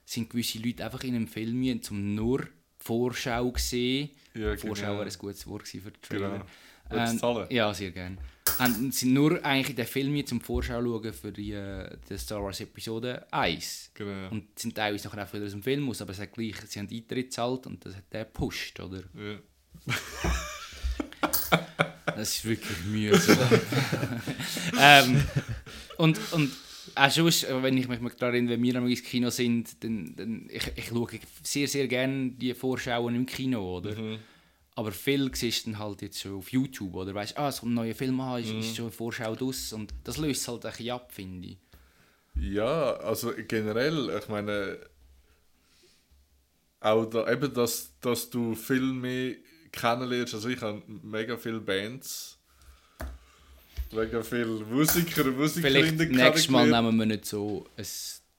sind 0.06 0.30
gewisse 0.30 0.60
Leute 0.60 0.84
einfach 0.84 1.04
in 1.04 1.15
einem 1.15 1.27
Film 1.27 1.82
zum 1.82 2.15
nur 2.15 2.47
Vorschau 2.77 3.51
gesehen. 3.51 4.10
Ja, 4.34 4.56
Vorschau 4.58 4.88
genau. 4.88 4.99
wäre 4.99 5.10
ein 5.10 5.17
gutes 5.17 5.45
Wort 5.45 5.67
für 5.67 5.80
den 5.80 6.01
Trailer. 6.01 6.45
Genau. 6.89 7.06
Du 7.06 7.17
zahlen? 7.17 7.47
ja, 7.49 7.73
sehr 7.73 7.91
gerne. 7.91 8.17
Und 8.60 8.93
sind 8.93 9.13
nur 9.13 9.43
eigentlich 9.45 9.69
in 9.69 9.75
den 9.77 9.86
Film 9.86 10.25
zum 10.25 10.41
Vorschau 10.41 10.82
schauen 10.82 11.13
für 11.13 11.32
die, 11.32 11.54
äh, 11.54 11.97
die 12.10 12.17
Star 12.17 12.43
Wars 12.43 12.60
Episode 12.60 13.25
1. 13.32 13.91
Genau. 13.93 14.30
Und 14.30 14.60
sind 14.60 14.75
teilweise 14.75 15.08
nachher 15.08 15.25
auch 15.25 15.34
wieder 15.34 15.45
aus 15.45 15.51
dem 15.51 15.63
Film 15.63 15.89
aus, 15.89 16.01
aber 16.01 16.12
es 16.12 16.19
hat 16.19 16.34
gleich, 16.34 16.56
sie 16.67 16.80
haben 16.80 16.89
Eintritt 16.91 17.27
gezahlt 17.27 17.67
und 17.67 17.86
das 17.86 17.95
hat 17.95 18.12
der 18.12 18.25
gepusht, 18.25 18.80
oder? 18.80 19.04
ja. 19.15 19.39
Das 22.05 22.36
ist 22.36 22.45
wirklich 22.45 22.77
mühsam. 22.86 23.38
ähm, 24.79 25.23
und, 25.97 26.19
und 26.34 26.51
auch 26.95 27.10
sonst, 27.10 27.47
wenn 27.49 27.77
ich 27.77 27.88
mich 27.88 27.99
mal 27.99 28.12
daran 28.17 28.36
erinnere, 28.36 28.53
wenn 28.55 28.63
wir 28.63 28.75
einmal 28.75 28.91
ins 28.91 29.03
Kino 29.03 29.29
sind, 29.29 29.84
dann, 29.84 30.15
dann 30.15 30.49
ich, 30.51 30.71
ich 30.75 30.88
schaue 30.88 31.10
sehr, 31.43 31.67
sehr 31.67 31.88
gerne 31.88 32.31
die 32.31 32.53
Vorschauen 32.53 33.15
im 33.15 33.25
Kino, 33.25 33.77
oder? 33.77 33.95
Mhm. 33.99 34.19
Aber 34.75 34.91
viel 34.91 35.34
siehst 35.34 35.65
du 35.65 35.71
dann 35.71 35.79
halt 35.79 36.01
jetzt 36.01 36.19
schon 36.19 36.38
auf 36.38 36.51
YouTube, 36.51 36.95
oder? 36.95 37.13
Weißt 37.13 37.38
ah, 37.38 37.49
es 37.49 37.60
kommt 37.60 37.73
ein 37.73 37.75
neuer 37.75 37.95
Film 37.95 38.19
an, 38.21 38.41
ist, 38.41 38.51
Mhm. 38.51 38.60
ist 38.60 38.75
schon 38.75 38.86
eine 38.86 38.91
Vorschau 38.91 39.36
draus 39.36 39.73
und 39.73 39.93
das 40.03 40.17
löst 40.17 40.47
halt 40.47 40.65
ein 40.65 40.71
bisschen 40.71 40.91
ab, 40.91 41.12
finde 41.12 41.49
ich. 41.49 41.57
Ja, 42.36 42.93
also 42.97 43.34
generell, 43.47 44.17
ich 44.17 44.29
meine, 44.29 44.79
auch 46.79 47.05
da, 47.05 47.31
eben, 47.31 47.53
dass, 47.53 47.93
dass 47.99 48.29
du 48.29 48.55
viel 48.55 48.81
mehr 48.81 49.36
kennenlernst. 49.71 50.34
Also 50.34 50.49
ich 50.49 50.62
habe 50.62 50.81
mega 50.88 51.38
viele 51.38 51.60
Bands, 51.60 52.38
mega 53.91 54.21
viele 54.21 54.45
Musiker 54.45 55.25
und 55.25 55.49
Vielleicht 55.49 55.95
Musikerinnen 55.95 56.12
nächstes 56.12 56.49
Mal 56.49 56.69
nehmen 56.69 56.97
wir 56.97 57.05
nicht 57.05 57.25
so 57.25 57.67
ein 57.77 57.86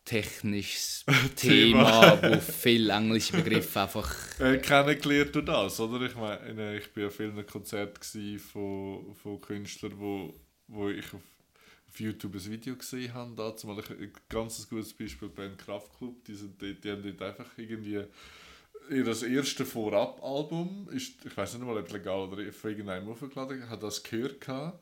technisches 0.05 1.05
Thema. 1.37 2.17
Thema, 2.17 2.35
wo 2.35 2.41
viele 2.41 2.93
englische 2.93 3.37
Begriffe 3.37 3.81
einfach... 3.81 4.41
Äh, 4.41 4.59
kennengelernt 4.59 5.35
durch 5.35 5.45
das, 5.45 5.81
oder? 5.81 6.05
Ich 6.07 6.17
meine, 6.17 6.77
ich 6.77 6.93
bin 6.93 7.07
auf 7.07 7.17
vielen 7.17 7.47
Konzerten 7.47 8.39
von, 8.39 9.15
von 9.15 9.41
Künstlern, 9.41 9.93
wo, 9.99 10.35
wo 10.69 10.89
ich 10.89 11.07
auf, 11.15 11.21
auf 11.89 12.01
YouTube 12.01 12.35
ein 12.35 12.51
Video 12.51 12.77
gesehen 12.77 13.15
habe. 13.15 13.33
Dazu 13.37 13.67
mal 13.67 13.79
ein 13.79 14.13
ganz 14.29 14.69
gutes 14.69 14.93
Beispiel 14.93 15.29
Band 15.29 15.59
Kraftklub. 15.59 16.25
Die, 16.25 16.35
sind, 16.35 16.61
die, 16.61 16.75
die 16.75 16.91
haben 16.91 17.03
dort 17.03 17.23
einfach 17.23 17.51
irgendwie 17.57 18.05
ihr 18.93 19.07
erste 19.07 19.65
Vorab-Album, 19.65 20.89
ich 20.95 21.15
weiß 21.37 21.55
nicht 21.55 21.65
mal, 21.65 21.77
ob 21.77 21.87
es 21.87 21.93
legal 21.93 22.29
oder 22.29 22.53
von 22.53 22.71
irgendeinem 22.71 23.09
aufgeladen, 23.09 23.69
hat 23.69 23.83
das 23.83 24.03
gehört 24.03 24.41
gehabt. 24.41 24.79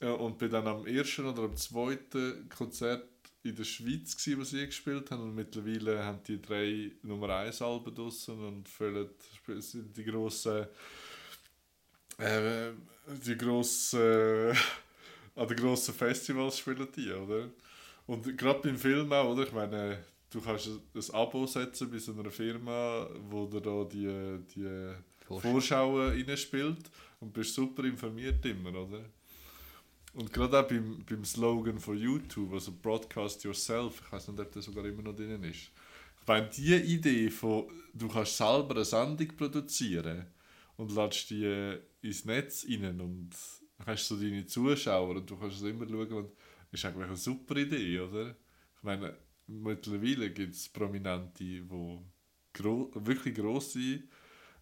Äh, 0.00 0.08
und 0.08 0.38
bin 0.38 0.50
dann 0.50 0.66
am 0.66 0.86
ersten 0.86 1.26
oder 1.26 1.44
am 1.44 1.56
zweiten 1.56 2.48
Konzert 2.48 3.08
in 3.42 3.54
der 3.54 3.64
Schweiz, 3.64 4.16
gewesen, 4.16 4.40
wo 4.40 4.44
sie 4.44 4.66
gespielt 4.66 5.10
haben. 5.10 5.22
Und 5.22 5.34
mittlerweile 5.34 6.04
haben 6.04 6.22
die 6.26 6.40
drei 6.40 6.92
Nummer 7.02 7.28
1 7.36 7.62
Alben 7.62 7.94
draussen 7.94 8.38
und 8.38 8.68
füllen 8.68 9.10
die 9.96 10.04
grossen. 10.04 10.66
Äh, 12.18 12.70
die 13.24 13.36
grossen. 13.36 14.56
an 15.36 15.48
den 15.48 15.56
grossen 15.56 15.94
Festivals 15.94 16.58
spielen 16.58 16.88
die, 16.94 17.12
oder? 17.12 17.50
Und 18.06 18.36
gerade 18.36 18.60
beim 18.60 18.78
Film 18.78 19.12
auch, 19.12 19.32
oder? 19.32 19.44
Ich 19.44 19.52
meine, 19.52 20.04
du 20.34 20.40
kannst 20.40 20.68
ein 20.68 21.14
Abo 21.14 21.46
setzen 21.46 21.90
bei 21.90 21.98
so 21.98 22.12
einer 22.12 22.30
Firma, 22.30 23.08
wo 23.30 23.46
dir 23.46 23.60
da 23.60 23.84
die, 23.84 24.38
die 24.54 24.94
Vorschau. 25.26 25.50
Vorschauen 25.50 26.26
reinspielt 26.26 26.90
und 27.20 27.32
bist 27.32 27.54
super 27.54 27.84
informiert 27.84 28.44
immer, 28.44 28.70
oder? 28.70 29.04
Und 30.14 30.32
gerade 30.32 30.60
auch 30.60 30.68
beim, 30.68 31.04
beim 31.08 31.24
Slogan 31.24 31.78
von 31.78 31.96
YouTube, 31.96 32.52
also 32.52 32.72
Broadcast 32.72 33.44
Yourself, 33.44 34.02
ich 34.04 34.12
weiß 34.12 34.28
nicht, 34.28 34.40
ob 34.40 34.52
der 34.52 34.62
sogar 34.62 34.84
immer 34.84 35.02
noch 35.02 35.14
drin 35.14 35.42
ist. 35.42 35.70
wenn 36.26 36.50
die 36.50 36.74
Idee 36.74 37.30
von, 37.30 37.66
du 37.92 38.08
kannst 38.08 38.36
selber 38.36 38.74
eine 38.74 38.84
Sendung 38.84 39.28
produzieren 39.36 40.26
und 40.76 40.94
lädst 40.94 41.30
die 41.30 41.78
ins 42.02 42.24
Netz 42.24 42.66
rein 42.68 43.00
und 43.00 43.30
hast 43.86 44.08
so 44.08 44.16
deine 44.16 44.46
Zuschauer 44.46 45.16
und 45.16 45.28
du 45.28 45.36
kannst 45.36 45.56
es 45.56 45.62
immer 45.62 45.86
schauen, 45.86 46.12
und 46.12 46.30
ist 46.70 46.84
eigentlich 46.84 47.06
eine 47.06 47.16
super 47.16 47.56
Idee, 47.56 48.00
oder? 48.00 48.30
Ich 48.30 48.82
meine, 48.82 49.16
mittlerweile 49.46 50.30
gibt 50.30 50.54
es 50.54 50.68
Prominente, 50.68 51.44
die 51.44 51.62
gro 52.52 52.90
wirklich 52.94 53.34
grosse 53.34 54.02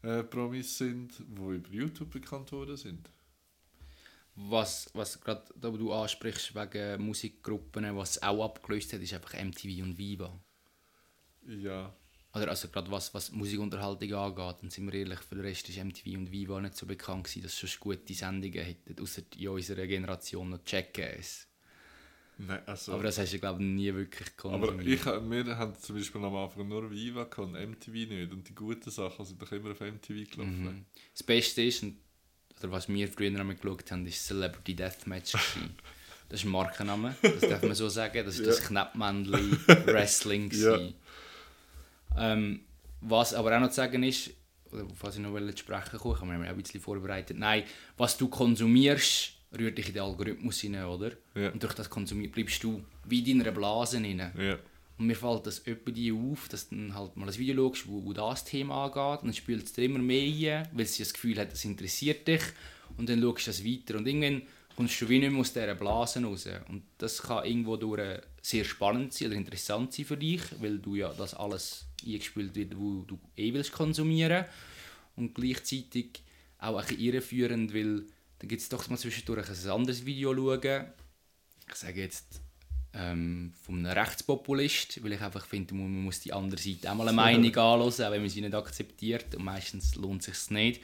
äh, 0.02 0.22
Promis 0.24 0.78
sind, 0.78 1.18
die 1.18 1.56
über 1.56 1.70
YouTube 1.70 2.10
bekannt 2.10 2.50
worden 2.52 2.76
sind. 2.76 3.10
Was, 4.34 4.90
was 4.94 5.20
gerade 5.20 5.44
da 5.54 5.70
du 5.70 5.92
ansprichst 5.92 6.54
wegen 6.54 7.02
Musikgruppen, 7.02 7.96
was 7.96 8.22
auch 8.22 8.44
abgelöst 8.44 8.92
hat, 8.92 9.02
ist 9.02 9.12
einfach 9.12 9.34
MTV 9.34 9.82
und 9.82 9.98
Viva. 9.98 10.40
Ja. 11.46 11.94
Oder 12.34 12.48
also 12.48 12.68
gerade 12.68 12.90
was, 12.90 13.12
was 13.12 13.30
Musikunterhaltung 13.30 14.14
angeht, 14.14 14.62
und 14.62 14.72
sind 14.72 14.90
wir 14.90 14.98
ehrlich, 14.98 15.20
für 15.20 15.34
den 15.34 15.44
Rest 15.44 15.68
ist 15.68 15.76
MTV 15.76 16.16
und 16.16 16.32
Viva 16.32 16.60
nicht 16.60 16.76
so 16.76 16.86
bekannt 16.86 17.24
gewesen, 17.24 17.42
dass 17.42 17.62
es 17.62 17.70
schon 17.70 17.80
gute 17.80 18.14
Sendungen 18.14 18.64
hätten, 18.64 19.02
außer 19.02 19.22
in 19.36 19.48
unserer 19.48 19.86
Generation 19.86 20.48
noch 20.48 20.60
Jackass. 20.66 21.46
Nein, 22.38 22.60
also, 22.66 22.92
Aber 22.94 23.04
das 23.04 23.18
hast 23.18 23.32
du, 23.32 23.38
glaube 23.38 23.62
ich, 23.62 23.68
nie 23.68 23.94
wirklich 23.94 24.28
aber 24.42 24.74
ich, 24.80 25.04
wir 25.04 25.58
haben 25.58 25.74
zum 25.78 25.96
Beispiel 25.96 26.24
am 26.24 26.34
Anfang 26.34 26.66
nur 26.66 26.90
Viva 26.90 27.28
und 27.36 27.52
MTV 27.52 27.92
nicht. 27.92 28.32
Und 28.32 28.48
die 28.48 28.54
guten 28.54 28.90
Sachen 28.90 29.24
sind 29.24 29.40
doch 29.40 29.52
immer 29.52 29.72
auf 29.72 29.80
MTV 29.80 30.30
gelaufen. 30.30 30.64
Mhm. 30.64 30.84
Das 31.12 31.22
Beste 31.22 31.62
ist, 31.62 31.84
oder 32.58 32.72
was 32.72 32.88
wir 32.88 33.08
früher 33.08 33.38
einmal 33.38 33.56
geschaut 33.56 33.90
haben, 33.92 34.06
ist 34.06 34.26
Celebrity 34.26 34.74
Deathmatch. 34.74 35.32
das 36.28 36.40
ist 36.40 36.46
ein 36.46 36.50
Markenname, 36.50 37.14
das 37.22 37.40
darf 37.40 37.62
man 37.62 37.74
so 37.74 37.88
sagen. 37.88 38.24
Das 38.24 38.38
ist 38.38 38.46
das 38.46 38.60
Ja. 38.60 38.66
Knappmännchen 38.66 39.58
Wrestling. 39.86 40.50
Ja. 40.52 40.78
Ähm, 42.16 42.60
was 43.00 43.34
aber 43.34 43.56
auch 43.56 43.60
noch 43.60 43.68
zu 43.68 43.76
sagen 43.76 44.02
ist, 44.02 44.30
oder 44.70 44.84
auf 44.84 45.02
was 45.02 45.16
ich 45.16 45.22
noch 45.22 45.36
sprechen 45.56 46.00
wollte, 46.00 46.16
ich 46.16 46.20
habe 46.20 46.26
mir 46.38 46.46
auch 46.46 46.50
ein 46.50 46.56
bisschen 46.56 46.80
vorbereitet. 46.80 47.36
Nein, 47.38 47.64
was 47.96 48.16
du 48.16 48.28
konsumierst, 48.28 49.34
rührt 49.58 49.78
dich 49.78 49.88
in 49.88 49.94
den 49.94 50.02
Algorithmus 50.02 50.60
hinein, 50.60 50.86
oder? 50.86 51.12
Ja. 51.34 51.50
Und 51.50 51.62
durch 51.62 51.74
das 51.74 51.90
Konsumieren 51.90 52.32
bleibst 52.32 52.62
du 52.62 52.82
wie 53.04 53.30
in 53.30 53.38
deiner 53.38 53.52
Blase 53.52 53.98
hinein. 53.98 54.32
Ja. 54.38 54.58
Und 54.98 55.06
mir 55.06 55.16
fällt 55.16 55.46
das 55.46 55.66
öppe 55.66 55.92
die 55.92 56.12
auf, 56.12 56.48
dass 56.48 56.68
du 56.68 56.76
dann 56.76 56.94
halt 56.94 57.16
mal 57.16 57.28
ein 57.28 57.38
Video 57.38 57.68
schaust, 57.68 57.88
wo, 57.88 58.04
wo 58.04 58.12
das 58.12 58.44
Thema 58.44 58.84
angeht. 58.84 59.22
Und 59.22 59.28
dann 59.28 59.34
spielt 59.34 59.64
es 59.64 59.72
dir 59.72 59.84
immer 59.84 59.98
mehr 59.98 60.60
ein, 60.60 60.68
weil 60.72 60.86
sie 60.86 61.02
das 61.02 61.12
Gefühl 61.12 61.38
hat, 61.38 61.52
das 61.52 61.64
interessiert 61.64 62.28
dich. 62.28 62.42
Und 62.96 63.08
dann 63.08 63.20
schaust 63.20 63.46
du 63.46 63.50
das 63.50 63.64
weiter. 63.64 63.98
Und 63.98 64.06
irgendwann 64.06 64.42
kommst 64.76 65.00
du 65.00 65.08
wie 65.08 65.18
nicht 65.18 65.32
mehr 65.32 65.40
aus 65.40 65.52
dieser 65.52 65.74
Blase 65.74 66.22
raus. 66.22 66.48
Und 66.68 66.82
das 66.98 67.22
kann 67.22 67.44
irgendwo 67.44 67.76
durch 67.76 68.20
sehr 68.42 68.64
spannend 68.64 69.12
sein 69.12 69.28
oder 69.28 69.36
interessant 69.36 69.92
sein 69.92 70.04
für 70.04 70.16
dich, 70.16 70.42
weil 70.60 70.78
du 70.78 70.94
ja 70.94 71.12
das 71.12 71.34
alles 71.34 71.86
eingespielt 72.06 72.54
wird, 72.54 72.78
wo 72.78 73.02
du 73.02 73.18
eh 73.36 73.52
willst 73.52 73.72
konsumieren. 73.72 74.44
Und 75.16 75.34
gleichzeitig 75.34 76.22
auch 76.58 76.76
ein 76.76 76.86
bisschen 76.86 77.00
irreführend, 77.00 77.74
weil 77.74 78.04
dann 78.42 78.48
gibt 78.48 78.60
es 78.60 78.68
doch 78.68 78.88
mal 78.88 78.98
zwischendurch 78.98 79.48
ein 79.48 79.70
anderes 79.70 80.04
Video 80.04 80.34
schauen. 80.34 80.92
Ich 81.68 81.76
sage 81.76 82.00
jetzt 82.00 82.40
ähm, 82.92 83.54
von 83.62 83.86
einem 83.86 83.96
Rechtspopulist, 83.96 85.02
weil 85.04 85.12
ich 85.12 85.20
einfach 85.20 85.46
finde, 85.46 85.74
man 85.74 86.02
muss 86.02 86.18
die 86.18 86.32
andere 86.32 86.60
Seite 86.60 86.90
auch 86.90 86.96
mal 86.96 87.06
eine 87.06 87.16
Meinung 87.16 87.56
anhören, 87.56 87.82
auch 87.82 88.10
wenn 88.10 88.20
man 88.20 88.28
sie 88.28 88.40
nicht 88.40 88.52
akzeptiert. 88.52 89.36
Und 89.36 89.44
meistens 89.44 89.94
lohnt 89.94 90.26
es 90.26 90.40
sich 90.40 90.50
nicht. 90.50 90.82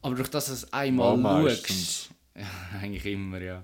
Aber 0.00 0.14
durch 0.14 0.30
das, 0.30 0.46
dass 0.46 0.60
du 0.60 0.66
es 0.66 0.72
einmal 0.72 1.18
Mal 1.18 1.50
schaust, 1.50 2.12
ja, 2.34 2.48
eigentlich 2.80 3.04
immer, 3.04 3.42
ja. 3.42 3.62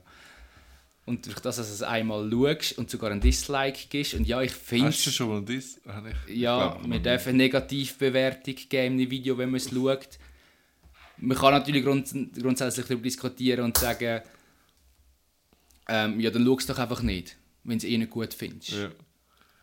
Und 1.07 1.25
durch 1.25 1.39
das, 1.39 1.57
dass 1.57 1.69
du 1.69 1.73
es 1.73 1.83
einmal 1.83 2.31
schaust 2.31 2.77
und 2.77 2.91
sogar 2.91 3.13
ein 3.13 3.23
Dislike 3.23 3.87
gibst, 3.89 4.13
und 4.13 4.27
ja, 4.27 4.43
ich 4.43 4.53
finde 4.53 4.89
Hast 4.89 5.07
du 5.07 5.11
schon 5.11 5.29
mal 5.31 5.43
das? 5.43 5.81
Nee, 5.87 6.13
ich 6.27 6.37
ja, 6.37 6.75
glaub, 6.75 6.91
wir 6.91 6.99
dürfen 6.99 7.31
eine 7.31 7.39
Negativbewertung 7.39 8.57
geben 8.69 8.99
im 8.99 9.11
Video, 9.11 9.39
wenn 9.39 9.49
man 9.49 9.57
es 9.57 9.71
schaut. 9.71 10.19
Man 11.19 11.37
kann 11.37 11.53
natürlich 11.53 11.85
grunds 11.85 12.15
grundsätzlich 12.39 12.87
darüber 12.87 13.03
diskutieren 13.03 13.65
und 13.65 13.79
sagen, 13.79 14.21
ähm, 15.89 16.21
ja, 16.21 16.31
dann 16.31 16.45
schau 16.45 16.59
es 16.59 16.67
doch 16.67 16.79
einfach 16.79 17.03
nicht, 17.03 17.37
wenn 17.65 17.79
du 17.79 17.87
es 17.87 17.93
eh 17.93 17.99
nicht 17.99 18.11
gut 18.11 18.35
findest. 18.35 18.73
Ja. 18.73 18.91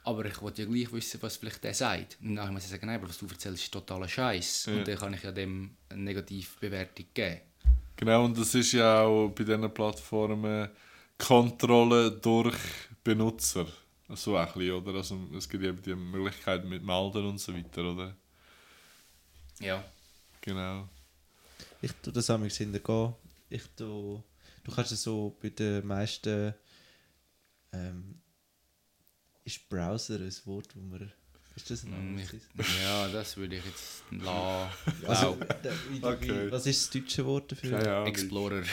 Aber 0.06 0.26
ich 0.26 0.42
wollte 0.42 0.64
ja 0.64 0.68
gleich 0.68 0.92
wissen, 0.92 1.22
was 1.22 1.38
vielleicht 1.38 1.64
der 1.64 1.74
sagt. 1.74 2.18
Und 2.22 2.36
dann 2.36 2.54
muss 2.54 2.66
ich 2.66 2.70
sagen, 2.70 2.88
nein, 2.88 2.98
aber 2.98 3.08
was 3.08 3.18
du 3.18 3.26
erzählst, 3.26 3.64
ist 3.64 3.74
totaler 3.74 4.08
Scheiß. 4.08 4.66
Ja. 4.66 4.74
Und 4.74 4.88
dann 4.88 4.98
kann 4.98 5.14
ich 5.14 5.24
ja 5.24 5.32
dem 5.32 5.72
eine 5.90 6.02
Negativbewertung 6.02 7.06
geben. 7.14 7.42
Genau, 7.96 8.26
und 8.26 8.38
das 8.38 8.54
ist 8.56 8.74
ja 8.74 9.04
auch 9.04 9.30
bei 9.30 9.44
diesen 9.44 9.74
Plattformen 9.74 10.70
Kontrolle 11.18 12.12
durch 12.12 12.58
Benutzer. 13.04 13.68
So 14.10 14.36
ein 14.36 14.46
bisschen, 14.48 14.72
oder? 14.74 14.96
Also, 14.96 15.18
es 15.38 15.48
gibt 15.48 15.64
eben 15.64 15.82
die 15.82 15.96
Möglichkeit 15.96 16.66
mit 16.66 16.84
Melden 16.84 17.26
und 17.26 17.40
so 17.40 17.56
weiter, 17.56 17.92
oder? 17.92 18.16
Ja. 19.60 19.84
Genau. 20.42 20.90
Ich 21.84 21.92
tue 22.02 22.14
das 22.14 22.30
einmal 22.30 22.50
hintergehen. 22.50 23.14
Ich 23.50 23.64
tue, 23.76 24.24
du 24.64 24.72
kannst 24.74 24.92
es 24.94 25.04
so 25.04 25.36
bei 25.42 25.50
den 25.50 25.86
meisten 25.86 26.54
ähm, 27.74 28.16
ist 29.44 29.68
Browser 29.68 30.16
ein 30.16 30.34
Wort, 30.46 30.70
wo 30.76 30.80
man 30.82 31.12
ist 31.56 31.70
das 31.70 31.84
ein 31.84 31.92
Mm, 31.92 32.18
anderes? 32.18 32.42
Ja, 32.84 33.08
das 33.10 33.38
würde 33.38 33.58
ich 33.58 33.64
jetzt 33.66 34.04
lassen. 34.10 34.72
Also, 35.06 35.38
Okay. 36.02 36.52
was 36.52 36.66
ist 36.66 36.86
das 36.96 37.02
deutsche 37.02 37.24
Wort 37.26 37.52
dafür? 37.52 37.78
Ahnung. 37.98 38.08
Explorer. 38.08 38.64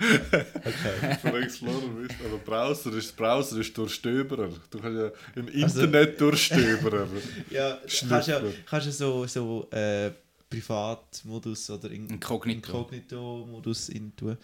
Okay. 0.00 1.16
Von 1.22 1.42
Explorer 1.42 1.96
wisst 2.02 2.20
aber 2.24 2.38
Browser 2.38 2.92
ist, 2.94 3.16
Browser 3.16 3.58
ist 3.60 3.76
Durchstöberer. 3.78 4.50
Du 4.70 4.78
kannst 4.78 4.98
ja 4.98 5.10
im 5.40 5.46
Also- 5.64 5.80
Internet 5.82 6.20
Durchstöberer. 6.20 7.06
Ja, 7.50 7.78
kannst 8.08 8.28
ja, 8.28 8.42
kannst 8.66 8.86
ja 8.86 8.92
so, 8.92 9.26
so 9.26 9.68
äh, 9.70 10.10
Privatmodus 10.50 11.70
oder 11.70 11.90
in, 11.90 12.08
Inkognito. 12.08 12.78
Inkognito-Modus 12.78 13.88
in 13.90 14.14
tun. 14.16 14.36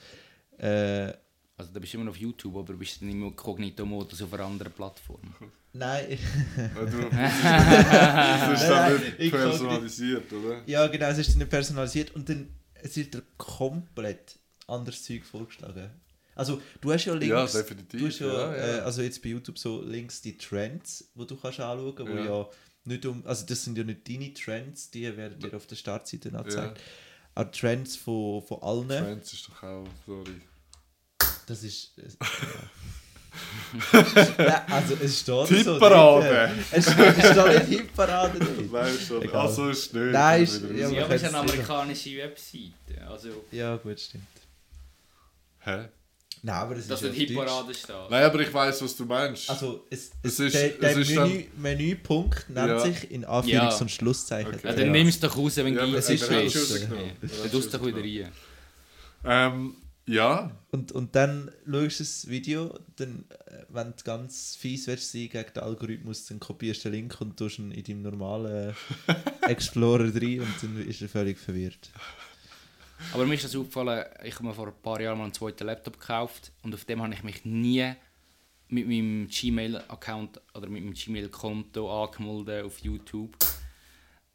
Äh, 0.59 1.13
Also 1.59 1.73
da 1.73 1.81
bist 1.81 1.93
du 1.95 1.97
immer 1.97 2.05
noch 2.05 2.13
auf 2.13 2.19
YouTube, 2.19 2.55
aber 2.57 2.73
du 2.75 2.79
bist 2.79 3.01
dann 3.01 3.09
im 3.09 3.35
Kognito-Modus 3.35 4.23
auf 4.23 4.33
einer 4.35 4.45
anderen 4.45 4.73
Plattform. 4.73 5.21
nein, 5.73 6.19
du, 6.67 7.11
das 7.11 8.61
ist 8.63 8.69
dann 8.69 8.93
Nein, 8.93 9.13
nicht 9.19 9.31
personalisiert, 9.33 10.33
oder? 10.33 10.63
ja 10.67 10.87
genau, 10.87 11.07
es 11.07 11.19
ist 11.19 11.31
dann 11.31 11.39
nicht 11.39 11.51
personalisiert 11.51 12.15
und 12.15 12.29
dann 12.29 12.49
es 12.75 12.95
wird 12.97 13.15
dir 13.15 13.23
komplett 13.39 14.39
anderes 14.67 15.03
Zeug 15.03 15.25
vorgeschlagen. 15.25 15.91
Also 16.35 16.61
du 16.83 16.93
hast 16.93 17.07
ja 17.07 17.15
links, 17.15 17.55
Ja, 17.55 17.61
definitiv. 17.63 18.01
du 18.01 18.07
hast 18.07 18.19
ja, 18.21 18.27
ja, 18.27 18.57
ja. 18.57 18.77
Äh, 18.77 18.81
also 18.81 19.01
jetzt 19.01 19.23
bei 19.23 19.31
YouTube 19.31 19.59
so 19.59 19.81
links 19.83 20.21
die 20.21 20.37
Trends, 20.37 21.11
wo 21.15 21.25
du 21.25 21.35
kannst 21.37 21.59
anschauen, 21.61 21.95
wo 21.99 22.07
Ja. 22.23 22.47
Nicht 22.87 23.05
um, 23.07 23.26
also 23.26 23.45
das 23.47 23.64
sind 23.64 23.76
ja 23.78 23.84
nicht 23.84 24.09
deine 24.09 24.32
Trends, 24.34 24.91
die 24.91 25.16
werden 25.16 25.39
dir 25.39 25.55
auf 25.57 25.66
der 25.66 25.76
Startseite 25.76 26.37
angezeigt. 26.37 26.78
Ja. 26.78 26.84
Aber 27.34 27.51
Trends 27.51 27.97
von, 27.97 28.43
von 28.43 28.62
allen, 28.62 28.89
Trends 28.89 29.32
ist 29.32 29.49
doch 29.49 29.62
auch, 29.62 29.87
sorry. 30.07 30.41
das 31.47 31.62
ist... 31.62 31.93
Ja. 33.93 34.01
Nein, 34.39 34.62
also 34.72 34.95
es 34.95 35.20
steht 35.20 35.26
so. 35.26 35.45
Tipparade. 35.45 36.49
drin. 36.55 36.64
Es 36.70 36.91
steht, 36.91 37.18
es 37.18 37.30
steht 37.32 37.68
nicht 37.68 37.80
Hitparade 37.80 38.39
drin. 38.39 38.70
Nein, 38.72 38.99
schon. 38.99 39.20
Egal. 39.22 39.47
Also 39.47 39.68
ist 39.68 39.93
nicht. 39.93 40.12
Nein, 40.12 40.43
ist- 40.43 40.62
ja, 40.62 40.68
aber- 40.87 40.95
Ja, 40.97 41.05
aber 41.05 41.14
es 41.16 41.22
ist 41.22 41.28
eine 41.28 41.39
amerikanische 41.39 42.16
Webseite. 42.16 43.07
Also, 43.07 43.28
Ja, 43.51 43.76
gut, 43.76 44.01
stimmt. 44.01 44.24
Hä? 45.61 45.89
Nein, 46.47 46.55
aber 46.55 46.74
das 46.76 46.86
dass 46.86 47.03
ist 47.03 47.07
ja 47.07 47.11
auf 47.11 47.16
Deutsch. 47.16 47.28
Hitparade 47.28 47.74
steht. 47.74 47.97
Nein, 48.11 48.22
aber 48.24 48.40
ich 48.40 48.55
weiß, 48.55 48.80
was 48.82 48.97
du 48.97 49.05
meinst. 49.05 49.51
Also, 49.51 49.84
es, 49.90 50.12
Es 50.22 50.38
es, 50.38 50.40
ist- 50.40 50.55
der, 50.55 50.68
der 50.68 50.90
es 50.90 50.97
ist 51.09 51.14
Menü, 51.16 51.44
Menüpunkt 51.57 52.49
nennt 52.51 52.68
Ja. 52.68 52.78
sich 52.78 53.11
in 53.11 53.24
Anführungs- 53.26 53.49
Ja. 53.49 53.76
und 53.76 53.90
Schlusszeichen. 53.90 54.55
Okay. 54.55 54.66
Ja, 54.68 54.72
dann 54.74 54.86
Ja. 54.86 54.92
nimm 54.92 55.09
es 55.09 55.18
doch 55.18 55.36
raus, 55.36 55.57
wenn 55.57 55.74
Ja, 55.74 55.84
du 55.84 55.94
es 55.97 56.09
ist 56.09 56.22
ist. 56.22 56.30
raus. 56.30 56.53
Dann 57.42 57.51
tust 57.51 57.74
du 57.74 57.78
doch 57.78 57.86
wieder 57.86 57.99
rein. 57.99 58.32
Ähm, 59.24 59.74
ja. 60.07 60.53
Und, 60.70 60.92
und 60.92 61.16
dann 61.16 61.51
schaust 61.68 61.99
du 61.99 62.05
das 62.05 62.28
Video, 62.28 62.78
dann, 62.94 63.24
äh, 63.28 63.64
wenn 63.70 63.88
du 63.88 64.05
ganz 64.05 64.55
fies 64.55 64.86
willst 64.86 65.11
sein 65.11 65.28
gegen 65.28 65.53
den 65.53 65.62
Algorithmus, 65.64 66.26
dann 66.26 66.38
kopierst 66.38 66.84
du 66.84 66.90
den 66.90 67.01
Link 67.01 67.20
und 67.20 67.36
tust 67.36 67.59
ihn 67.59 67.72
in 67.72 67.82
deinem 67.82 68.03
normalen 68.03 68.72
Explorer 69.49 70.14
rein 70.14 70.40
und 70.42 70.55
dann 70.62 70.86
ist 70.86 71.03
er 71.03 71.09
völlig 71.09 71.38
verwirrt. 71.38 71.90
Aber 73.12 73.26
mir 73.26 73.34
ist 73.34 73.44
das 73.44 73.57
aufgefallen, 73.57 74.05
ich 74.24 74.34
habe 74.34 74.44
mir 74.44 74.55
vor 74.55 74.68
ein 74.68 74.82
paar 74.82 75.01
Jahren 75.01 75.18
mal 75.18 75.24
einen 75.24 75.34
zweiten 75.34 75.66
Laptop 75.66 75.99
gekauft 75.99 76.53
und 76.62 76.74
auf 76.74 76.84
dem 76.84 77.03
habe 77.03 77.14
ich 77.14 77.22
mich 77.22 77.44
nie 77.44 77.92
mit 78.68 78.88
meinem 78.88 79.28
Gmail-Account 79.28 80.40
oder 80.55 80.68
mit 80.68 80.82
meinem 80.82 80.94
Gmail-Konto 80.94 82.05
angemeldet 82.05 82.64
auf 82.64 82.78
YouTube. 82.80 83.36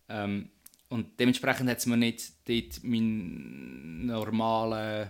Ähm, 0.08 0.50
und 0.90 1.20
dementsprechend 1.20 1.70
hat 1.70 1.80
es 1.80 1.86
mir 1.86 1.98
nicht 1.98 2.32
dort 2.48 2.84
meinen 2.84 4.06
normalen 4.06 5.10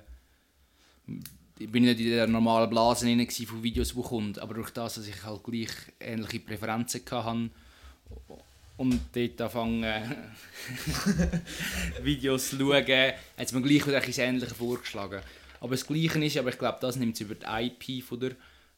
ich 1.62 1.72
bin 1.72 1.84
nicht 1.84 2.00
in 2.00 2.10
der 2.10 2.28
normalen 2.28 2.70
Blase 2.70 3.06
gewesen 3.06 3.46
von 3.46 3.62
Videos, 3.62 3.94
die 3.94 4.02
kommen, 4.02 4.38
aber 4.40 4.56
durch 4.56 4.72
das, 4.72 4.96
dass 4.96 5.08
ich 5.08 5.24
halt 5.24 5.44
gleich 5.44 5.70
ähnliche 6.00 6.40
Präferenzen 6.40 7.02
hatte 7.12 7.50
und 8.82 9.00
dort 9.14 9.40
anfangen 9.40 9.86
Videos 12.02 12.50
zu 12.50 12.58
schauen, 12.58 12.74
hat 12.74 13.46
es 13.46 13.52
mir 13.52 13.62
gleich 13.62 13.86
wieder 13.86 13.98
etwas 13.98 14.18
Ähnliches 14.18 14.54
vorgeschlagen. 14.54 15.22
Aber 15.60 15.72
das 15.72 15.86
Gleiche 15.86 16.26
ist, 16.26 16.38
aber 16.38 16.50
ich 16.50 16.58
glaube, 16.58 16.80
das 16.82 16.96
nimmt 16.96 17.14
es 17.14 17.22
über 17.22 17.36
die 17.36 17.46
IP 17.46 18.04
von 18.04 18.20
der, 18.20 18.32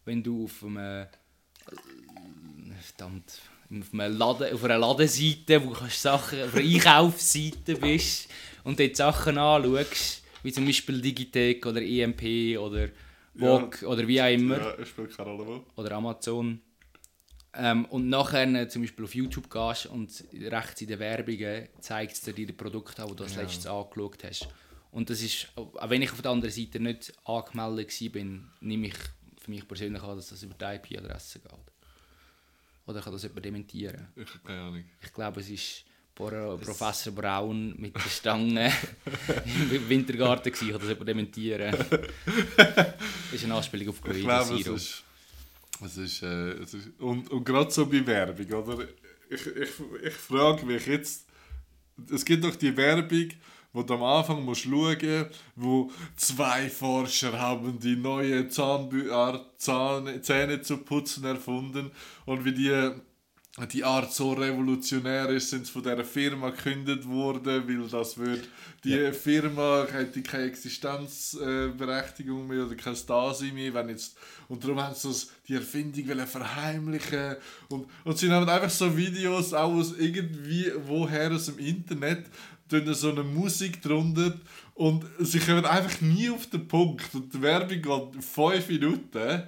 wenn 0.04 0.22
du 0.22 0.43
auf 0.43 0.62
einem 0.62 0.78
äh, 0.78 1.06
verdammt, 2.82 3.39
auf 3.72 3.93
einer, 3.93 4.10
Laden, 4.10 4.54
auf 4.54 4.64
einer 4.66 4.78
Ladenseite, 4.78 5.66
wo 5.66 5.74
du 5.74 5.86
Sachen, 5.89 6.43
auf 6.43 6.54
einer 6.54 6.66
Einkaufsseite 6.66 7.76
bist 7.76 8.30
und 8.66 8.78
dort 8.78 8.97
Sachen 8.97 9.38
anschaust, 9.38 10.22
wie 10.43 10.51
zum 10.51 10.66
Beispiel 10.66 11.01
Digitec 11.01 11.66
oder 11.66 11.82
EMP 11.82 12.60
oder 12.60 12.89
Vogue 13.38 13.70
ja. 13.82 13.88
oder 13.88 14.06
wie 14.06 14.22
auch 14.22 14.34
immer. 14.34 14.58
Ja, 14.58 14.86
spielt 14.86 15.16
keine 15.16 15.30
Rolle. 15.30 15.62
Oder 15.78 15.93
Amazon. 15.93 16.60
Ähm, 17.56 17.86
und 17.86 18.10
nachher 18.10 18.47
äh, 18.56 18.68
zum 18.68 18.82
Beispiel 18.82 19.06
auf 19.06 19.14
YouTube 19.14 19.49
gehst 19.49 19.86
und 19.86 20.24
rechts 20.34 20.82
in 20.82 20.88
den 20.88 20.99
Werbungen 20.99 21.68
zeigt 21.80 22.14
es 22.14 22.22
dir 22.22 22.34
die 22.34 22.47
Produkte 22.47 23.04
an, 23.04 23.10
die 23.10 23.16
du 23.16 23.24
als 23.24 23.36
ja. 23.36 23.41
letztes 23.41 23.68
angeschaut 23.68 24.24
hast. 24.24 24.47
Und 24.91 25.10
das 25.10 25.22
ist, 25.22 25.47
auch 25.56 25.89
wenn 25.89 26.01
ich 26.01 26.12
auf 26.12 26.22
der 26.22 26.32
anderen 26.32 26.54
Seite 26.54 26.80
nicht 26.80 27.14
angemeldet 27.26 28.16
war, 28.16 28.24
nehme 28.62 28.88
ich 28.88 28.95
für 29.39 29.51
mich 29.51 29.68
persönlich 29.68 30.01
an, 30.01 30.16
dass 30.16 30.30
das 30.30 30.41
über 30.43 30.56
die 30.56 30.93
IP-Adresse 30.95 31.39
geht. 31.39 31.51
Oder 32.86 33.01
kann 33.01 33.14
das 33.14 33.24
jemand 33.24 33.45
dementieren? 33.45 34.08
Ich 34.16 34.30
habe 34.30 34.39
keine 34.43 34.62
Ahnung. 34.62 34.84
Ich 35.01 35.14
glaube, 35.14 35.39
es 35.39 35.49
ist 35.49 35.86
Professor 36.16 37.14
Braun 37.14 37.76
mit 37.78 37.95
der 37.95 38.01
Stange 38.01 38.72
im 39.72 39.89
Wintergarten 39.89 40.51
gewesen. 40.51 40.66
Ich 40.66 40.72
kann 40.72 40.82
das 40.82 40.89
jemand 40.89 41.08
dementieren. 41.08 41.76
das 42.56 42.93
ist 43.32 43.43
eine 43.43 43.56
Anspielung 43.56 43.89
auf 43.89 44.01
Guido 44.01 44.18
Ich 44.18 44.24
glaube, 44.24 44.60
es 44.60 44.68
ist... 44.68 45.04
Es 45.84 45.97
ist, 45.97 46.24
äh, 46.24 46.51
es 46.53 46.74
ist 46.74 46.99
und, 46.99 47.30
und 47.32 47.43
gerade 47.43 47.71
so 47.71 47.86
bei 47.86 48.05
Werbung, 48.05 48.51
oder? 48.51 48.88
Ich, 49.30 49.47
ich, 49.47 49.69
ich 50.03 50.13
frage 50.13 50.65
mich 50.65 50.86
jetzt... 50.86 51.28
Es 52.11 52.26
gibt 52.26 52.43
doch 52.43 52.55
die 52.55 52.76
Werbung 52.76 53.30
wo 53.74 53.82
du 53.82 53.95
am 53.95 54.03
Anfang 54.03 54.45
musst 54.45 54.61
schauen 54.61 55.26
wo 55.55 55.91
zwei 56.15 56.69
Forscher 56.69 57.38
haben 57.38 57.80
die 57.80 57.95
neue 57.95 58.47
Zahnart, 58.47 59.59
Zahn, 59.59 60.24
Zähne 60.24 60.61
zu 60.61 60.78
putzen 60.78 61.26
erfunden 61.26 61.91
und 62.26 62.45
wie 62.45 62.53
die 62.53 62.91
die 63.72 63.84
Art 63.84 64.12
so 64.12 64.34
revolutionär 64.34 65.30
ist, 65.30 65.51
sind 65.51 65.70
von 65.70 65.84
dieser 65.84 66.04
Firma 66.04 66.49
gekündigt 66.49 67.08
worden, 67.08 67.68
weil 67.68 67.88
das 67.88 68.18
wird, 68.18 68.49
die 68.84 68.95
ja. 68.95 69.12
Firma 69.12 69.86
hätte 69.91 70.24
keine 70.24 70.45
Existenzberechtigung 70.45 72.47
mehr 72.47 72.66
oder 72.66 72.74
kein 72.74 72.97
Dasein 73.06 73.54
mehr, 73.54 73.72
wenn 73.76 73.89
jetzt, 73.89 74.18
und 74.47 74.64
darum 74.64 74.82
haben 74.82 74.95
sie 74.95 75.28
die 75.47 75.54
Erfindung 75.54 76.26
verheimlichen 76.26 77.36
und, 77.70 77.86
und 78.04 78.18
sie 78.18 78.32
haben 78.32 78.49
einfach 78.49 78.72
so 78.72 78.97
Videos 78.97 79.54
auch 79.54 79.72
aus 79.72 79.93
irgendwie 79.99 80.72
woher 80.88 81.32
aus 81.32 81.45
dem 81.45 81.60
Internet, 81.60 82.26
tun 82.68 82.91
so 82.95 83.12
eine 83.12 83.22
Musik 83.22 83.84
drunter 83.84 84.34
und 84.74 85.06
sie 85.20 85.39
kommen 85.39 85.66
einfach 85.66 86.01
nie 86.01 86.32
auf 86.32 86.49
den 86.49 86.68
Punkt. 86.68 87.14
Und 87.14 87.34
die 87.34 87.41
Werbung 87.41 87.82
geht 87.82 88.24
fünf 88.24 88.68
Minuten 88.68 89.43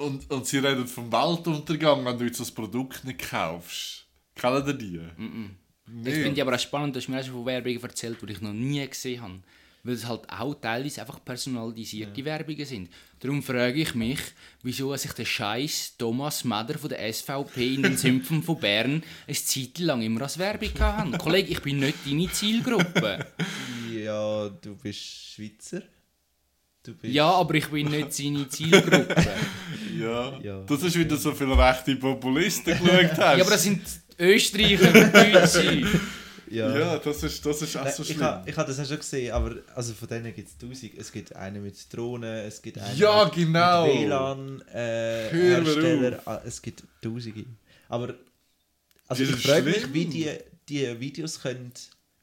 und, 0.00 0.30
und 0.30 0.46
sie 0.46 0.58
reden 0.58 0.86
vom 0.86 1.10
Weltuntergang, 1.12 2.04
wenn 2.04 2.18
du 2.18 2.24
jetzt 2.24 2.40
das 2.40 2.50
Produkt 2.50 3.04
nicht 3.04 3.30
kaufst. 3.30 4.06
Kennen 4.34 4.64
die 4.66 4.78
die? 4.78 4.98
Mm 4.98 5.24
-mm. 5.24 5.48
Nee. 5.92 6.10
Ich 6.10 6.22
finde 6.22 6.42
aber 6.42 6.54
auch 6.54 6.60
spannend, 6.60 6.94
dass 6.96 7.06
du 7.06 7.12
mir 7.12 7.22
schon 7.22 7.34
von 7.34 7.46
Werbungen 7.46 7.82
erzählt, 7.82 8.18
die 8.22 8.32
ich 8.32 8.40
noch 8.40 8.52
nie 8.52 8.86
gesehen 8.86 9.22
habe 9.22 9.40
weil 9.82 9.94
es 9.94 10.06
halt 10.06 10.28
auch 10.30 10.54
teilweise 10.54 11.00
einfach 11.00 11.24
personalisierte 11.24 12.20
ja. 12.20 12.26
Werbungen 12.26 12.64
sind. 12.64 12.90
Darum 13.18 13.42
frage 13.42 13.80
ich 13.80 13.94
mich, 13.94 14.20
wieso 14.62 14.94
sich 14.96 15.12
der 15.12 15.24
scheiß 15.24 15.96
Thomas 15.96 16.44
Meder 16.44 16.78
von 16.78 16.90
der 16.90 17.12
SVP 17.12 17.74
in 17.74 17.82
den 17.82 17.96
Sümpfen 17.96 18.42
von 18.42 18.58
Bern 18.58 19.02
eine 19.26 19.36
Zeit 19.36 19.78
lang 19.78 20.02
immer 20.02 20.22
als 20.22 20.38
Werbung 20.38 20.78
hatte. 20.78 21.18
Kollege, 21.18 21.52
ich 21.52 21.62
bin 21.62 21.78
nicht 21.80 21.98
deine 22.06 22.30
Zielgruppe. 22.30 23.26
Ja, 23.92 24.48
du 24.48 24.76
bist 24.76 25.00
Schweizer. 25.34 25.82
Du 26.82 26.94
bist 26.94 27.12
ja, 27.12 27.30
aber 27.30 27.54
ich 27.54 27.68
bin 27.68 27.90
nicht 27.90 28.12
seine 28.12 28.48
Zielgruppe. 28.48 29.14
ja. 29.98 30.38
ja. 30.40 30.62
Das 30.62 30.82
ist 30.82 30.98
wieder 30.98 31.16
so 31.16 31.32
viele 31.32 31.56
rechte 31.56 31.94
Populisten 31.96 32.78
geschaut 32.78 33.10
hast. 33.10 33.18
Ja, 33.18 33.44
aber 33.44 33.50
das 33.50 33.62
sind 33.62 33.82
Österreicher 34.18 34.94
und 34.94 35.14
Deutsche. 35.14 36.00
Ja. 36.52 36.76
ja, 36.76 36.98
das 36.98 37.22
ist, 37.22 37.46
das 37.46 37.62
ist 37.62 37.76
auch 37.76 37.88
so 37.88 38.02
schlimm. 38.02 38.16
Ich 38.18 38.56
habe 38.56 38.56
ha 38.56 38.64
das 38.64 38.80
auch 38.80 38.84
schon 38.84 38.96
gesehen, 38.96 39.32
aber 39.32 39.54
also 39.72 39.94
von 39.94 40.08
denen 40.08 40.34
gibt 40.34 40.48
es 40.48 40.58
tausend. 40.58 40.98
Es 40.98 41.12
gibt 41.12 41.36
einen 41.36 41.62
mit 41.62 41.94
Drohnen, 41.94 42.44
es 42.44 42.60
gibt 42.60 42.76
einen 42.76 42.98
ja, 42.98 43.24
mit, 43.24 43.34
genau. 43.34 43.86
mit 43.86 43.94
WLAN, 43.94 44.62
äh, 44.74 45.28
Hersteller, 45.30 46.20
ah, 46.24 46.40
es 46.44 46.60
gibt 46.60 46.82
tausende. 47.00 47.44
Aber 47.88 48.14
also 49.06 49.22
ich 49.22 49.30
frage 49.30 49.62
mich, 49.62 49.92
wie 49.92 50.06
die, 50.06 50.28
die 50.68 50.98
Videos 50.98 51.40
können, 51.40 51.72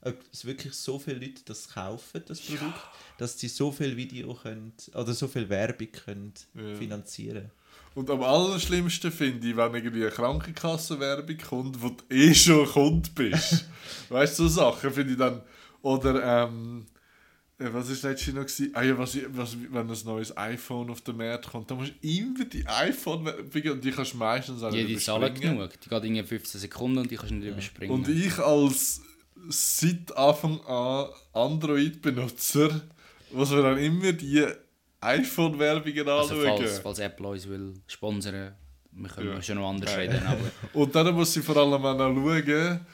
ob 0.07 0.15
es 0.31 0.45
wirklich 0.45 0.73
so 0.73 0.99
viele 0.99 1.19
Leute 1.19 1.41
das 1.45 1.69
kaufen, 1.69 2.23
das 2.25 2.41
Produkt, 2.41 2.61
ja. 2.61 2.91
dass 3.17 3.39
sie 3.39 3.47
so 3.47 3.71
viel 3.71 3.95
Video 3.95 4.33
können, 4.33 4.73
oder 4.93 5.13
so 5.13 5.27
viel 5.27 5.47
Werbung 5.49 5.91
können 5.91 6.33
ja. 6.55 6.75
finanzieren 6.75 7.51
und 7.97 8.11
am 8.11 8.21
allerschlimmsten 8.21 9.11
finde 9.11 9.47
ich, 9.49 9.57
wenn 9.57 9.73
irgendwie 9.73 10.03
eine 10.03 10.11
Krankenkassenwerbung 10.11 11.37
kommt, 11.37 11.81
wo 11.81 11.89
du 11.89 12.15
eh 12.15 12.31
schon 12.31 12.67
Kunde 12.67 13.09
bist. 13.15 13.65
weißt 14.09 14.37
du, 14.37 14.47
so 14.47 14.61
Sachen 14.61 14.91
finde 14.91 15.13
ich 15.13 15.17
dann. 15.17 15.41
Oder, 15.81 16.43
ähm, 16.43 16.85
äh, 17.57 17.69
was 17.71 18.03
war 18.03 18.11
letztes 18.11 18.35
noch? 18.35 18.43
Gewesen? 18.43 18.69
Ah 18.75 18.83
ja, 18.83 18.95
was, 18.95 19.17
was, 19.29 19.57
wenn 19.71 19.89
ein 19.89 19.97
neues 20.05 20.37
iPhone 20.37 20.91
auf 20.91 21.01
den 21.01 21.17
Markt 21.17 21.49
kommt, 21.49 21.71
dann 21.71 21.79
musst 21.79 21.93
du 21.99 22.07
immer 22.07 22.45
die 22.45 22.67
iPhone-Werbung 22.67 23.71
und 23.71 23.83
die 23.83 23.89
kannst 23.89 24.13
du 24.13 24.17
meistens 24.17 24.61
auch 24.61 24.71
Ja, 24.71 24.83
die 24.83 24.97
zahlen 24.97 25.33
genug. 25.33 25.71
Die 25.81 25.89
geht 25.89 26.03
in 26.03 26.23
15 26.23 26.61
Sekunden 26.61 26.99
und 26.99 27.09
die 27.09 27.15
kannst 27.15 27.31
du 27.31 27.35
nicht 27.35 27.45
ja. 27.45 27.53
überspringen. 27.53 27.91
Und 27.91 28.07
ich 28.07 28.37
als 28.37 29.01
seit 29.49 30.15
Anfang 30.15 30.61
an 30.61 31.09
Android-Benutzer 31.33 32.81
muss 33.31 33.51
man 33.51 33.63
dann 33.63 33.77
immer 33.77 34.13
die 34.13 34.45
iPhone-Werbungen 35.01 36.07
also 36.07 36.35
anschauen. 36.35 36.49
Also 36.49 36.63
falls, 36.63 36.79
falls, 36.79 36.99
Apple 36.99 37.27
uns 37.27 37.47
will 37.47 37.73
sponsern, 37.87 38.55
wir 38.91 39.09
können 39.09 39.33
ja. 39.33 39.41
schon 39.41 39.57
noch 39.57 39.69
anders 39.69 39.95
reden. 39.95 40.25
Aber. 40.25 40.51
und 40.73 40.95
dann 40.95 41.13
muss 41.13 41.35
ich 41.35 41.45
vor 41.45 41.57
allem 41.57 41.73
auch 41.73 41.97
schauen, 41.97 42.85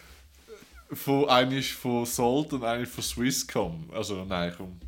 von 0.92 1.30
eigentlich 1.30 1.74
von 1.74 2.06
Salt 2.06 2.54
und 2.54 2.64
eigentlich 2.64 2.90
von 2.90 3.04
Swisscom. 3.04 3.90
Also 3.92 4.26
nein, 4.26 4.54
komm. 4.56 4.80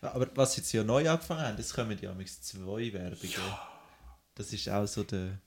Aber 0.00 0.28
was 0.34 0.56
jetzt 0.56 0.72
ja 0.72 0.84
neu 0.84 1.08
angefangen 1.08 1.42
haben, 1.42 1.56
das 1.56 1.72
kommen 1.72 1.98
ja 2.00 2.14
zwei 2.40 2.92
Werbungen. 2.92 3.32
Ja. 3.32 3.68
Das 4.34 4.52
ist 4.52 4.68
auch 4.68 4.86
so 4.86 5.02
der... 5.02 5.38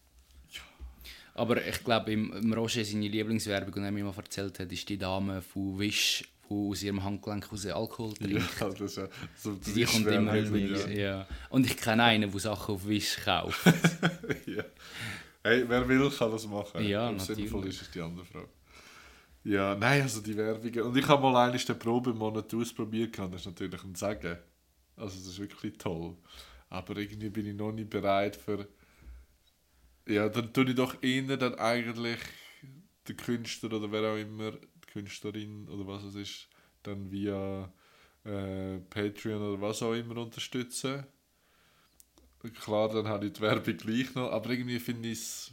Aber 1.34 1.66
ich 1.66 1.84
glaube, 1.84 2.12
im, 2.12 2.34
im 2.34 2.54
Roger 2.54 2.84
seine 2.84 3.08
Lieblingswerbung, 3.08 3.74
und 3.74 3.84
er 3.84 3.92
mir 3.92 4.04
mal 4.04 4.14
erzählt 4.16 4.60
hat, 4.60 4.72
ist 4.72 4.88
die 4.90 4.98
Dame 4.98 5.42
von 5.42 5.80
Wish 5.80 6.24
die 6.52 6.70
aus 6.70 6.84
ihrem 6.84 7.04
Handgelenk 7.04 7.52
aus 7.52 7.66
Alkohol 7.66 8.14
trinkt. 8.14 8.60
Ja, 8.60 8.70
das 8.78 8.96
ja, 8.96 9.08
so 9.36 9.54
die 9.54 9.86
kommt 9.86 10.08
immer 10.08 10.54
wieder. 10.54 10.90
Ja. 10.90 11.18
ja. 11.18 11.28
Und 11.50 11.66
ich 11.66 11.78
kenne 11.78 12.04
einen, 12.04 12.30
der 12.30 12.40
Sachen 12.40 12.76
auf 12.76 12.88
Wisch 12.88 13.18
kauft. 13.24 13.66
ja. 14.46 14.64
Hey, 15.44 15.64
wer 15.68 15.88
will, 15.88 16.10
kann 16.12 16.32
das 16.32 16.46
machen. 16.48 16.84
Ja, 16.84 17.10
Ob 17.10 17.18
natürlich. 17.18 17.50
sinnvoll 17.50 17.68
ist, 17.68 17.82
ist 17.82 17.96
die 17.96 18.02
andere 18.02 18.26
Frage. 18.26 18.50
Ja, 19.44 19.76
nein, 19.76 20.04
also 20.04 20.22
die 20.22 20.38
Werbungen. 20.38 20.82
Und 20.82 20.98
ich 20.98 21.08
habe 21.08 21.22
mal 21.24 21.50
eine 21.50 21.58
den 21.58 21.80
Probemonat 21.80 22.54
ausprobiert, 22.54 23.18
das 23.18 23.42
ist 23.42 23.46
natürlich 23.48 23.84
ein 23.84 23.96
Sagen. 23.96 24.38
Also 24.96 25.18
das 25.18 25.28
ist 25.28 25.40
wirklich 25.40 25.78
toll. 25.78 26.16
Aber 26.70 26.96
irgendwie 26.98 27.30
bin 27.30 27.48
ich 27.48 27.56
noch 27.56 27.72
nicht 27.72 27.90
bereit 27.90 28.36
für... 28.36 28.68
Ja, 30.08 30.30
dann 30.30 30.54
tue 30.54 30.66
ich 30.70 30.76
doch 30.76 31.02
eher 31.02 31.38
dann 31.38 31.56
eigentlich 31.56 32.20
den 33.08 33.18
Künstler 33.18 33.74
oder 33.74 33.92
wer 33.92 34.12
auch 34.14 34.18
immer 34.18 34.54
Künstlerin 34.88 35.68
oder 35.70 35.88
was 35.88 36.04
es 36.04 36.16
ist, 36.16 36.50
dann 36.84 37.12
via 37.12 37.72
äh, 38.26 38.78
Patreon 38.90 39.42
oder 39.42 39.62
was 39.62 39.82
auch 39.84 39.94
immer 39.94 40.18
unterstützen. 40.18 41.06
Klar, 42.60 42.90
dann 42.90 43.08
habe 43.08 43.28
ich 43.28 43.34
die 43.34 43.42
Werbung 43.42 43.78
gleich 43.78 44.14
noch, 44.16 44.32
aber 44.32 44.50
irgendwie 44.50 44.80
finde 44.80 45.10
ich 45.10 45.20
es. 45.20 45.52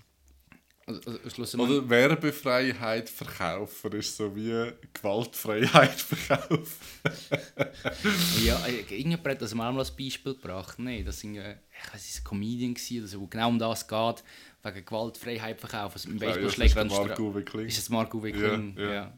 Also, 0.88 1.42
also 1.42 1.58
oder 1.58 1.88
Werbefreiheit 1.88 3.10
verkaufen 3.10 3.92
ist 3.92 4.16
so 4.16 4.34
wie 4.34 4.72
Gewaltfreiheit 4.94 6.00
verkaufen. 6.00 6.66
ja, 8.42 8.64
äh, 8.64 8.78
irgendjemand 8.78 9.28
hat 9.28 9.42
das 9.42 9.54
mal 9.54 9.76
als 9.76 9.90
Beispiel 9.90 10.32
gebracht. 10.32 10.78
Nee, 10.78 11.02
das 11.02 11.20
sind, 11.20 11.36
äh, 11.36 11.56
ich 11.70 11.94
weiß, 11.94 12.08
es 12.08 12.20
ein 12.20 12.24
Comedian 12.24 12.72
gewesen, 12.72 13.02
also, 13.02 13.20
wo 13.20 13.26
genau 13.26 13.48
um 13.48 13.58
das 13.58 13.86
geht, 13.86 14.24
wegen 14.62 14.84
Gewaltfreiheit 14.86 15.60
verkaufen. 15.60 15.92
Also 15.94 16.08
im 16.08 16.18
Baseballschläger 16.18 16.86
ja, 16.86 17.62
ist 17.66 17.78
das 17.78 17.88
Mark 17.90 18.14
Uwe 18.14 18.32
Kling. 18.32 18.74
Ja, 18.78 18.84
ja. 18.84 18.92
ja. 18.92 19.12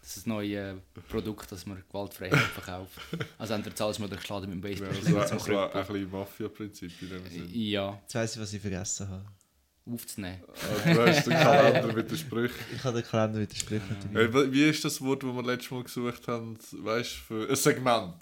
Das 0.00 0.16
ist 0.16 0.26
ein 0.26 0.30
neues 0.30 0.76
Produkt, 1.08 1.52
das 1.52 1.66
man 1.66 1.82
gewaltfrei 1.88 2.30
verkauft. 2.54 3.00
Also 3.36 3.54
entweder 3.54 3.76
zahlst 3.76 3.98
du 3.98 4.04
mir 4.04 4.08
den 4.08 4.20
Schaden 4.20 4.48
mit 4.48 4.58
dem 4.58 4.60
Baseball. 4.60 4.94
Ja, 4.94 5.26
das 5.26 5.48
war 5.48 5.74
ein 5.74 5.86
bisschen 5.86 6.10
Mafia-Prinzip 6.10 7.02
in 7.02 7.08
dem 7.10 7.26
Sinne. 7.26 7.46
Ja. 7.52 7.98
Jetzt 8.02 8.14
weiss 8.14 8.34
ich, 8.34 8.40
was 8.40 8.52
ich 8.52 8.60
vergessen 8.60 9.08
habe. 9.08 9.24
Aufzunehmen. 9.86 10.42
Ah, 10.46 10.92
du 10.92 11.06
hast 11.06 11.26
den 11.26 11.32
Kalender 11.32 11.92
mit 11.92 12.10
den 12.10 12.18
Sprüchen. 12.18 12.64
Ich 12.74 12.84
habe 12.84 13.00
den 13.00 13.08
Kalender 13.08 13.40
mit 13.40 13.52
den 13.52 13.56
Sprüchen. 13.56 13.96
Hey, 14.12 14.52
wie 14.52 14.68
ist 14.68 14.84
das 14.84 15.00
Wort, 15.00 15.22
das 15.22 15.34
wir 15.34 15.42
letztes 15.42 15.70
Mal 15.70 15.82
gesucht 15.82 16.28
haben? 16.28 16.58
Weißt 16.72 17.10
für 17.10 17.48
ein 17.48 17.56
Segment. 17.56 18.14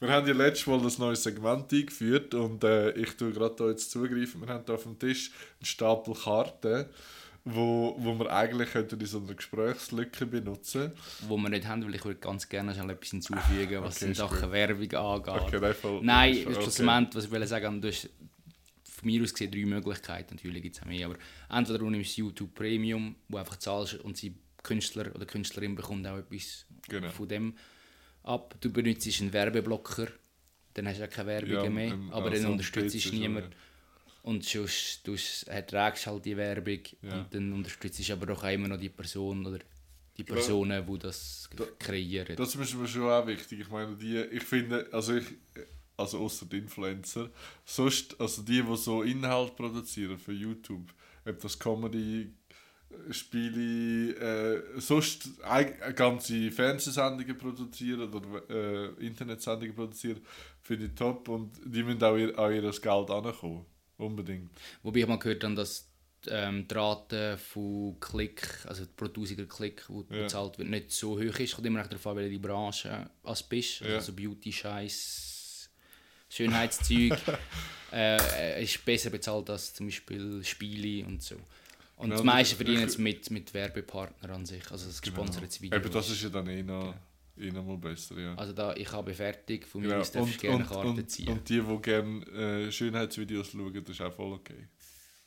Wir 0.00 0.10
haben 0.10 0.26
ja 0.26 0.34
letztes 0.34 0.66
Mal 0.66 0.80
das 0.82 0.98
neue 0.98 1.16
Segment 1.16 1.72
eingeführt 1.72 2.34
und 2.34 2.62
äh, 2.64 2.90
ich 2.92 3.16
tue 3.16 3.32
gerade 3.32 3.54
da 3.56 3.68
jetzt 3.68 3.90
zugreifen. 3.90 4.40
Wir 4.40 4.48
haben 4.48 4.64
hier 4.66 4.74
auf 4.74 4.82
dem 4.82 4.98
Tisch 4.98 5.30
einen 5.60 5.66
Stapel 5.66 6.14
Karten 6.14 6.86
wo, 7.44 7.94
wo 7.98 8.18
wir 8.18 8.32
eigentlich 8.32 8.72
könnten 8.72 8.98
in 8.98 9.06
so 9.06 9.18
einer 9.18 9.34
Gesprächslücke 9.34 10.24
benutzen 10.24 10.92
Wo 11.28 11.36
wir 11.36 11.50
nicht 11.50 11.66
haben, 11.66 11.84
weil 11.84 11.94
ich 11.94 12.04
würde 12.04 12.18
ganz 12.18 12.48
gerne 12.48 12.74
schon 12.74 12.88
etwas 12.88 13.10
hinzufügen, 13.10 13.82
was 13.82 13.96
okay, 13.96 14.06
in 14.06 14.14
Sachen 14.14 14.50
Werbung 14.50 14.92
angeht. 14.94 15.54
Okay, 15.54 16.00
Nein, 16.02 16.44
das 16.46 16.80
okay. 16.80 17.06
was 17.12 17.24
ich 17.24 17.30
will 17.30 17.46
sagen, 17.46 17.82
du 17.82 17.88
hast 17.88 18.08
von 19.04 19.12
mir 19.12 19.22
aus 19.22 19.32
gesehen 19.32 19.50
drei 19.50 19.64
Möglichkeiten, 19.66 20.34
natürlich 20.34 20.62
gibt 20.62 20.76
es 20.76 20.82
auch 20.82 20.86
mehr, 20.86 21.06
aber 21.06 21.16
entweder 21.50 21.78
du 21.78 21.90
nimmst 21.90 22.16
YouTube 22.16 22.54
Premium, 22.54 23.14
wo 23.28 23.36
einfach 23.36 23.56
zahlst 23.56 23.94
und 24.00 24.16
sie 24.16 24.34
Künstler 24.62 25.14
oder 25.14 25.26
Künstlerin 25.26 25.74
bekommt 25.74 26.06
auch 26.06 26.16
etwas 26.18 26.64
Genau. 26.88 27.10
von 27.10 27.28
dem 27.28 27.54
ab. 28.22 28.54
Du 28.60 28.72
benutzt 28.72 29.20
einen 29.20 29.32
Werbeblocker, 29.32 30.08
dann 30.72 30.88
hast 30.88 31.00
du 31.00 31.04
auch 31.04 31.10
keine 31.10 31.28
Werbungen 31.28 31.64
Ja, 31.64 31.70
mehr, 31.70 31.92
ähm, 31.92 32.10
aber 32.12 32.30
also 32.30 32.42
dann 32.42 32.52
unterstützt 32.52 33.00
schon, 33.02 33.18
niemand. 33.18 33.52
ja. 33.52 33.58
Und 34.22 34.42
sonst 34.44 35.06
du 35.06 35.16
erträgst 35.50 36.06
halt 36.06 36.24
die 36.24 36.36
Werbung 36.36 36.80
Ja. 37.02 37.18
und 37.18 37.34
dann 37.34 37.52
unterstützt 37.52 38.10
aber 38.10 38.24
doch 38.26 38.42
immer 38.44 38.68
noch 38.68 38.78
die 38.78 38.88
Person 38.88 39.44
oder 39.46 39.58
die 40.16 40.24
Personen, 40.24 40.86
die 40.86 40.98
das 40.98 41.50
Da- 41.54 41.64
kreieren. 41.78 42.36
Das 42.36 42.54
ist 42.54 42.74
mir 42.74 42.86
schon 42.88 43.02
auch 43.02 43.26
wichtig. 43.26 43.60
Ich 43.60 43.68
meine, 43.68 43.94
die, 43.96 44.16
ich 44.16 44.44
finde, 44.44 44.88
also 44.92 45.16
ich, 45.16 45.26
also 45.96 46.18
außer 46.20 46.46
die 46.46 46.58
Influencer, 46.58 47.30
sonst, 47.64 48.20
also 48.20 48.42
die, 48.42 48.62
die 48.62 48.76
so 48.76 49.02
Inhalt 49.02 49.56
produzieren 49.56 50.18
für 50.18 50.32
YouTube, 50.32 50.92
ob 51.26 51.40
das 51.40 51.58
Comedy, 51.58 52.32
äh, 52.90 53.12
Spiele, 53.12 54.14
äh, 54.76 54.80
sonst 54.80 55.28
ganze 55.96 56.50
Fernsehsendungen 56.50 57.38
produzieren 57.38 58.12
oder 58.12 58.50
äh, 58.50 59.06
Internetsendungen 59.06 59.74
produzieren, 59.74 60.20
finde 60.60 60.86
ich 60.86 60.94
top 60.94 61.28
und 61.28 61.52
die 61.64 61.82
müssen 61.82 62.02
auch 62.02 62.16
ihr, 62.16 62.38
an 62.38 62.52
ihr 62.54 62.62
Geld 62.62 63.10
ankommen. 63.10 63.66
Unbedingt. 63.96 64.50
Wobei 64.82 65.00
ich 65.00 65.06
mal 65.06 65.18
gehört 65.18 65.44
habe, 65.44 65.54
dass 65.54 65.88
ähm, 66.28 66.66
die 66.66 66.74
Rate 66.74 67.38
von 67.38 67.98
Klick, 68.00 68.48
also 68.66 68.84
pro 68.96 69.06
tausiger 69.08 69.46
Klick, 69.46 69.84
Ja. 69.88 70.22
bezahlt 70.22 70.58
wird, 70.58 70.68
nicht 70.68 70.90
so 70.90 71.16
hoch 71.16 71.38
ist. 71.38 71.54
Kommt 71.54 71.66
immer 71.66 71.82
darauf 71.82 72.06
an, 72.06 72.16
welche 72.16 72.38
Branche 72.38 73.10
als 73.22 73.42
du 73.42 73.48
bist. 73.50 73.82
Also 73.82 73.94
Ja. 73.94 74.00
so 74.00 74.12
Beauty-Scheiß, 74.14 75.33
Schönheitszeug 76.34 77.16
äh, 77.92 78.62
ist 78.62 78.84
besser 78.84 79.10
bezahlt 79.10 79.48
als 79.50 79.74
zum 79.74 79.86
Beispiel 79.86 80.42
Spiele 80.44 81.06
und 81.06 81.22
so. 81.22 81.36
Und 81.96 82.10
Genau, 82.10 82.20
die 82.22 82.26
meisten 82.26 82.52
ich- 82.52 82.56
verdienen 82.56 82.78
ich- 82.82 82.88
es 82.94 82.98
mit, 82.98 83.30
mit 83.30 83.54
Werbepartnern 83.54 84.30
an 84.32 84.46
sich, 84.46 84.68
also 84.70 84.86
das 84.86 85.00
gesponserte 85.00 85.60
Video. 85.60 85.78
Eben, 85.78 85.90
das 85.92 86.10
ist 86.10 86.22
ja 86.22 86.28
dann 86.28 86.48
eh 86.48 86.62
noch, 86.62 86.92
eh 87.38 87.50
noch 87.52 87.64
mal 87.64 87.76
besser, 87.78 88.18
ja. 88.18 88.34
Also 88.34 88.52
da, 88.52 88.74
ich 88.74 88.90
habe 88.90 89.14
fertig, 89.14 89.66
von 89.66 89.80
mir 89.80 89.88
Genau. 89.88 90.00
aus 90.00 90.10
darfst 90.10 90.34
du 90.34 90.38
gerne 90.38 90.64
Karten 90.64 90.88
und, 90.88 91.10
ziehen. 91.10 91.28
und 91.28 91.48
die, 91.48 91.60
die 91.60 91.82
gerne 91.82 92.26
äh, 92.66 92.72
Schönheitsvideos 92.72 93.52
schauen, 93.52 93.72
das 93.72 93.88
ist 93.90 94.00
auch 94.00 94.12
voll 94.12 94.32
okay. 94.32 94.66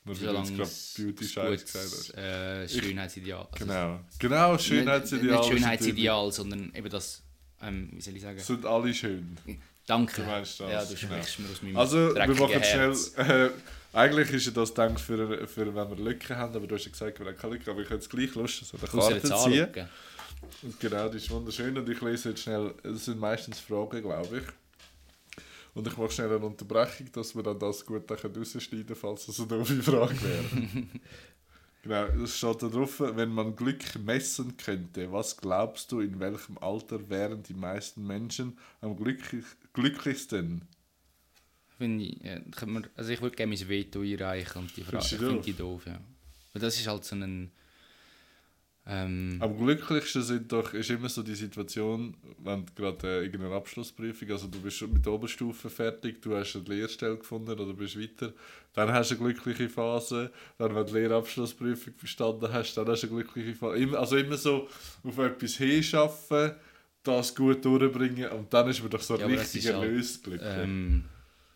Nur 0.03 0.16
weil 0.22 0.28
du 0.28 0.34
jetzt 0.39 0.47
Solange 0.47 0.58
gerade 0.58 1.12
Beauty-Scheiß 1.14 1.66
gesagt 1.66 1.86
hast. 1.86 2.18
äh, 2.18 2.68
Schönheitsideal. 2.70 3.47
Also 3.51 3.66
Genau. 3.66 3.99
Genau, 4.20 4.58
Schönheitsideal. 4.58 5.26
Nicht, 5.38 5.49
nicht 5.49 5.60
Schönheitsideal, 5.60 6.32
sondern 6.34 6.74
eben 6.76 6.89
das, 6.89 7.24
ähm, 7.62 7.89
wie 7.93 8.01
soll 8.01 8.16
ich 8.16 8.22
sagen? 8.22 8.39
Sind 8.39 8.66
alle 8.66 8.93
schön. 8.93 9.38
Danke. 9.88 10.22
Du 10.22 10.28
meinst 10.28 10.60
das, 10.60 10.70
Ja, 10.72 10.86
du 10.86 10.94
genau. 10.94 11.14
sprichst 11.24 11.40
mir 11.40 11.50
aus 11.50 11.62
meinem 11.64 11.78
Also, 11.78 12.14
wir 12.14 12.28
machen 12.28 12.62
Herz. 12.62 13.14
schnell. 13.16 13.48
Äh, 13.48 13.50
eigentlich 13.94 14.32
ist 14.32 14.46
ja 14.46 14.52
das 14.52 14.70
gedacht 14.70 15.00
für, 15.00 15.48
für 15.48 15.74
wenn 15.74 15.90
wir 15.90 15.96
Lücken 15.96 16.36
haben, 16.38 16.56
aber 16.56 16.68
du 16.68 16.76
hast 16.76 16.86
ja 16.86 16.92
gesagt, 16.92 17.18
wir 17.20 17.26
haben 17.26 17.38
keine 17.38 17.54
Lücken, 17.54 17.70
aber 17.70 17.80
ich 17.80 17.88
habe 17.88 17.96
jetzt 17.96 18.10
gleich 18.10 18.36
Lust, 18.36 18.66
so 18.66 18.78
eine 18.78 18.88
Karte 18.88 19.22
ziehen. 19.22 19.88
Und 20.62 20.80
genau, 20.80 21.10
die 21.10 21.18
ist 21.18 21.32
wunderschön 21.32 21.76
und 21.78 21.90
ich 21.90 22.00
lese 22.02 22.30
jetzt 22.30 22.44
schnell, 22.44 22.74
es 22.84 23.06
sind 23.06 23.20
meistens 23.20 23.60
Fragen, 23.60 24.02
glaube 24.04 24.38
ich. 24.38 24.44
Und 25.74 25.88
ich 25.88 25.96
mache 25.98 26.12
schnell 26.12 26.36
eine 26.36 26.46
Unterbrechung, 26.46 27.12
dass 27.12 27.36
wir 27.36 27.44
dann 27.44 27.58
das 27.60 27.86
gut 27.86 28.10
rausschneiden 28.10 28.86
können, 28.86 28.96
falls 28.96 29.26
das 29.28 29.40
eine 29.40 29.48
doofe 29.48 29.82
Frage 29.82 30.16
wäre. 30.22 30.44
genau, 31.88 32.24
es 32.24 32.38
steht 32.38 32.62
da 32.62 32.68
drauf, 32.68 33.00
wenn 33.00 33.30
man 33.30 33.56
Glück 33.56 33.84
messen 34.00 34.58
könnte, 34.58 35.12
was 35.12 35.38
glaubst 35.38 35.92
du, 35.92 36.02
in 36.02 36.20
welchem 36.20 36.58
Alter 36.60 37.10
wären 37.10 37.44
die 37.44 37.54
meisten 37.54 38.06
Menschen 38.06 38.58
am 38.82 38.96
glücklich, 38.96 39.46
glücklichsten? 39.74 40.68
Finde 41.78 42.06
ich, 42.06 42.22
ja, 42.24 42.40
also 42.96 43.12
ich 43.12 43.22
würde 43.22 43.36
gerne 43.36 43.56
mein 43.56 43.70
Veto 43.70 44.02
einreichen 44.02 44.62
und 44.64 44.76
die 44.76 44.84
Frage 44.84 45.04
ich 45.04 45.16
finde 45.16 45.42
die 45.42 45.54
doof, 45.54 45.86
ja. 45.86 46.00
Weil 46.54 46.62
das 46.62 46.80
ist 46.80 46.88
halt 46.88 47.04
so 47.04 47.16
ein... 47.16 47.52
Ähm, 48.90 49.38
Am 49.42 49.58
glücklichsten 49.58 50.24
sind 50.24 50.50
doch, 50.50 50.74
ist 50.74 50.90
immer 50.90 51.10
so 51.10 51.22
die 51.22 51.36
Situation, 51.36 52.16
wenn 52.42 52.66
du 52.66 52.74
gerade 52.74 53.06
äh, 53.08 53.26
irgendeine 53.26 53.56
Abschlussprüfung, 53.56 54.32
also 54.32 54.48
du 54.48 54.62
bist 54.62 54.78
schon 54.78 54.94
mit 54.94 55.06
der 55.06 55.12
Oberstufe 55.12 55.70
fertig, 55.70 56.22
du 56.22 56.38
hast 56.38 56.56
eine 56.56 56.64
Lehrstelle 56.64 57.18
gefunden 57.18 57.52
oder 57.52 57.74
bist 57.74 58.00
weiter, 58.00 58.32
dann 58.74 58.90
hast 58.94 59.12
du 59.12 59.16
eine 59.16 59.34
glückliche 59.34 59.68
Phase, 59.68 60.32
dann 60.58 60.74
wenn 60.74 60.86
du 60.86 60.94
die 60.94 61.00
Lehrabschlussprüfung 61.00 61.94
bestanden 62.00 62.52
hast, 62.54 62.76
dann 62.76 62.88
hast 62.88 63.04
du 63.04 63.08
eine 63.08 63.16
glückliche 63.18 63.56
Phase. 63.56 64.00
Also 64.00 64.16
immer 64.16 64.38
so 64.38 64.70
auf 65.04 65.18
etwas 65.18 65.56
hinschaffen, 65.56 66.52
das 67.04 67.36
gut 67.36 67.66
durchbringen 67.66 68.30
und 68.32 68.54
dann 68.54 68.70
ist 68.70 68.82
man 68.82 68.90
doch 68.90 69.02
so 69.02 69.18
Ja, 69.18 69.26
aber 69.26 69.34
das 69.36 69.44
richtig 69.44 69.66
ist 69.66 69.74
halt, 69.74 69.84
erlöst 69.84 70.24
glücklich. 70.24 70.50
ähm, 70.56 71.04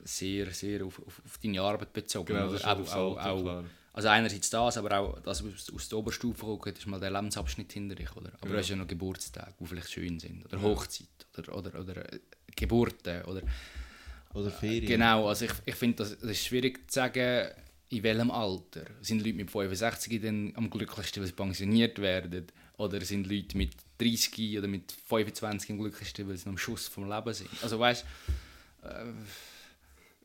sehr, 0.04 0.52
sehr 0.52 0.86
auf, 0.86 1.00
auf, 1.00 1.22
auf 1.26 1.38
deine 1.42 1.62
Arbeit 1.62 1.94
bezogen. 1.94 2.26
genau, 2.26 2.52
das 2.52 2.62
ist 2.62 2.68
auch, 2.68 2.96
auch, 2.96 3.18
auch, 3.26 3.42
klar. 3.42 3.64
Also 3.94 4.08
einerseits 4.08 4.50
das, 4.50 4.78
aber 4.78 4.98
auch 4.98 5.20
das 5.20 5.44
aus, 5.44 5.72
aus 5.74 5.90
der 5.90 5.98
Oberstufe 5.98 6.46
kommt, 6.58 6.78
ist 6.78 6.88
mal 6.88 7.00
der 7.00 7.12
Lebensabschnitt 7.12 7.74
hinter 7.74 7.96
dich, 7.96 8.16
oder? 8.16 8.32
Aber 8.40 8.48
Ja. 8.48 8.54
du 8.54 8.58
hast 8.60 8.70
ja 8.70 8.76
noch 8.78 8.88
Geburtstage, 8.88 9.54
die 9.60 9.66
vielleicht 9.66 9.92
schön 9.92 10.20
sind, 10.20 10.46
oder 10.46 10.58
Ja. 10.58 10.64
Hochzeit, 10.64 11.08
oder, 11.38 11.58
oder, 11.58 11.80
oder 11.80 12.14
äh, 12.14 12.20
Geburten, 12.56 13.24
oder... 13.24 13.42
Oder 14.34 14.50
Ferien. 14.50 14.86
Genau, 14.86 15.28
also 15.28 15.44
ich, 15.44 15.52
ich 15.66 15.76
finde, 15.76 15.98
das, 15.98 16.18
das 16.18 16.30
ist 16.32 16.46
schwierig 16.46 16.90
zu 16.90 16.96
sagen, 16.96 17.50
in 17.90 18.02
welchem 18.04 18.32
Alter. 18.32 18.86
Sind 19.02 19.20
Leute 19.26 19.34
mit 19.36 19.52
65 19.52 20.22
dann 20.22 20.54
am 20.56 20.70
glücklichsten, 20.70 21.22
weil 21.22 21.28
sie 21.28 21.34
pensioniert 21.34 22.00
werden? 22.00 22.48
Oder 22.78 23.02
sind 23.02 23.28
Leute 23.28 23.58
mit 23.58 23.72
30 23.98 24.58
oder 24.58 24.70
mit 24.70 24.90
25 25.10 25.72
am 25.72 25.80
glücklichsten, 25.80 26.30
weil 26.30 26.38
sie 26.38 26.46
noch 26.46 26.54
am 26.54 26.58
Schuss 26.58 26.88
vom 26.88 27.10
Leben 27.10 27.34
sind? 27.34 27.50
Also 27.62 27.78
weißt 27.78 28.06
du, 28.84 28.88
äh, 28.88 29.06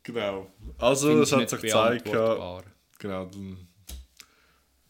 Genau. 0.03 0.49
Also 0.77 1.21
es 1.21 1.31
hat 1.33 1.49
sich 1.49 1.59
gezeigt, 1.59 2.07
ja. 2.07 2.61
Genau, 2.99 3.25
dann, 3.25 3.57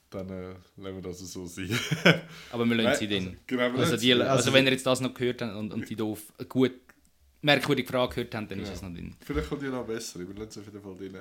dann 0.09 0.29
äh, 0.29 0.53
lassen 0.77 0.95
wir 0.95 1.01
das 1.01 1.19
so 1.19 1.45
sein. 1.45 1.69
Aber 2.51 2.65
wir 2.65 2.75
lassen 2.75 2.87
Nein, 2.89 2.95
sie 2.97 3.07
dann. 3.07 3.37
Genau, 3.45 3.73
wir 3.73 3.79
Also, 3.79 3.93
die, 3.95 3.99
sie- 4.01 4.13
also, 4.13 4.25
Also- 4.25 4.53
wenn 4.53 4.65
ihr 4.65 4.71
jetzt 4.71 4.85
das 4.85 5.01
noch 5.01 5.13
gehört 5.13 5.41
habt 5.41 5.55
und, 5.55 5.73
und 5.73 5.89
die 5.89 5.95
doof, 5.95 6.21
gut, 6.47 6.71
merkwürdige 7.41 7.87
Frage 7.87 8.15
gehört 8.15 8.33
habt, 8.35 8.51
dann 8.51 8.59
ist 8.59 8.69
Ja. 8.69 8.73
es 8.73 8.81
noch 8.81 8.91
drin. 8.93 9.15
Vielleicht 9.21 9.47
kommt 9.49 9.61
die 9.61 9.67
noch 9.67 9.85
besser, 9.85 10.19
wir 10.19 10.27
lassen 10.33 10.49
es 10.49 10.57
auf 10.57 10.65
jeden 10.65 10.81
Fall 10.81 10.95
drin. 10.95 11.15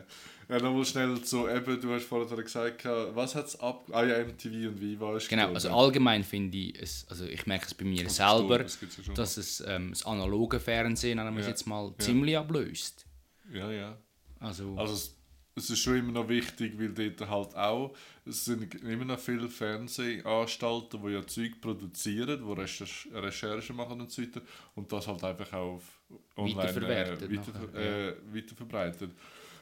Äh, 0.48 0.58
Nochmal 0.60 0.84
schnell 0.84 1.20
zu, 1.22 1.46
eben, 1.48 1.80
du 1.80 1.92
hast 1.92 2.04
vorher 2.06 2.42
gesagt, 2.42 2.84
was 2.84 3.34
hat 3.34 3.46
es 3.48 3.60
ab... 3.60 3.86
Ah 3.92 4.02
ja, 4.04 4.24
MTV 4.24 4.68
und 4.68 4.80
Viva 4.80 5.16
ist 5.16 5.28
Genau, 5.28 5.52
also 5.52 5.68
allgemein 5.70 6.24
finde 6.24 6.56
ich 6.56 6.80
es, 6.80 7.06
also 7.10 7.26
ich 7.26 7.46
merke 7.46 7.66
es 7.66 7.74
bei 7.74 7.84
mir 7.84 8.08
selber, 8.08 8.60
Das 8.60 8.78
ja 8.80 9.04
schon. 9.04 9.14
dass 9.14 9.36
es 9.36 9.62
ähm, 9.66 9.90
das 9.90 10.06
analoge 10.06 10.58
Fernsehen, 10.58 11.16
nennen 11.18 11.34
wir 11.34 11.40
es 11.40 11.46
Ja. 11.46 11.50
jetzt 11.50 11.66
mal, 11.66 11.88
Ja. 11.88 11.98
ziemlich 11.98 12.36
ablöst. 12.38 13.04
Ja, 13.52 13.70
ja. 13.70 13.98
Also, 14.40 14.74
Also 14.76 15.10
es, 15.56 15.70
ist 15.70 15.78
schon 15.80 15.96
immer 15.96 16.12
noch 16.12 16.28
wichtig, 16.28 16.78
weil 16.78 16.90
dort 16.90 17.28
halt 17.28 17.56
auch, 17.56 17.96
es 18.24 18.44
sind 18.44 18.74
immer 18.82 19.04
noch 19.04 19.18
viele 19.18 19.48
Fernsehanstalten, 19.48 21.00
die 21.02 21.12
ja 21.12 21.26
Zeug 21.26 21.60
produzieren, 21.60 22.42
die 22.46 22.60
Recherche, 22.60 23.08
Recherche 23.12 23.72
machen 23.72 24.00
und 24.00 24.10
so 24.10 24.22
weiter 24.22 24.42
und 24.74 24.92
das 24.92 25.08
halt 25.08 25.24
einfach 25.24 25.52
auch 25.54 25.76
auf 25.76 26.00
online 26.36 26.70
äh, 26.70 26.82
weiter, 26.82 27.28
nachher, 27.28 27.74
äh, 27.74 28.14
weiterverbreitet. 28.32 29.10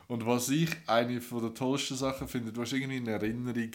Und 0.07 0.26
was 0.26 0.51
ich 0.51 0.70
eine 0.86 1.20
von 1.20 1.42
der 1.42 1.55
tollsten 1.55 1.97
Sachen 1.97 2.28
finde, 2.28 2.53
du 2.53 2.61
hast 2.61 2.72
irgendwie 2.72 2.97
eine 2.97 3.12
Erinnerung 3.12 3.70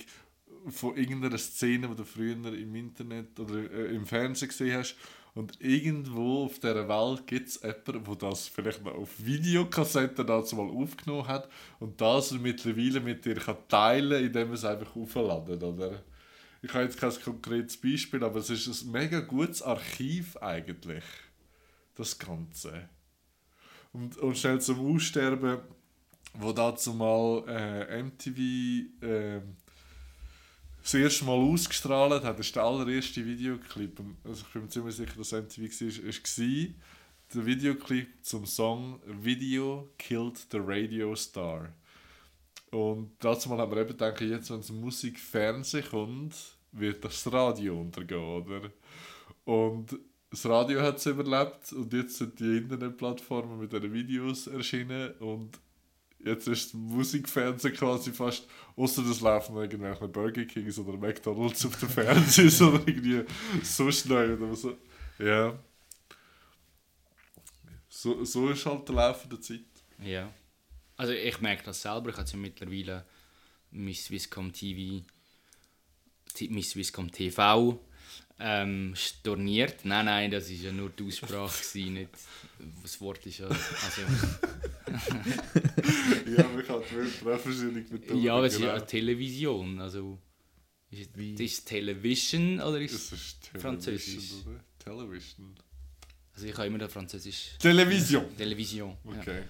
von 0.67 0.95
irgendeiner 0.95 1.38
Szene, 1.38 1.88
die 1.88 1.95
du 1.95 2.03
früher 2.03 2.36
im 2.53 2.76
Internet 2.76 3.39
oder 3.39 3.72
äh, 3.72 3.95
im 3.95 4.05
Fernsehen 4.05 4.49
gesehen 4.49 4.78
hast. 4.78 4.95
Und 5.39 5.61
irgendwo 5.61 6.43
auf 6.43 6.59
dieser 6.59 6.89
Welt 6.89 7.25
gibt 7.25 7.47
es 7.47 7.61
jemanden, 7.61 8.03
der 8.03 8.29
das 8.29 8.49
vielleicht 8.49 8.83
noch 8.83 8.93
auf 8.93 9.09
Videokassetten 9.19 10.27
dazu 10.27 10.57
mal 10.57 10.69
aufgenommen 10.69 11.29
hat 11.29 11.47
und 11.79 12.01
das 12.01 12.33
mittlerweile 12.33 12.99
mit 12.99 13.23
dir 13.23 13.35
kann 13.35 13.55
teilen 13.69 14.25
indem 14.25 14.49
er 14.49 14.55
es 14.55 14.65
einfach 14.65 14.93
aufladen 14.97 15.63
oder? 15.63 16.03
Ich 16.61 16.73
habe 16.73 16.83
jetzt 16.83 16.99
kein 16.99 17.13
konkretes 17.23 17.77
Beispiel, 17.77 18.21
aber 18.21 18.39
es 18.39 18.49
ist 18.49 18.83
ein 18.83 18.91
mega 18.91 19.21
gutes 19.21 19.61
Archiv 19.61 20.35
eigentlich. 20.41 21.05
Das 21.95 22.19
Ganze. 22.19 22.89
Und, 23.93 24.17
und 24.17 24.37
schnell 24.37 24.59
zum 24.59 24.93
Aussterben, 24.93 25.59
wo 26.33 26.51
dazu 26.51 26.93
mal 26.93 27.45
äh, 27.47 28.03
MTV 28.03 28.39
äh, 29.05 29.39
das 30.91 30.99
erste 30.99 31.25
Mal 31.25 31.33
ausgestrahlt 31.33 32.23
hat, 32.23 32.39
das 32.39 32.47
ist 32.47 32.55
der 32.55 32.63
allererste 32.63 33.23
Videoclip. 33.23 34.01
Also 34.23 34.41
ich 34.41 34.53
bin 34.53 34.63
mir 34.63 34.69
ziemlich 34.69 34.95
sicher, 34.95 35.13
dass 35.15 35.31
MTV 35.31 35.61
war, 35.61 36.07
war 36.07 36.73
der 37.35 37.45
Videoclip 37.45 38.07
zum 38.23 38.45
Song 38.47 38.99
Video 39.05 39.91
Killed 39.99 40.35
the 40.51 40.57
Radio 40.59 41.15
Star. 41.15 41.71
Und 42.71 43.11
dazu 43.19 43.49
mal 43.49 43.59
haben 43.59 43.71
wir 43.71 43.81
eben 43.81 43.89
gedacht, 43.89 44.19
jetzt, 44.21 44.49
wenn 44.49 44.61
es 44.61 44.71
Musik 44.71 45.19
Fernsehen 45.19 45.85
kommt, 45.87 46.35
wird 46.71 47.05
das 47.05 47.31
Radio 47.31 47.79
untergehen, 47.79 48.23
oder? 48.23 48.71
Und 49.45 49.95
das 50.31 50.45
Radio 50.47 50.81
hat 50.81 50.97
es 50.97 51.05
überlebt 51.05 51.71
und 51.71 51.93
jetzt 51.93 52.17
sind 52.17 52.39
die 52.39 52.57
Internetplattformen 52.57 53.59
mit 53.59 53.71
diesen 53.71 53.93
Videos 53.93 54.47
erschienen 54.47 55.11
und 55.19 55.59
jetzt 56.24 56.47
ist 56.47 56.74
Musikfernsehen 56.74 57.74
quasi 57.74 58.11
fast, 58.11 58.47
außer 58.76 59.03
das 59.03 59.22
laufen 59.22 59.55
irgendwelche 59.55 60.07
Burger 60.07 60.45
Kings 60.45 60.78
oder 60.80 60.97
McDonalds 60.97 61.65
auf 61.65 61.78
dem 61.80 61.89
Fernsehen 61.89 62.67
oder 62.67 62.88
irgendwie 62.88 63.24
so 63.63 63.91
schnell 63.91 64.41
oder 64.41 64.55
so. 64.55 64.78
Ja. 65.17 65.57
So, 67.88 68.24
so 68.24 68.49
ist 68.49 68.65
halt 68.65 68.88
der 68.88 68.95
Lauf 68.95 69.28
der 69.28 69.41
Zeit. 69.41 69.61
ja. 70.03 70.32
Also 70.95 71.13
ich 71.13 71.39
merke 71.39 71.63
das 71.63 71.82
selber, 71.82 72.09
ich 72.09 72.17
habe 72.17 72.30
ja 72.30 72.38
mittlerweile 72.38 73.05
Miss 73.72 74.03
Swisscom 74.03 74.51
TV, 74.51 75.05
Miss 76.49 76.72
Swisscom 76.72 77.09
TV 77.09 77.80
ähm, 78.39 78.93
storniert. 78.95 79.83
Nein, 79.83 80.05
nein, 80.05 80.31
das 80.31 80.49
war 80.49 80.55
ja 80.55 80.71
nur 80.71 80.89
die 80.89 81.05
Aussprache, 81.07 81.57
gewesen, 81.61 81.93
nicht 81.93 82.09
das 82.83 82.99
Wort 83.01 83.25
ist 83.25 83.39
ja... 83.39 83.47
Also, 83.47 84.01
Ja, 86.37 86.43
man 86.47 86.65
kann 86.65 86.81
die 86.91 87.25
Welt 87.25 87.41
verschiedentlich 87.41 87.89
betonen. 87.89 88.23
ja, 88.23 88.35
aber 88.35 88.45
es 88.47 88.53
ist 88.55 88.61
ja 88.61 88.73
eine 88.73 88.85
Television, 88.85 89.79
also... 89.79 90.19
Ist 90.91 91.01
es, 91.01 91.07
Wie? 91.15 91.33
ist 91.35 91.53
es 91.59 91.63
Television 91.65 92.59
oder 92.61 92.81
ist 92.81 92.93
Es 92.95 93.11
ist 93.11 93.51
Französisch. 93.59 94.31
oder? 94.45 94.59
Television. 94.79 95.53
Also 96.33 96.47
ich 96.47 96.53
habe 96.57 96.67
immer 96.67 96.79
den 96.79 96.89
Französisch... 96.89 97.51
Television! 97.59 98.25
Television. 98.35 98.97
Ja. 99.05 99.19
Okay. 99.21 99.41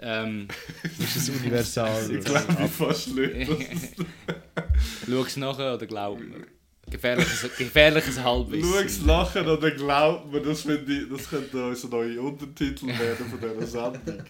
Ähm, 0.00 0.48
Das 0.98 1.16
ist 1.16 1.28
universal. 1.30 2.16
Ich 2.16 2.24
glaube, 2.24 2.68
fast 2.68 3.08
nicht. 3.14 3.50
Schau 5.08 5.22
es 5.24 5.36
nachher 5.36 5.74
oder 5.74 5.86
glaub 5.86 6.20
mir. 6.20 6.46
Gefährliches, 6.90 7.56
gefährliches 7.56 8.22
Halbwissen. 8.22 8.72
Schau 8.72 8.80
es 8.80 9.02
lachen 9.02 9.48
oder 9.48 9.70
glaubt 9.70 10.32
mir, 10.32 10.40
das, 10.40 10.64
ich, 10.64 11.08
das 11.10 11.28
könnte 11.28 11.66
unser 11.66 11.88
neuer 11.88 12.22
Untertitel 12.22 12.86
werden 12.86 13.26
von 13.28 13.40
dieser 13.40 13.66
Sendung. 13.66 14.24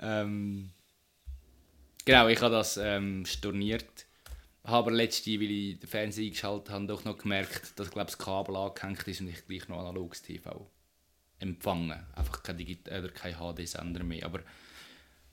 Ähm, 0.00 0.70
genau, 2.04 2.28
ich 2.28 2.40
habe 2.40 2.54
das 2.54 2.76
ähm, 2.76 3.24
storniert. 3.26 4.06
Habe 4.64 4.76
aber 4.76 4.90
letzte, 4.90 5.30
weil 5.40 5.50
ich 5.50 5.80
den 5.80 5.88
Fernseher 5.88 6.26
eingeschaltet 6.26 6.70
habe, 6.70 6.86
doch 6.86 7.04
noch 7.04 7.18
gemerkt, 7.18 7.78
dass 7.78 7.90
glaub, 7.90 8.06
das 8.06 8.18
Kabel 8.18 8.56
angehängt 8.56 9.06
ist 9.08 9.20
und 9.20 9.28
ich 9.28 9.46
gleich 9.46 9.68
noch 9.68 9.78
analoges 9.78 10.22
TV 10.22 10.70
empfangen. 11.38 11.98
Einfach 12.14 12.42
kein, 12.42 12.58
Digit 12.58 12.88
oder 12.88 13.08
kein 13.08 13.34
HD-Sender 13.34 14.04
mehr. 14.04 14.26
Aber 14.26 14.40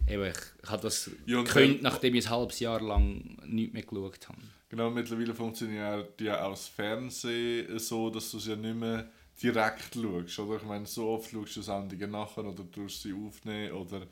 eben, 0.08 0.34
ich 0.64 0.70
habe 0.70 0.82
das 0.82 1.10
Ja, 1.26 1.42
gekündigt, 1.44 1.84
dann- 1.84 1.92
nachdem 1.92 2.16
ich 2.16 2.26
ein 2.28 2.32
halbes 2.32 2.60
Jahr 2.60 2.82
lang 2.82 3.38
nichts 3.46 3.74
mehr 3.74 3.84
geschaut 3.84 4.28
habe. 4.30 4.38
Genau, 4.70 4.90
mittlerweile 4.90 5.34
funktioniert 5.34 6.20
ja 6.20 6.44
auch 6.44 6.52
das 6.52 6.68
Fernsehen 6.68 7.80
so, 7.80 8.10
dass 8.10 8.32
du 8.32 8.38
es 8.38 8.48
ja 8.48 8.56
nicht 8.56 8.76
mehr 8.76 9.10
direkt 9.42 9.94
schaust. 9.96 10.40
Oder? 10.40 10.58
Ich 10.58 10.64
meine, 10.64 10.86
so 10.86 11.10
oft 11.10 11.32
schaust 11.32 11.56
du 11.56 11.62
Sendungen 11.62 12.12
nachher 12.12 12.44
oder 12.46 12.70
tust 12.70 13.02
sie 13.02 13.14
aufnehmen 13.14 13.72
oder 13.74 14.08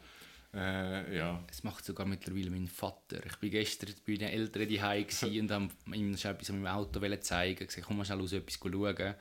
äh, 0.53 1.17
ja. 1.17 1.43
Es 1.51 1.63
macht 1.63 1.83
sogar 1.83 2.05
mittlerweile 2.05 2.49
mein 2.49 2.67
Vater. 2.67 3.25
Ich 3.25 3.35
bin 3.37 3.51
gestern 3.51 3.93
bei 4.07 4.15
den 4.15 4.29
Eltern 4.29 4.67
die 4.69 4.77
gsi 5.05 5.39
und 5.41 5.51
haben 5.51 5.69
ihm 5.93 6.15
schon 6.15 6.31
etwas 6.31 6.49
an 6.49 6.61
meinem 6.61 6.73
Auto 6.77 7.01
zeigen. 7.17 7.67
Ich 7.75 7.83
komm 7.83 7.97
mal 7.97 8.05
schnell 8.05 8.19
raus, 8.19 8.31
etwas 8.31 8.57
schauen. 8.57 9.15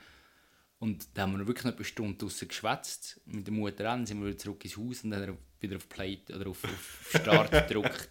Und 0.78 1.08
da 1.14 1.22
haben 1.22 1.36
wir 1.38 1.46
wirklich 1.46 1.64
noch 1.64 1.74
eine 1.74 1.84
Stunde 1.84 2.14
draussen 2.18 2.46
geschwätzt. 2.46 3.20
Mit 3.26 3.46
der 3.46 3.54
Mutter 3.54 3.90
an, 3.90 4.06
sind 4.06 4.20
wir 4.20 4.28
wieder 4.28 4.38
zurück 4.38 4.64
ins 4.64 4.76
Haus 4.76 5.02
und 5.02 5.10
dann 5.10 5.36
wieder 5.64 5.76
auf 5.76 5.88
Play 5.88 6.18
oder 6.34 6.48
auf, 6.50 6.62
auf 6.64 7.20
Start 7.20 7.50
gedrückt. 7.68 8.08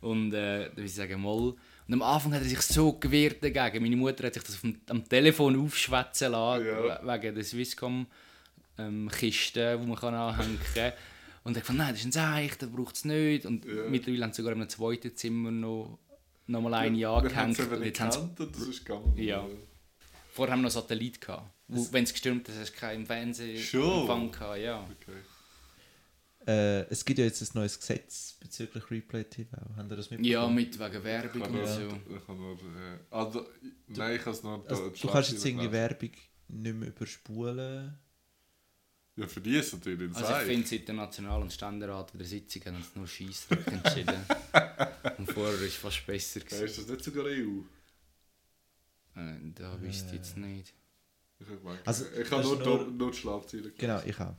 Und 0.00 0.32
äh, 0.32 0.64
dann 0.66 0.76
würde 0.76 0.84
ich 0.84 0.94
sagen, 0.94 1.20
mal. 1.22 1.54
Und 1.86 1.94
am 1.94 2.02
Anfang 2.02 2.32
hat 2.34 2.42
er 2.42 2.48
sich 2.48 2.60
so 2.62 2.92
gewehrt 2.94 3.42
dagegen. 3.42 3.82
Meine 3.82 3.96
Mutter 3.96 4.26
hat 4.26 4.34
sich 4.34 4.42
das 4.44 4.60
dem, 4.60 4.80
am 4.88 5.06
Telefon 5.08 5.60
aufschwätzen 5.64 6.32
lassen, 6.32 6.64
Ja. 6.66 7.02
we- 7.04 7.22
wegen 7.22 7.34
der 7.34 7.44
Swisscom 7.44 8.06
ähm, 8.78 9.10
die 9.80 9.86
man 9.86 9.96
kann 9.96 10.14
anhängen 10.14 10.58
kann. 10.74 10.92
Und 11.42 11.56
er 11.56 11.60
hat 11.60 11.66
gesagt, 11.66 11.78
nein, 11.78 11.90
das 11.92 12.00
ist 12.00 12.06
ein 12.06 12.12
Seich, 12.12 12.56
das 12.58 12.70
braucht 12.70 12.94
es 12.94 13.04
nicht. 13.04 13.44
Und 13.44 13.64
Ja. 13.64 13.88
mittlerweile 13.88 14.24
haben 14.24 14.32
sie 14.32 14.36
sogar 14.42 14.52
in 14.54 14.60
einem 14.60 14.68
zweiten 14.70 15.14
Zimmer 15.16 15.50
noch, 15.50 15.98
noch 16.46 16.60
mal 16.62 16.74
eine 16.74 16.96
Wir 16.96 17.08
haben 17.08 17.50
es 17.50 17.58
Und 17.58 18.36
gekannt 18.36 18.38
das 18.56 18.62
ist 18.68 18.84
gegangen. 18.84 19.12
Ja. 19.16 19.44
vorher 20.32 20.52
haben 20.52 20.60
wir 20.60 20.64
noch 20.64 20.70
Satellit 20.70 21.20
gehabt. 21.20 21.50
Wenn 21.66 22.04
es 22.04 22.12
gestürmt 22.12 22.48
hat, 22.48 22.56
hast 22.56 22.72
du 22.74 22.78
keinen 22.78 23.04
Fernsehen 23.06 23.58
Schon? 23.58 24.00
Empfang 24.02 24.30
gehabt, 24.30 24.58
ja. 24.60 24.80
Okay. 24.80 25.18
Äh, 26.46 26.82
es 26.90 27.04
gibt 27.04 27.18
ja 27.18 27.26
jetzt 27.26 27.42
ein 27.42 27.48
neues 27.54 27.78
Gesetz 27.78 28.36
bezüglich 28.40 28.90
Replay 28.90 29.24
TV. 29.24 29.56
Haben 29.76 29.90
ihr 29.90 29.96
das 29.96 30.10
mitbekommen? 30.10 30.24
Ja, 30.24 30.48
mit 30.48 30.78
wegen 30.78 31.04
Werbung 31.04 31.42
und 31.42 31.66
so. 31.66 31.88
ich 32.16 32.26
kann 32.26 32.36
nur 32.38 32.54
äh, 32.54 32.98
also, 33.10 33.46
nein, 33.88 34.16
ich 34.16 34.22
kann 34.22 34.32
es 34.32 34.42
nur 34.42 34.64
Also, 34.68 34.88
du 34.88 35.08
kannst 35.08 35.32
jetzt 35.32 35.44
irgendwie. 35.44 35.70
Werbung 35.70 36.10
nicht 36.48 36.74
mehr 36.76 36.88
überspulen. 36.88 37.98
Ja, 39.16 39.26
für 39.26 39.40
die 39.42 39.56
ist 39.56 39.66
es 39.66 39.72
natürlich 39.74 40.00
ein 40.00 40.14
Also 40.16 40.32
ich 40.32 40.46
finde, 40.46 40.66
seit 40.66 40.88
der 40.88 40.94
National- 40.94 41.42
und 41.42 41.52
Ständerat 41.52 42.14
wieder 42.14 42.24
Sitzung 42.24 42.64
haben 42.64 42.82
sie 42.82 42.98
nur 42.98 43.06
Scheissdruck 43.06 43.66
entschieden. 43.66 44.14
und 45.18 45.30
vorher 45.32 45.58
war 45.60 45.66
es 45.66 45.74
fast 45.74 46.06
besser. 46.06 46.40
Ja, 46.40 46.46
Gewesen. 46.46 46.64
ist 46.64 46.78
das 46.78 46.88
nicht 46.88 47.04
sogar 47.04 47.24
EU? 47.26 47.60
Äh, 49.16 49.52
da 49.54 49.80
wüsste 49.82 50.06
ich 50.08 50.14
jetzt 50.14 50.36
nicht. 50.38 50.72
Ich, 51.38 51.46
gemeint, 51.46 51.80
Also, 51.86 52.06
ich 52.18 52.30
habe 52.30 52.42
nur, 52.42 52.58
nur, 52.58 52.86
nur- 52.86 53.10
die 53.10 53.16
Schlagzeilen 53.18 53.72
Genau, 53.76 54.00
ich 54.06 54.18
auch. 54.18 54.34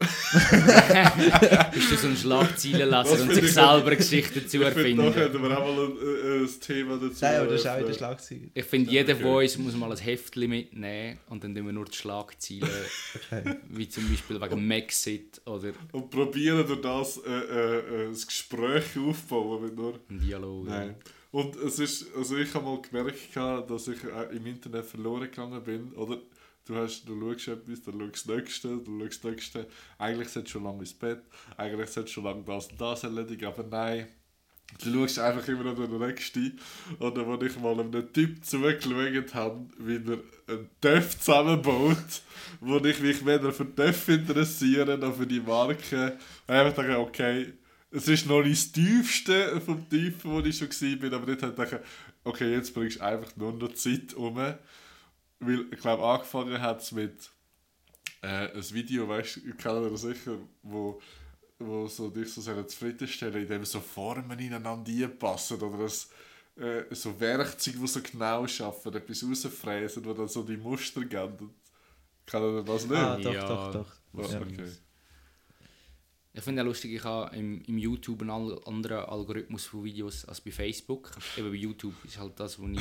Bist 1.72 1.90
du 1.92 1.96
so 1.96 2.06
ein 2.08 2.16
Schlagzeilenleser 2.16 2.90
Was 3.04 3.20
und 3.20 3.34
sich 3.34 3.44
ich- 3.44 3.52
selber 3.52 3.94
Geschichten 3.96 4.48
zu 4.48 4.62
Ich 4.62 4.68
finde, 4.68 5.02
da 5.02 5.08
erfinden? 5.10 5.12
könnten 5.12 5.42
wir 5.42 5.58
auch 5.58 5.76
mal 5.76 5.84
ein, 5.84 6.40
äh, 6.40 6.44
ein 6.44 6.60
Thema 6.60 6.96
dazu 6.96 7.16
Nein, 7.20 7.36
aber 7.40 7.46
das 7.48 7.60
ist 7.60 7.66
auch 7.66 7.78
in 7.78 7.86
der. 7.86 7.92
Schlagzeile. 7.94 8.40
Ich 8.54 8.64
finde, 8.64 8.90
jeder 8.90 9.12
Okay. 9.14 9.22
von 9.22 9.34
uns 9.36 9.58
muss 9.58 9.76
mal 9.76 9.90
ein 9.92 9.98
Heftchen 9.98 10.48
mitnehmen 10.48 11.18
und 11.28 11.44
dann 11.44 11.54
tun 11.54 11.66
wir 11.66 11.72
nur 11.72 11.84
die 11.84 11.96
Schlagzeilen, 11.96 12.62
Okay. 13.30 13.56
wie 13.68 13.88
zum 13.88 14.08
Beispiel 14.08 14.40
wegen 14.40 14.66
Maxit 14.66 15.40
oder 15.44 15.72
Und 15.92 16.10
probieren 16.10 16.66
durch 16.66 16.80
das 16.80 17.18
äh, 17.18 17.30
äh, 17.30 17.78
äh, 17.78 18.06
ein 18.06 18.12
Gespräch 18.14 18.84
aufbauen. 18.98 19.64
Mit 19.64 19.76
nur 19.76 19.98
ein 20.08 20.18
Dialog. 20.20 20.66
Nein. 20.66 20.94
Und 21.32 21.56
es 21.56 21.78
ist, 21.78 22.06
also 22.16 22.36
ich 22.38 22.52
habe 22.54 22.64
mal 22.64 22.80
gemerkt, 22.82 23.18
dass 23.36 23.86
ich 23.88 23.98
äh, 24.04 24.34
im 24.36 24.46
Internet 24.46 24.84
verloren 24.86 25.22
gegangen 25.22 25.62
bin. 25.62 25.92
Oder 25.92 26.18
du, 26.64 26.76
hast, 26.76 27.04
du 27.04 27.18
schaust 27.20 27.48
etwas, 27.48 27.82
dann 27.82 28.00
schaust 28.00 28.28
du 28.28 28.34
das 28.34 28.36
nächste, 28.36 28.68
du 28.78 29.00
schaust 29.00 29.24
das 29.24 29.30
nächste. 29.30 29.66
Eigentlich 29.98 30.28
solltest 30.28 30.54
du 30.54 30.58
schon 30.58 30.64
lange 30.64 30.80
ins 30.80 30.94
Bett, 30.94 31.22
eigentlich 31.56 31.90
solltest 31.90 32.16
du 32.16 32.20
schon 32.20 32.24
lange 32.24 32.44
das 32.44 32.68
und 32.68 32.80
das 32.80 33.04
erledigen, 33.04 33.46
aber 33.46 33.62
nein. 33.62 34.08
Du 34.78 34.92
schaust 34.92 35.18
einfach 35.18 35.48
immer 35.48 35.64
noch 35.64 35.74
den 35.74 35.98
nächsten. 35.98 36.58
Dann, 37.00 37.18
als 37.18 37.42
ich 37.42 37.58
mal 37.58 37.80
einem 37.80 38.12
Typ 38.12 38.44
zugeschaut 38.44 39.34
habe, 39.34 39.66
wie 39.78 39.96
er 39.96 40.18
einen 40.46 40.70
TÜV 40.80 41.18
zusammenbaut, 41.18 42.22
wo 42.60 42.76
ich 42.76 43.00
mich 43.00 43.26
weder 43.26 43.52
für 43.52 43.74
TÜV 43.74 44.08
interessiere, 44.08 44.96
noch 44.96 45.16
für 45.16 45.26
die 45.26 45.40
Marke, 45.40 46.16
habe 46.46 46.68
ich 46.68 46.76
gedacht, 46.76 46.98
okay, 46.98 47.52
es 47.90 48.06
ist 48.06 48.26
noch 48.26 48.42
nicht 48.42 48.62
das 48.62 48.72
tiefste 48.72 49.60
vom 49.60 49.88
Tiefen, 49.88 50.30
wo 50.30 50.40
ich 50.40 50.56
schon 50.56 50.68
war, 50.68 51.12
aber 51.14 51.26
dort 51.26 51.42
habe 51.42 51.64
ich 51.64 51.70
gedacht, 51.70 51.84
okay, 52.24 52.52
jetzt 52.52 52.72
bringst 52.72 53.00
du 53.00 53.04
einfach 53.04 53.34
nur 53.36 53.52
noch 53.52 53.74
Zeit 53.74 54.14
um. 54.14 54.38
Weil, 55.40 55.66
ich 55.72 55.80
glaube, 55.80 56.04
angefangen 56.04 56.60
hat 56.60 56.82
es 56.82 56.92
mit 56.92 57.30
äh, 58.22 58.48
ein 58.54 58.70
Video, 58.72 59.08
weißt 59.08 59.36
du, 59.36 59.40
kennt 59.54 59.82
ihr 59.84 59.90
das 59.90 60.02
sicher, 60.02 60.36
wo, 60.62 61.00
wo 61.58 61.86
so 61.86 62.10
dich 62.10 62.32
so 62.32 62.40
sehr 62.42 62.66
zufriedenstellen, 62.66 63.42
indem 63.42 63.64
so 63.64 63.80
Formen 63.80 64.38
ineinander 64.38 64.92
einpassen 64.92 65.60
oder 65.60 65.78
das, 65.78 66.10
äh, 66.56 66.84
so 66.94 67.18
Werkzeuge, 67.18 67.78
die 67.78 67.86
so 67.86 68.00
genau 68.02 68.42
arbeiten, 68.44 68.94
etwas 68.94 69.24
rausfräsen, 69.24 70.04
wo 70.04 70.12
dann 70.12 70.28
so 70.28 70.42
die 70.42 70.58
Muster 70.58 71.00
geben. 71.04 71.54
Kennt 72.26 72.44
ihr 72.44 72.62
das 72.62 72.86
nicht? 72.86 72.96
Ah, 72.98 73.16
doch, 73.16 73.32
Ja. 73.32 73.48
doch, 73.48 73.72
doch. 73.72 73.92
Was? 74.12 74.32
Ja. 74.32 74.40
Okay. 74.42 74.70
Ich 76.32 76.42
finde 76.42 76.62
es 76.62 76.66
lustig, 76.66 76.92
ich 76.92 77.02
habe 77.02 77.34
im, 77.34 77.60
im 77.62 77.78
YouTube 77.78 78.22
einen 78.22 78.30
anderen 78.30 79.04
Algorithmus 79.06 79.66
von 79.66 79.82
Videos 79.82 80.24
als 80.26 80.40
bei 80.40 80.52
Facebook. 80.52 81.10
Eben 81.36 81.50
bei 81.50 81.56
YouTube 81.56 81.94
ist 82.04 82.18
halt 82.18 82.38
das, 82.38 82.58
wo 82.58 82.68
ich 82.68 82.78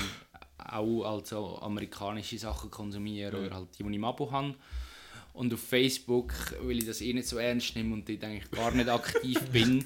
auch 0.68 1.04
als 1.06 1.30
so 1.30 1.60
amerikanische 1.62 2.38
Sachen 2.38 2.70
konsumiere 2.72 3.38
Ja. 3.40 3.46
oder 3.48 3.56
halt 3.56 3.68
die, 3.78 3.84
die 3.84 3.90
ich 3.90 3.96
im 3.96 4.04
Abo 4.04 4.32
habe. 4.32 4.56
Und 5.34 5.54
auf 5.54 5.62
Facebook, 5.62 6.34
weil 6.64 6.80
ich 6.80 6.86
das 6.86 7.02
eh 7.02 7.14
nicht 7.14 7.28
so 7.28 7.38
ernst 7.38 7.76
nehme 7.76 7.94
und 7.94 8.10
dort 8.10 8.24
eigentlich 8.24 8.52
gar 8.52 8.72
nicht 8.72 8.90
aktiv 8.90 9.40
bin, 9.54 9.86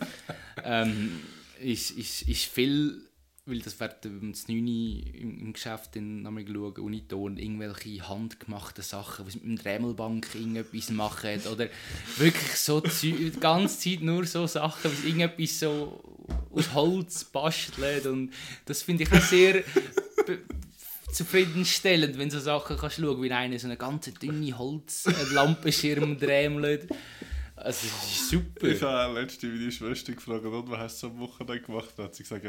ähm, 0.63 1.19
ist, 1.61 1.91
ist, 1.91 2.23
ist 2.23 2.45
viel, 2.45 3.01
weil 3.45 3.59
das 3.59 3.77
wird 3.79 4.05
um 4.05 4.31
das 4.31 4.47
9 4.47 4.57
Uhr 4.57 5.15
im, 5.15 5.39
im 5.41 5.53
Geschäft 5.53 5.95
in 5.97 6.23
nochmal 6.23 6.45
schauen, 6.47 6.77
Uniton, 6.77 7.37
irgendwelche 7.37 8.07
handgemachten 8.07 8.83
Sachen, 8.83 9.27
was 9.27 9.35
mit 9.35 9.43
dem 9.43 9.57
Dremmelbank 9.57 10.29
irgendetwas 10.33 10.89
machen 10.89 11.41
oder 11.51 11.67
wirklich 12.17 12.55
so 12.55 12.79
die 12.79 13.31
ganze 13.39 13.77
Zeit 13.79 14.01
nur 14.01 14.25
so 14.25 14.47
Sachen, 14.47 14.91
was 14.91 15.03
irgendetwas 15.03 15.59
so 15.59 16.01
aus 16.51 16.73
Holz 16.73 17.25
bastelt 17.25 18.05
und 18.07 18.31
das 18.65 18.81
finde 18.81 19.03
ich 19.03 19.11
auch 19.11 19.21
sehr 19.21 19.63
zufriedenstellend, 21.11 22.17
wenn 22.17 22.29
so 22.31 22.39
Sachen 22.39 22.77
kannst 22.77 22.97
schauen, 22.97 23.21
wie 23.21 23.31
einer 23.31 23.59
so 23.59 23.67
eine 23.67 23.77
ganz 23.77 24.11
dünne 24.21 24.57
Holzlampenschirm 24.57 26.19
dremelt. 26.19 26.87
Also, 27.55 27.87
das 27.87 28.11
ist 28.11 28.29
super. 28.29 28.67
Ich 28.67 28.81
habe 28.81 29.19
letzte 29.21 29.47
meine 29.47 29.71
Schwester 29.71 30.13
gefragt, 30.13 30.43
und 30.45 30.69
was 30.71 30.79
hast 30.79 31.03
du 31.03 31.07
am 31.07 31.19
Wochenende 31.19 31.61
gemacht? 31.61 31.89
Dann 31.95 32.05
hat 32.07 32.15
sie 32.15 32.23
gesagt, 32.23 32.45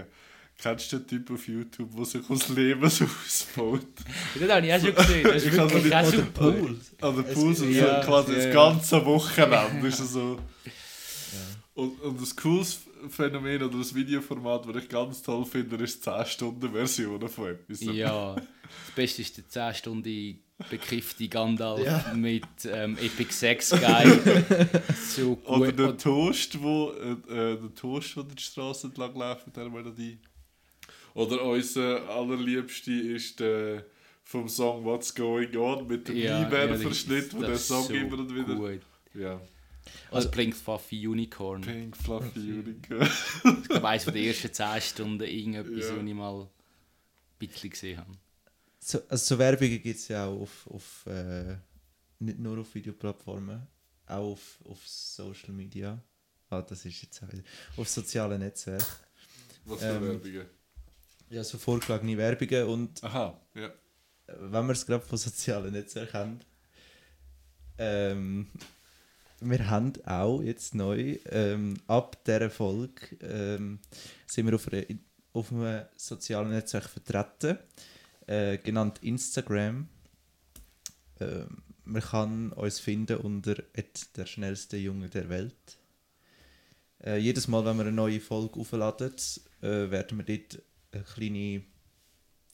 kennst 0.57 0.93
du 0.93 0.99
den 0.99 1.07
Typ 1.07 1.31
auf 1.31 1.47
YouTube, 1.47 1.95
der 1.95 2.05
sich 2.07 2.29
aus 2.31 2.49
Lebens 2.49 3.03
ausbaut? 3.03 3.81
Das 4.41 4.51
habe 4.51 4.67
ich 4.67 4.73
auch 4.73 4.81
schon 4.81 4.95
gesehen. 4.95 5.25
Das 5.25 5.37
ist 5.37 5.47
Ich 5.47 5.53
wirklich 5.53 5.85
so 5.93 5.95
auch 5.95 6.05
super. 6.07 6.53
Pool. 6.53 6.81
Also 7.01 7.21
Es- 7.21 7.35
Pause, 7.35 7.55
so 7.55 7.65
ja, 7.67 8.01
quasi 8.05 8.31
ja, 8.33 8.37
das 8.37 8.45
ja. 8.47 8.53
ganze 8.53 9.05
Wochenende. 9.05 9.87
ist 9.89 9.99
so. 9.99 10.39
Und, 11.75 12.01
und 12.01 12.23
das 12.23 12.35
cooles 12.37 12.81
Phänomen 13.11 13.63
oder 13.63 13.79
das 13.79 13.95
Videoformat, 13.95 14.67
das 14.69 14.83
ich 14.83 14.89
ganz 14.89 15.23
toll 15.23 15.45
finde, 15.45 15.77
ist 15.77 16.05
die 16.05 16.11
10-Stunden-Version 16.11 17.29
von 17.29 17.49
etwas. 17.49 17.81
Ja, 17.83 18.35
das 18.35 18.45
Beste 18.95 19.23
ist 19.23 19.37
die 19.37 19.47
10 19.47 19.75
Stunden 19.75 20.39
bekiffte 20.71 21.29
Gandalf 21.29 21.85
Ja. 21.85 22.13
mit 22.15 22.45
ähm, 22.67 22.97
Epic 22.99 23.33
Sex 23.33 23.71
Guy. 23.71 24.07
so 25.09 25.37
gut. 25.37 25.49
Oder 25.49 25.73
der 25.73 25.97
Toast, 25.97 26.63
wo, 26.63 26.93
äh, 26.93 27.13
äh, 27.33 27.57
der 27.61 27.75
Toast, 27.75 28.17
der 28.17 28.25
die 28.25 28.43
Straße 28.43 28.87
entlang 28.89 29.15
läuft 29.15 29.47
mit 29.47 29.57
dieser 29.57 29.69
Melodie. 29.71 30.19
Oder 31.15 31.43
unser 31.43 32.09
allerliebste 32.09 32.93
ist 32.93 33.41
der 33.41 33.85
vom 34.23 34.49
Song 34.49 34.85
What's 34.85 35.15
Going 35.15 35.55
On 35.57 35.87
mit 35.87 36.09
dem 36.09 36.17
Ja, 36.17 36.47
E-Mail-Verschnitt, 36.47 37.33
ja, 37.33 37.39
wo 37.39 37.43
der 37.43 37.53
ist 37.53 37.69
Song 37.69 37.85
so 37.85 37.93
immer 37.93 38.19
und 38.19 38.35
wieder. 38.35 38.55
Gut. 38.55 38.81
Ja, 39.15 39.41
Also 40.11 40.31
bringt 40.31 40.55
Fluffy 40.55 41.07
Unicorn. 41.07 41.61
Pink 41.63 41.97
Fluffy 41.97 42.39
Unicorn. 42.53 43.09
Ich 43.63 43.69
glaube, 43.69 43.89
eines 43.89 44.05
der 44.05 44.17
ersten 44.17 44.53
10 44.53 44.81
Stunden 44.81 45.23
irgendetwas, 45.23 45.85
Ja. 45.89 45.97
was 45.97 46.05
ich 46.07 46.15
mal 46.15 46.43
ein 46.43 46.49
bisschen 47.39 47.71
gesehen 47.71 47.99
habe. 47.99 48.11
So, 48.79 49.01
also 49.09 49.25
so 49.35 49.39
Werbungen 49.39 49.83
gibt 49.83 49.99
es 49.99 50.09
ja 50.09 50.27
auch 50.27 50.43
auf, 50.43 50.67
auf 50.71 51.07
äh, 51.07 51.57
nicht 52.19 52.39
nur 52.39 52.59
auf 52.59 52.75
Videoplattformen, 52.75 53.67
auch 54.07 54.33
auf, 54.33 54.59
auf 54.65 54.87
Social 54.87 55.53
Media. 55.53 55.99
Ah, 56.51 56.63
das 56.63 56.85
ist 56.85 57.03
jetzt 57.03 57.23
auch 57.23 57.33
wieder. 57.33 57.43
Auf 57.77 57.89
sozialen 57.89 58.41
Netzwerken. 58.41 58.85
Was 59.65 59.81
für 59.81 59.87
Ähm, 59.87 60.03
Werbungen. 60.03 60.47
Ja, 61.31 61.43
so 61.43 61.57
vorgeschlagene 61.59 62.17
Werbungen 62.19 62.65
und 62.69 63.03
Aha, 63.03 63.41
ja. 63.55 63.73
wenn 64.27 64.67
wir 64.67 64.73
es 64.73 64.85
gerade 64.87 65.05
von 65.05 65.17
sozialen 65.19 65.73
Netzwerken 65.73 66.13
haben, 66.13 66.41
ähm, 67.79 68.51
wir 69.41 69.71
haben 69.71 69.93
auch 70.07 70.41
jetzt 70.43 70.75
neu, 70.75 71.19
ähm, 71.31 71.75
ab 71.87 72.25
dieser 72.25 72.51
Folge, 72.51 73.17
ähm, 73.21 73.79
sind 74.27 74.47
wir 74.47 74.55
auf, 74.55 74.73
einer, 74.73 74.85
auf 75.33 75.53
einem 75.53 75.85
sozialen 75.97 76.51
Netzwerk 76.51 76.85
vertreten, 76.85 77.59
äh, 78.27 78.59
genannt 78.59 78.99
Instagram. 79.03 79.89
Ähm, 81.21 81.63
man 81.85 82.03
kann 82.03 82.53
uns 82.53 82.79
finden 82.79 83.19
unter 83.19 83.57
«der 84.17 84.27
schnellste 84.27 84.77
Junge 84.77 85.09
der 85.09 85.29
Welt». 85.29 85.79
Äh, 87.05 87.19
jedes 87.19 87.49
Mal, 87.49 87.65
wenn 87.65 87.77
wir 87.77 87.83
eine 87.83 87.93
neue 87.93 88.21
Folge 88.21 88.59
aufladen, 88.59 89.13
äh, 89.61 89.91
werden 89.91 90.19
wir 90.19 90.25
dort 90.25 90.63
eine 90.93 91.03
kleine 91.03 91.63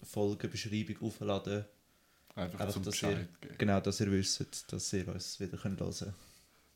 Folgenbeschreibung 0.02 0.96
aufladen. 1.02 1.64
Einfach, 2.34 2.60
Einfach, 2.60 2.82
dass 2.82 3.02
ihr, 3.02 3.08
Bescheid 3.08 3.40
geben. 3.40 3.54
genau, 3.58 3.80
dass 3.80 4.00
ihr 4.00 4.10
wisst, 4.10 4.72
dass 4.72 4.92
ihr 4.92 5.06
uns 5.08 5.38
wieder 5.38 5.62
hören 5.62 5.76
könnt. 5.76 6.14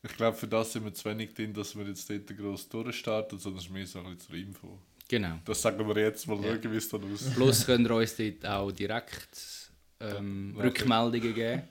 Ich 0.05 0.15
glaube, 0.17 0.37
für 0.37 0.47
das 0.47 0.71
sind 0.73 0.85
wir 0.85 0.93
zu 0.93 1.09
wenig 1.09 1.33
drin, 1.33 1.53
dass 1.53 1.75
wir 1.75 1.85
jetzt 1.85 2.09
dort 2.09 2.27
gross 2.37 2.69
durchstarten, 2.69 3.39
sondern 3.39 3.59
es 3.59 3.65
ist 3.65 3.71
mehr 3.71 3.87
so 3.87 3.99
ein 3.99 4.05
bisschen 4.15 4.19
zur 4.27 4.35
Info. 4.35 4.79
Genau. 5.07 5.39
Das 5.45 5.61
sagen 5.61 5.87
wir 5.87 6.01
jetzt 6.01 6.27
mal, 6.27 6.37
Ja. 6.43 6.53
schauen, 6.55 6.71
wie 6.71 6.77
es 6.77 6.89
dann 6.89 7.13
aussieht. 7.13 7.33
Plus 7.35 7.65
könnt 7.65 7.87
ihr 7.87 7.95
uns 7.95 8.15
dort 8.15 8.45
auch 8.45 8.71
direkt 8.71 9.37
ähm, 9.99 10.53
Ja, 10.57 10.63
Rückmeldungen 10.63 11.33
geben. 11.33 11.63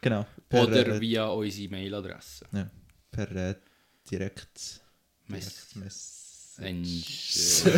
Genau. 0.00 0.26
Oder 0.52 0.86
äh, 0.86 1.00
via 1.00 1.26
unsere 1.28 1.70
Mailadresse. 1.70 2.46
ja, 2.52 2.70
per 3.10 3.30
äh, 3.32 3.54
direkt, 4.10 4.80
Mess-. 5.28 6.56
Mensch. 6.58 7.62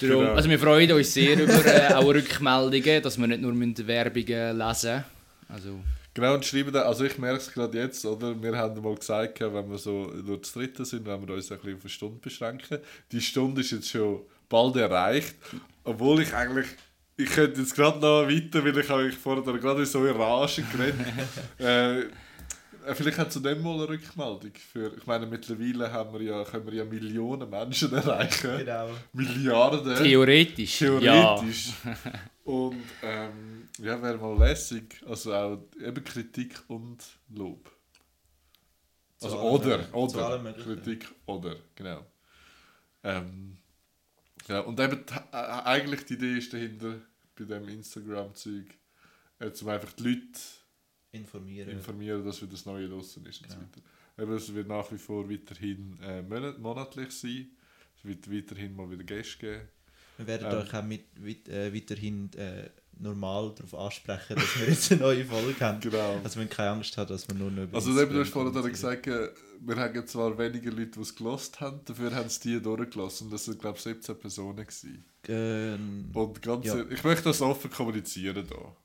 Darum, 0.00 0.24
Genau. 0.24 0.32
also 0.34 0.50
wir 0.50 0.58
freuen 0.58 0.90
uns 0.90 1.14
sehr 1.14 1.40
über 1.40 1.64
äh, 1.64 1.94
auch 1.94 2.04
Rückmeldungen, 2.06 3.02
dass 3.02 3.16
wir 3.16 3.26
nicht 3.28 3.40
nur 3.40 3.52
müssen 3.52 3.86
Werbungen 3.86 4.58
lesen 4.58 5.04
Also, 5.48 5.78
Genau, 6.14 6.34
und 6.34 6.44
schreiben 6.44 6.72
dann, 6.72 6.84
also 6.84 7.04
ich 7.04 7.18
merke 7.18 7.38
es 7.38 7.52
gerade 7.52 7.76
jetzt, 7.76 8.06
oder? 8.06 8.40
Wir 8.40 8.56
haben 8.56 8.80
mal 8.80 8.94
gesagt, 8.94 9.40
wenn 9.40 9.68
wir 9.68 9.78
so 9.78 10.06
durch 10.22 10.42
das 10.42 10.52
Dritte 10.52 10.84
sind, 10.84 11.04
wenn 11.06 11.26
wir 11.26 11.34
uns 11.34 11.50
ein 11.50 11.58
bisschen 11.58 11.74
auf 11.74 11.80
eine 11.82 11.90
Stunde 11.90 12.18
beschränken. 12.20 12.78
Die 13.10 13.20
Stunde 13.20 13.60
ist 13.62 13.72
jetzt 13.72 13.90
schon 13.90 14.20
bald 14.48 14.76
erreicht, 14.76 15.34
obwohl 15.82 16.22
ich 16.22 16.32
eigentlich, 16.32 16.68
ich 17.16 17.28
könnte 17.30 17.60
jetzt 17.60 17.74
gerade 17.74 17.98
noch 17.98 18.28
weiter, 18.28 18.64
weil 18.64 18.78
ich 18.78 18.88
habe 18.88 19.04
mich 19.04 19.16
vorher 19.16 19.58
gerade 19.58 19.84
so 19.84 20.06
in 20.06 20.14
Rage 20.14 20.62
geredet. 20.62 21.06
äh, 21.58 22.06
vielleicht 22.92 23.18
hat 23.18 23.32
zu 23.32 23.40
dem 23.40 23.62
mal 23.62 23.74
eine 23.74 23.88
Rückmeldung. 23.88 24.52
Für, 24.54 24.94
ich 24.96 25.06
meine, 25.06 25.26
mittlerweile 25.26 25.90
haben 25.90 26.12
wir 26.12 26.22
ja, 26.22 26.44
können 26.44 26.66
wir 26.66 26.74
ja 26.74 26.84
Millionen 26.84 27.48
Menschen 27.48 27.92
erreichen. 27.92 28.58
Genau. 28.58 28.90
Milliarden. 29.12 29.96
theoretisch. 29.96 30.78
Theoretisch. 30.78 31.72
Und 32.44 32.82
ähm, 33.02 33.68
ja, 33.78 34.00
wäre 34.02 34.18
mal 34.18 34.36
lässig. 34.38 35.00
Also 35.06 35.32
auch 35.34 35.62
eben 35.80 36.04
Kritik 36.04 36.62
und 36.68 37.02
Lob. 37.30 37.70
Zu 39.16 39.26
Also 39.26 39.38
allem 39.38 39.50
oder, 39.94 39.94
oder. 39.94 40.52
Kritik 40.52 41.06
oder, 41.24 41.56
genau. 41.74 42.04
Ähm, 43.02 43.56
ja, 44.46 44.60
und 44.60 44.78
eben 44.78 45.06
t- 45.06 45.14
äh, 45.32 45.36
eigentlich 45.36 46.04
die 46.04 46.14
Idee 46.14 46.36
ist 46.36 46.52
dahinter 46.52 47.00
bei 47.34 47.44
dem 47.44 47.66
Instagram-Zeug, 47.66 48.66
äh, 49.38 49.50
zum 49.52 49.68
einfach 49.68 49.92
die 49.92 50.02
Leute 50.02 50.38
Informieren. 51.14 51.70
informieren, 51.70 52.24
dass 52.24 52.40
wieder 52.42 52.52
das 52.52 52.66
Neue 52.66 52.88
draussen 52.88 53.24
ist 53.26 53.42
und 53.42 53.50
so 53.50 53.56
Genau. 53.56 53.66
weiter. 53.68 54.22
Eben, 54.22 54.32
es 54.36 54.54
wird 54.54 54.68
nach 54.68 54.90
wie 54.92 54.98
vor 54.98 55.28
weiterhin 55.30 55.98
äh, 56.02 56.22
monat 56.22 56.58
monatlich 56.58 57.10
sein. 57.12 57.48
Es 57.96 58.04
wird 58.04 58.30
weiterhin 58.32 58.74
mal 58.76 58.90
wieder 58.90 59.02
Gäste 59.04 59.38
geben. 59.38 59.62
wir 60.18 60.26
werden 60.26 60.46
ähm, 60.50 60.58
euch 60.58 60.74
auch 60.74 60.82
mit, 60.84 61.04
weit, 61.24 61.48
äh, 61.48 61.74
weiterhin 61.74 62.32
äh, 62.34 62.70
normal 63.00 63.52
darauf 63.56 63.74
ansprechen, 63.74 64.36
dass 64.36 64.60
wir 64.60 64.68
jetzt 64.68 64.92
eine 64.92 65.00
neue 65.00 65.24
Folge 65.24 65.58
haben. 65.60 65.80
Genau. 65.80 66.20
Also 66.22 66.38
wir 66.38 66.46
keine 66.46 66.70
Angst 66.70 66.96
haben, 66.96 67.08
dass 67.08 67.26
wir 67.28 67.34
nur 67.34 67.50
noch 67.50 67.64
über 67.64 67.76
Also 67.76 68.00
eben, 68.00 68.12
du 68.12 68.20
hast 68.20 68.30
vorhin 68.30 68.52
gesagt, 68.70 69.06
wir 69.06 69.76
haben 69.76 70.06
zwar 70.06 70.38
weniger 70.38 70.70
Leute, 70.70 70.92
die 70.92 71.00
es 71.00 71.14
gelost 71.16 71.60
haben, 71.60 71.80
dafür 71.84 72.14
haben 72.14 72.26
es 72.26 72.38
die 72.38 72.60
durchgelassen. 72.60 73.30
Das 73.30 73.44
sind, 73.46 73.58
glaube 73.60 73.78
ich, 73.78 73.82
17 73.82 74.16
Personen. 74.18 74.56
Gewesen. 74.58 75.04
Ähm, 75.26 76.10
Und 76.12 76.40
ganz 76.42 76.66
Ja. 76.66 76.76
ehrlich, 76.76 76.98
ich 76.98 77.04
möchte 77.04 77.24
das 77.24 77.40
offen 77.40 77.70
kommunizieren 77.70 78.46
da. 78.48 78.76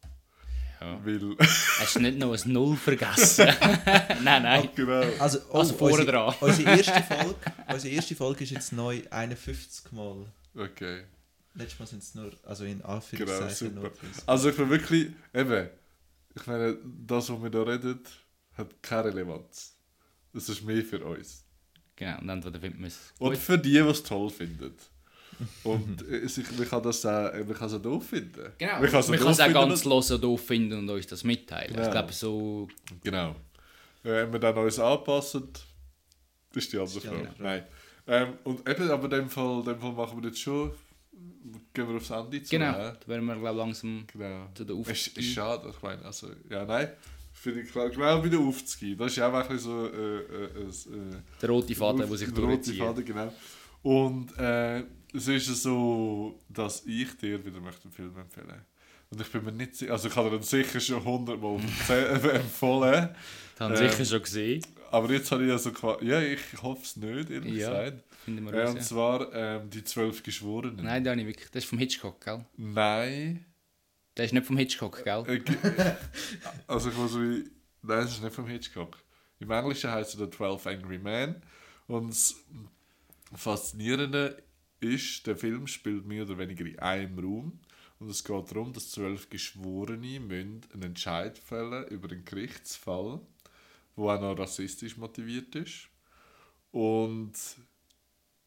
Ja. 0.81 0.99
Weil, 1.05 1.35
Hast 1.79 1.95
du 1.95 1.99
nicht 1.99 2.17
noch 2.17 2.33
ein 2.33 2.51
Null 2.53 2.75
vergessen? 2.77 3.47
nein, 4.23 4.43
nein. 4.43 4.69
genau. 4.75 5.01
also, 5.19 5.39
oh, 5.51 5.59
Also 5.59 5.73
vorne 5.73 5.95
unsere, 5.95 6.11
dran. 6.11 6.35
unsere, 6.39 6.69
erste 6.77 7.03
Folge, 7.15 7.35
unsere 7.67 7.93
erste 7.95 8.15
Folge 8.15 8.43
ist 8.45 8.49
jetzt 8.51 8.71
neu 8.73 9.01
51 9.09 9.91
Mal. 9.91 10.25
Okay. 10.55 11.03
Letztes 11.55 11.79
Mal 11.79 11.85
sind 11.87 12.03
es 12.03 12.15
nur, 12.15 12.31
also 12.43 12.63
in 12.63 12.77
Genau, 12.77 12.89
Anführungszeichen 12.93 13.69
super. 13.69 13.81
nur 13.81 13.89
30. 13.89 14.23
Also 14.27 14.49
ich 14.49 14.55
bin 14.55 14.69
wirklich, 14.69 15.07
eben, 15.33 15.69
ich 16.35 16.47
meine, 16.47 16.77
das, 17.05 17.29
was 17.29 17.41
wir 17.43 17.49
da 17.49 17.63
reden, 17.63 17.99
hat 18.53 18.81
keine 18.81 19.05
Relevanz. 19.05 19.75
Das 20.33 20.47
ist 20.47 20.63
mehr 20.63 20.83
für 20.85 21.03
uns. 21.03 21.43
Genau, 21.95 22.19
und 22.19 22.29
entweder 22.29 22.59
findet 22.59 22.79
man 22.79 22.87
es 22.87 22.97
Und 23.17 23.37
für 23.37 23.57
die, 23.57 23.71
die 23.73 23.77
es 23.79 24.03
toll 24.03 24.29
finden. 24.29 24.73
Und 25.63 26.01
äh, 26.09 26.17
es- 26.17 26.37
ich, 26.37 26.51
man 26.57 26.67
kann 26.67 26.83
das 26.83 27.05
auch, 27.05 27.33
man 27.33 27.53
kann 27.53 27.67
es 27.67 27.73
auch 27.73 27.81
doof 27.81 28.05
finden. 28.07 28.51
Genau, 28.57 28.79
Man 28.79 28.89
kann 28.89 28.99
es 28.99 29.07
man 29.07 29.19
auch 29.19 29.23
kann 29.23 29.31
es 29.31 29.37
doof 29.37 29.45
auch 29.47 29.51
finden 29.51 29.69
ganz 29.69 29.85
los 29.85 30.11
und 30.11 30.23
doof 30.23 30.45
finden 30.45 30.79
und 30.79 30.89
uns 30.89 31.07
das 31.07 31.23
mitteilen. 31.23 31.73
Genau. 31.73 31.85
Ich 31.85 31.91
glaube, 31.91 32.13
so 32.13 32.67
Genau. 33.03 33.29
Äh, 34.03 34.09
Wenn 34.09 34.33
wir 34.33 34.39
dann 34.39 34.57
uns 34.57 34.79
anpassen, 34.79 35.49
das 36.53 36.63
ist 36.63 36.73
die 36.73 36.77
andere 36.79 37.01
Frage. 37.01 37.17
Frage. 37.17 37.29
Nein. 37.37 37.63
Ähm, 38.07 38.33
und 38.43 38.67
eben, 38.67 38.89
aber 38.89 39.03
in 39.05 39.09
dem 39.11 39.29
Fall, 39.29 39.59
in 39.59 39.65
dem 39.65 39.79
Fall 39.79 39.91
machen 39.93 40.21
wir 40.21 40.29
jetzt 40.29 40.39
schon, 40.39 40.71
gehen 41.73 41.87
wir 41.87 41.95
aufs 41.97 42.09
Ende 42.09 42.41
zu. 42.41 42.49
Genau, 42.49 42.71
da 42.73 42.97
werden 43.05 43.25
wir 43.25 43.35
glaub, 43.35 43.55
langsam 43.57 44.05
genau. 44.11 44.47
zu 44.55 44.63
der 44.65 44.75
Es 44.77 45.07
ist, 45.07 45.17
ist 45.17 45.33
schade, 45.33 45.69
ich 45.75 45.81
meine, 45.81 46.03
also, 46.03 46.27
ja, 46.49 46.65
nein. 46.65 46.89
Finde 47.33 47.61
ich 47.61 47.71
klar, 47.71 47.89
genau 47.89 48.21
wieder 48.23 48.39
aufzugehen. 48.39 48.97
Das 48.97 49.11
ist 49.11 49.17
ja 49.17 49.29
auch 49.29 49.33
ein 49.33 49.41
bisschen 49.47 49.59
so 49.59 49.85
äh, 49.87 50.17
äh, 50.17 50.43
äh, 50.67 51.21
Der 51.41 51.49
rote 51.49 51.73
Faden, 51.75 51.99
der 51.99 52.17
sich 52.17 52.27
der 52.33 52.37
rote 52.43 52.55
durchzieht. 52.55 52.77
Faden, 52.79 53.05
genau. 53.05 53.33
Und 53.83 54.37
äh, 54.37 54.83
es 55.13 55.27
ist 55.27 55.47
so, 55.63 56.39
dass 56.49 56.85
ich 56.85 57.17
dir 57.17 57.43
wieder 57.45 57.59
möchte 57.59 57.83
einen 57.85 57.93
Film 57.93 58.17
empfehlen 58.17 58.65
Und 59.09 59.21
ich 59.21 59.31
bin 59.31 59.43
mir 59.45 59.51
nicht 59.51 59.75
sicher, 59.75 59.93
also 59.93 60.07
ich 60.07 60.15
habe 60.15 60.29
dir 60.37 60.43
sicher 60.43 60.79
schon 60.79 61.03
hundertmal 61.03 61.55
empfohlen. 62.35 63.09
Das 63.57 63.59
haben 63.59 63.75
Ähm, 63.75 63.89
sicher 63.89 64.05
schon 64.05 64.21
gesehen. 64.21 64.65
Aber 64.91 65.11
jetzt 65.11 65.31
habe 65.31 65.43
ich 65.43 65.49
ja 65.49 65.57
so 65.57 65.71
quasi, 65.71 66.05
ja, 66.05 66.21
ich 66.21 66.39
hoffe 66.61 66.81
es 66.83 66.95
nicht, 66.95 67.29
ehrlich 67.29 67.55
Ja. 67.55 67.69
gesagt. 67.83 68.03
Finden 68.25 68.45
wir 68.45 68.53
Äh, 68.53 68.63
raus. 68.63 68.71
und 68.75 68.83
zwar 68.83 69.33
ähm, 69.33 69.69
die 69.69 69.83
zwölf 69.83 70.21
Geschworenen. 70.23 70.83
Nein, 70.83 71.03
da 71.03 71.13
ich 71.13 71.25
wirklich. 71.25 71.49
Das 71.51 71.63
ist 71.63 71.69
vom 71.69 71.79
Hitchcock, 71.79 72.19
gell? 72.23 72.45
Nein. 72.57 73.45
Der 74.17 74.25
ist 74.25 74.33
nicht 74.33 74.45
vom 74.45 74.57
Hitchcock, 74.57 75.03
gell? 75.03 75.23
Äh, 75.27 75.41
also 76.67 76.89
ich 76.89 76.97
muss 76.97 77.15
wie, 77.15 77.49
nein, 77.83 77.99
es 77.99 78.11
ist 78.11 78.23
nicht 78.23 78.35
vom 78.35 78.47
Hitchcock. 78.47 78.97
Im 79.39 79.49
Englischen 79.51 79.89
heißt 79.89 80.19
er 80.19 80.25
The 80.25 80.31
12 80.31 80.67
Angry 80.67 80.97
Men. 80.99 81.35
Und 81.87 82.09
das 82.09 82.35
Faszinierende 83.35 84.41
ist, 84.79 85.27
der 85.27 85.35
Film 85.35 85.67
spielt 85.67 86.05
mehr 86.05 86.23
oder 86.23 86.37
weniger 86.37 86.65
in 86.65 86.79
einem 86.79 87.19
Raum. 87.19 87.59
Und 87.99 88.09
es 88.09 88.23
geht 88.23 88.51
darum, 88.51 88.71
dass 88.71 88.91
zwölf 88.91 89.29
Geschworene 89.29 90.15
einen 90.17 90.81
Entscheid 90.81 91.37
fällen 91.37 91.87
über 91.87 92.09
einen 92.09 92.23
Gerichtsfall, 92.23 93.19
wo 93.95 94.09
auch 94.09 94.21
noch 94.21 94.39
rassistisch 94.39 94.95
motiviert 94.95 95.53
ist. 95.55 95.89
Und 96.71 97.33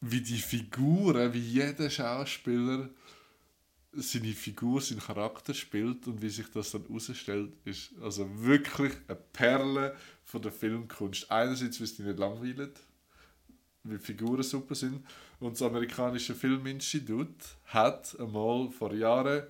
wie 0.01 0.21
die 0.21 0.39
Figuren, 0.39 1.33
wie 1.33 1.39
jeder 1.39 1.89
Schauspieler 1.89 2.89
seine 3.93 4.33
Figur, 4.33 4.81
seinen 4.81 5.01
Charakter 5.01 5.53
spielt 5.53 6.07
und 6.07 6.21
wie 6.21 6.29
sich 6.29 6.49
das 6.51 6.71
dann 6.71 6.83
herausstellt, 6.87 7.53
ist 7.63 7.91
also 8.01 8.27
wirklich 8.41 8.93
eine 9.07 9.17
Perle 9.17 9.95
von 10.23 10.41
der 10.41 10.51
Filmkunst. 10.51 11.29
Einerseits, 11.29 11.79
weil 11.79 11.85
es 11.85 11.95
dich 11.95 12.05
nicht 12.05 12.17
langweilt, 12.17 12.79
weil 13.83 13.97
die 13.97 14.03
Figuren 14.03 14.43
super 14.43 14.75
sind. 14.75 15.05
Und 15.43 15.55
das 15.59 15.61
amerikanische 15.63 16.35
Filminstitut 16.35 17.35
hat 17.65 18.17
einmal 18.17 18.69
vor 18.69 18.93
Jahren 18.93 19.43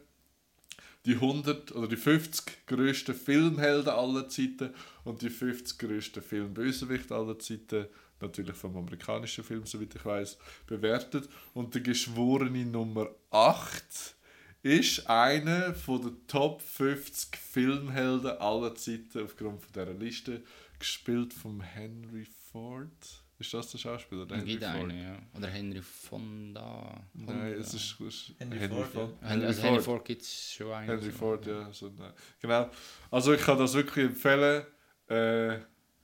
die 1.06 1.14
100 1.14 1.72
oder 1.76 1.88
die 1.88 1.98
50 1.98 2.66
grössten 2.66 3.14
Filmhelden 3.14 3.94
aller 3.94 4.28
Zeiten 4.28 4.74
und 5.04 5.22
die 5.22 5.30
50 5.30 5.78
grössten 5.78 6.24
Filmbösewichte 6.24 7.14
aller 7.14 7.38
Zeiten, 7.38 7.86
natürlich 8.20 8.56
vom 8.56 8.76
amerikanischen 8.76 9.44
Film, 9.44 9.68
soweit 9.68 9.94
ich 9.94 10.04
weiß, 10.04 10.40
bewertet. 10.66 11.30
Und 11.54 11.76
der 11.76 11.82
Geschworene 11.82 12.66
Nummer 12.66 13.10
8 13.30 14.16
ist 14.64 15.08
einer 15.08 15.74
den 15.74 16.26
Top 16.26 16.64
50 16.64 17.38
Filmhelden 17.38 18.36
aller 18.40 18.74
Zeiten 18.74 19.24
aufgrund 19.24 19.62
dieser 19.76 19.94
Liste, 19.94 20.42
gespielt 20.80 21.36
von 21.36 21.62
Henry 21.62 22.26
Ford. 22.52 23.23
Ist 23.44 23.54
das 23.54 23.72
der 23.72 23.78
Schauspieler? 23.78 24.26
Der 24.26 24.38
gibt 24.38 24.64
Ford? 24.64 24.74
einen, 24.74 25.04
ja. 25.04 25.20
Oder 25.36 25.50
Henry 25.50 25.82
Fonda. 25.82 27.04
Nein, 27.14 27.56
es 27.60 27.74
ist, 27.74 28.00
ist 28.00 28.34
Henry 28.40 28.70
Ford, 28.70 28.96
ja. 28.96 29.10
Henry, 29.28 29.46
also 29.48 29.62
Henry 29.64 29.82
Ford 29.82 30.06
gibt 30.06 30.22
es 30.22 30.54
schon 30.54 30.72
einen. 30.72 30.88
Henry 30.88 31.12
Ford, 31.12 31.46
ja. 31.46 31.74
So, 31.74 31.92
nein. 31.98 32.14
Genau. 32.40 32.70
Also 33.12 33.34
ich 33.34 33.42
kann 33.42 33.58
das 33.58 33.74
wirklich 33.74 34.06
empfehlen. 34.06 34.66
Äh, 35.10 35.60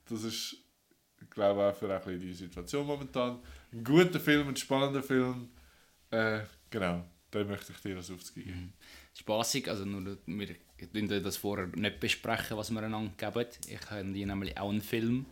das 0.10 0.24
ist, 0.26 0.58
ich 1.22 1.30
glaube 1.30 1.64
auch 1.64 1.74
für 1.74 1.96
ein 1.96 2.20
die 2.20 2.34
Situation 2.34 2.86
momentan. 2.86 3.40
Ein 3.72 3.86
guter 3.86 4.20
Film, 4.20 4.50
ein 4.50 4.58
spannender 4.58 5.02
Film. 5.02 5.48
Äh, 6.12 6.42
genau, 6.70 7.06
den 7.34 7.48
möchte 7.48 7.72
ich 7.72 7.80
dir 7.80 7.96
als 7.96 8.12
aufzugeben. 8.12 8.52
Mhm. 8.52 8.74
Spassig, 9.18 9.70
also 9.70 9.86
nur, 9.86 10.18
wir 10.26 11.22
das 11.22 11.38
vorher 11.38 11.68
nicht 11.68 12.02
besprechen, 12.02 12.58
was 12.58 12.70
wir 12.70 12.84
einander 12.84 13.14
geben. 13.18 13.50
Ich 13.70 13.90
habe 13.90 14.04
nämlich 14.04 14.58
auch 14.58 14.70
einen 14.70 14.82
Film, 14.82 15.26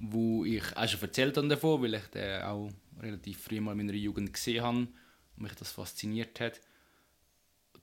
wo 0.00 0.44
ich 0.44 0.76
auch 0.76 0.88
schon 0.88 1.02
erzählt 1.02 1.36
habe 1.36 1.48
davon, 1.48 1.82
weil 1.82 1.94
ich 1.94 2.06
den 2.06 2.42
auch 2.42 2.70
relativ 3.00 3.42
früh 3.42 3.60
mal 3.60 3.72
in 3.72 3.78
meiner 3.78 3.92
Jugend 3.92 4.32
gesehen 4.32 4.62
habe 4.62 4.78
und 4.78 4.88
mich 5.36 5.54
das 5.54 5.72
fasziniert 5.72 6.40
hat. 6.40 6.60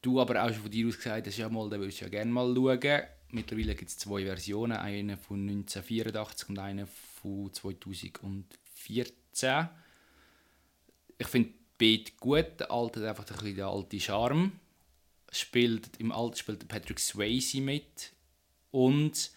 Du 0.01 0.19
aber 0.19 0.43
auch 0.43 0.49
schon 0.49 0.63
von 0.63 0.71
dir 0.71 0.87
aus 0.87 0.97
gesagt 0.97 1.27
hast, 1.27 1.37
ja 1.37 1.49
mal, 1.49 1.69
den 1.69 1.79
würdest 1.79 2.01
du 2.01 2.05
ja 2.05 2.09
gerne 2.09 2.31
mal 2.31 2.53
schauen. 2.53 3.03
Mittlerweile 3.29 3.75
gibt 3.75 3.89
es 3.89 3.97
zwei 3.97 4.23
Versionen, 4.23 4.77
eine 4.77 5.17
von 5.17 5.41
1984 5.41 6.49
und 6.49 6.59
eine 6.59 6.87
von 6.87 7.53
2014. 7.53 9.69
Ich 11.17 11.27
finde 11.27 11.49
beide 11.77 12.11
gut. 12.19 12.59
Der 12.59 12.71
alte 12.71 13.01
hat 13.01 13.09
einfach 13.09 13.29
ein 13.29 13.35
bisschen 13.35 13.55
den 13.55 13.65
alten 13.65 13.99
Charme. 13.99 14.51
Spielt, 15.31 15.97
Im 15.97 16.11
alten 16.11 16.37
spielt 16.37 16.67
Patrick 16.67 16.99
Swayze 16.99 17.59
mit. 17.59 18.13
Und 18.71 19.31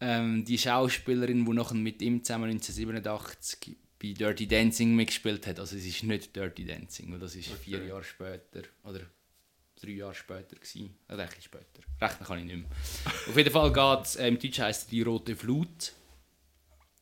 ähm, 0.00 0.44
die 0.44 0.58
Schauspielerin, 0.58 1.44
die 1.44 1.52
nachher 1.52 1.74
mit 1.74 2.02
ihm 2.02 2.22
zusammen 2.22 2.50
1987 2.50 3.76
bei 4.00 4.12
Dirty 4.12 4.46
Dancing 4.46 4.94
mitgespielt 4.94 5.46
hat. 5.46 5.58
Also 5.58 5.76
es 5.76 5.86
ist 5.86 6.02
nicht 6.02 6.34
Dirty 6.36 6.64
Dancing, 6.66 7.10
weil 7.12 7.18
das 7.18 7.34
ist 7.34 7.48
vier 7.48 7.84
Jahre 7.84 8.04
später 8.04 8.62
oder 8.84 9.00
drei 9.80 9.90
Jahre 9.92 10.14
später 10.14 10.56
gewesen. 10.56 10.96
Oder 11.08 11.22
ein 11.24 11.28
später. 11.40 11.82
Rechnen 12.00 12.26
kann 12.26 12.38
ich 12.40 12.44
nicht 12.44 12.56
mehr. 12.56 12.70
Auf 13.28 13.36
jeden 13.36 13.50
Fall 13.50 13.72
geht 13.72 14.06
es, 14.06 14.16
äh, 14.16 14.28
im 14.28 14.38
Deutsch 14.38 14.58
heisst 14.60 14.82
es 14.82 14.86
«Die 14.88 15.02
rote 15.02 15.36
Flut». 15.36 15.92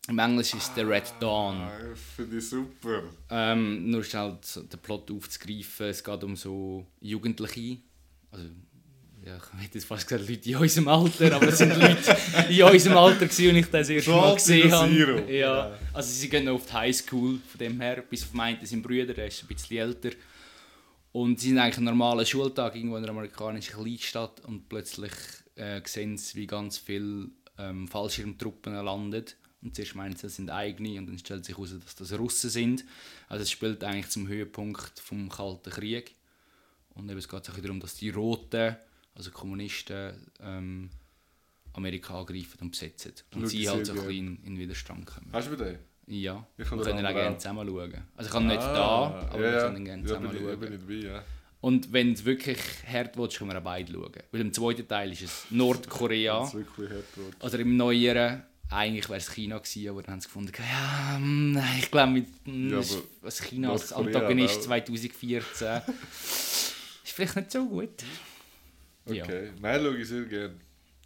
Im 0.07 0.19
Englisch 0.19 0.55
ist 0.55 0.69
es 0.69 0.75
«The 0.75 0.83
Red 0.83 1.15
Dawn». 1.19 1.57
Ah, 1.57 1.95
Finde 1.95 2.39
ich 2.39 2.49
super. 2.49 3.05
Ähm, 3.31 3.91
nur 3.91 4.05
schnell 4.05 4.39
so 4.43 4.63
den 4.63 4.79
Plot 4.81 5.11
aufzugreifen, 5.11 5.87
es 5.87 6.05
geht 6.05 6.25
um 6.25 6.37
so 6.37 6.87
Jugendliche, 7.01 7.79
also 8.31 8.49
ja, 9.27 9.37
ich 9.37 9.65
hätte 9.65 9.79
jetzt 9.79 9.87
fast 9.87 10.07
gesagt 10.07 10.29
Leute 10.29 10.51
in 10.51 10.57
unserem 10.57 10.89
Alter, 10.89 11.35
aber 11.35 11.49
es 11.49 11.59
sind 11.59 11.75
Leute 11.77 12.17
in 12.49 12.63
unserem 12.63 12.97
Alter 12.99 13.27
gewesen, 13.27 13.49
und 13.51 13.57
ich 13.57 13.67
das 13.67 13.89
erste 13.89 14.11
Mal 14.11 14.35
gesehen 14.35 14.73
habe. 14.73 15.33
Ja, 15.33 15.79
also 15.93 16.11
sie 16.11 16.29
gehen 16.29 16.45
noch 16.45 16.55
auf 16.55 16.67
die 16.67 16.73
Highschool, 16.73 17.39
von 17.47 17.59
dem 17.59 17.81
her, 17.81 18.05
bis 18.09 18.25
auf 18.25 18.33
meinen 18.35 18.65
sind 18.67 18.83
Brüder, 18.83 19.15
der 19.15 19.29
ist 19.29 19.43
ein 19.43 19.49
bisschen 19.49 19.79
älter. 19.79 20.11
Und 21.13 21.41
sie 21.41 21.49
sind 21.51 21.59
eigentlich 21.59 21.77
einen 21.77 21.87
normalen 21.87 22.27
Schultag 22.27 22.75
irgendwo 22.75 22.97
in 22.97 23.05
einer 23.05 23.13
amerikanischen 23.13 23.77
Kleinstadt 23.77 24.41
und 24.45 24.69
plötzlich 24.69 25.13
äh, 25.55 25.81
sehen 25.85 26.19
sie, 26.19 26.37
wie 26.37 26.47
ganz 26.47 26.77
viele 26.77 27.29
ähm, 27.57 27.89
Fallschirmtruppen 27.89 28.75
landen. 28.75 29.25
Und 29.63 29.75
zuerst 29.75 29.95
meinen 29.95 30.17
sie, 30.17 30.23
das 30.23 30.37
sind 30.37 30.51
eigene 30.51 30.99
und 30.99 31.07
dann 31.07 31.19
stellt 31.19 31.45
sich 31.45 31.57
heraus, 31.57 31.71
dass 31.83 31.95
das 31.95 32.19
Russen 32.19 32.51
sind. 32.51 32.85
Also 33.29 33.45
es 33.45 33.51
spielt 33.51 33.83
eigentlich 33.85 34.11
zum 34.11 34.29
Höhepunkt 34.29 35.01
vom 35.01 35.31
Kalten 35.31 35.71
Krieg. 35.71 36.15
Und 36.95 37.09
eben, 37.09 37.19
es 37.19 37.29
geht 37.29 37.49
auch 37.49 37.59
darum, 37.59 37.81
dass 37.81 37.95
die 37.95 38.11
Roten, 38.11 38.77
also 39.15 39.31
Kommunisten, 39.31 40.31
ähm, 40.41 40.91
Amerika 41.73 42.19
angreifen 42.21 42.59
und 42.61 42.71
besetzen. 42.71 43.13
Und 43.35 43.43
Schau 43.43 43.47
sie 43.49 43.69
halt 43.69 43.87
so 43.87 43.93
ein 43.93 43.99
bisschen 44.07 44.43
in, 44.45 44.59
Widerstand 44.59 45.07
kommen. 45.07 45.29
Hast 45.33 45.51
du 45.51 45.57
den? 45.57 45.79
Ja, 46.07 46.47
Ich 46.59 46.71
wir 46.71 46.83
können 46.83 47.07
auch 47.07 47.13
gerne 47.15 47.39
zusammen 47.39 47.67
schauen. 47.67 47.95
Also 48.17 48.29
ich 48.29 48.33
kann 48.33 48.47
nicht 48.47 48.61
Ah, 48.61 48.75
da, 48.75 49.29
aber 49.31 49.37
ja, 49.37 49.41
wir 49.43 49.53
ja. 49.59 49.67
können 49.67 49.85
gerne 49.85 50.03
ja, 50.03 50.09
zusammen 50.09 50.29
bin 50.31 50.37
ich, 50.39 50.45
schauen. 50.47 50.61
bin 50.61 50.73
ich 50.75 50.81
dabei, 50.81 50.95
ja. 51.15 51.25
Und 51.61 51.93
wenn 51.95 52.13
es 52.13 52.25
wirklich 52.27 52.59
hart 52.87 53.17
wird, 53.17 53.35
können 53.39 53.51
wir 53.51 53.59
auch 53.59 53.63
beide 53.65 53.91
schauen. 53.93 54.13
Weil 54.31 54.41
im 54.43 54.53
zweiten 54.53 54.87
Teil 54.87 55.13
ist 55.13 55.23
es 55.23 55.47
Nordkorea. 55.51 56.41
Wenn's 56.43 56.55
wirklich 56.55 56.91
hart 56.91 57.17
wird. 57.17 57.43
Oder 57.43 57.59
im 57.61 57.77
neueren, 57.79 58.43
eigentlich 58.71 59.09
wäre 59.09 59.19
es 59.19 59.31
China 59.33 59.57
gewesen, 59.59 59.89
aber 59.89 60.03
dann 60.03 60.13
haben 60.13 60.21
sie 60.21 60.27
gefunden, 60.29 60.53
ja, 60.59 61.19
nein, 61.19 61.79
ich 61.79 61.91
glaube, 61.91 62.13
mit 62.13 62.27
hm, 62.45 62.71
Ja, 62.71 62.81
ist- 62.81 63.43
China 63.45 63.73
als 63.73 63.93
Antagonist 63.95 64.59
auch. 64.59 64.65
2014 64.65 65.81
ist 66.23 66.75
vielleicht 67.05 67.37
nicht 67.37 67.51
so 67.51 67.67
gut. 67.67 68.05
Ja. 69.07 69.25
Okay, 69.25 69.53
nein, 69.61 69.81
schaue 69.81 69.99
ich 69.99 70.09
sehr 70.09 70.25
gerne. 70.25 70.55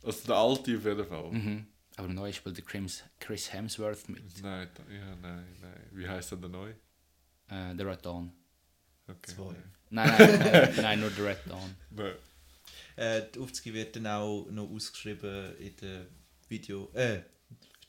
Also 0.02 0.26
der 0.26 0.36
alte 0.36 0.76
auf 0.76 0.84
jeden 0.84 1.06
Fall. 1.06 1.30
Mhm. 1.32 1.66
Aber 1.96 2.08
neuen 2.08 2.32
spielt 2.32 2.56
der 2.56 2.64
Chris, 2.64 3.52
Hemsworth 3.52 4.08
mit. 4.08 4.22
Nein, 4.42 4.68
ja, 4.88 5.16
nein, 5.20 5.44
nein. 5.60 5.88
Wie 5.90 6.08
heißt 6.08 6.30
denn 6.32 6.40
der 6.40 6.50
neu? 6.50 6.70
Äh, 7.48 7.74
der 7.74 7.86
Red 7.86 8.06
Dawn. 8.06 8.32
Okay. 9.08 9.34
Zwei. 9.34 9.54
Nein, 9.90 10.14
nein, 10.18 10.38
nein, 10.38 10.74
nein, 10.76 11.00
nur 11.00 11.10
der 11.10 11.24
Red 11.24 11.38
Dawn. 11.48 11.74
Nein. 11.90 12.12
Äh, 12.96 13.22
die 13.34 13.38
Aufzüge 13.40 13.74
wird 13.74 13.96
dann 13.96 14.06
auch 14.06 14.46
noch 14.50 14.70
ausgeschrieben 14.70 15.56
in 15.58 15.76
der 15.76 16.06
Video. 16.48 16.90
Äh, 16.94 17.20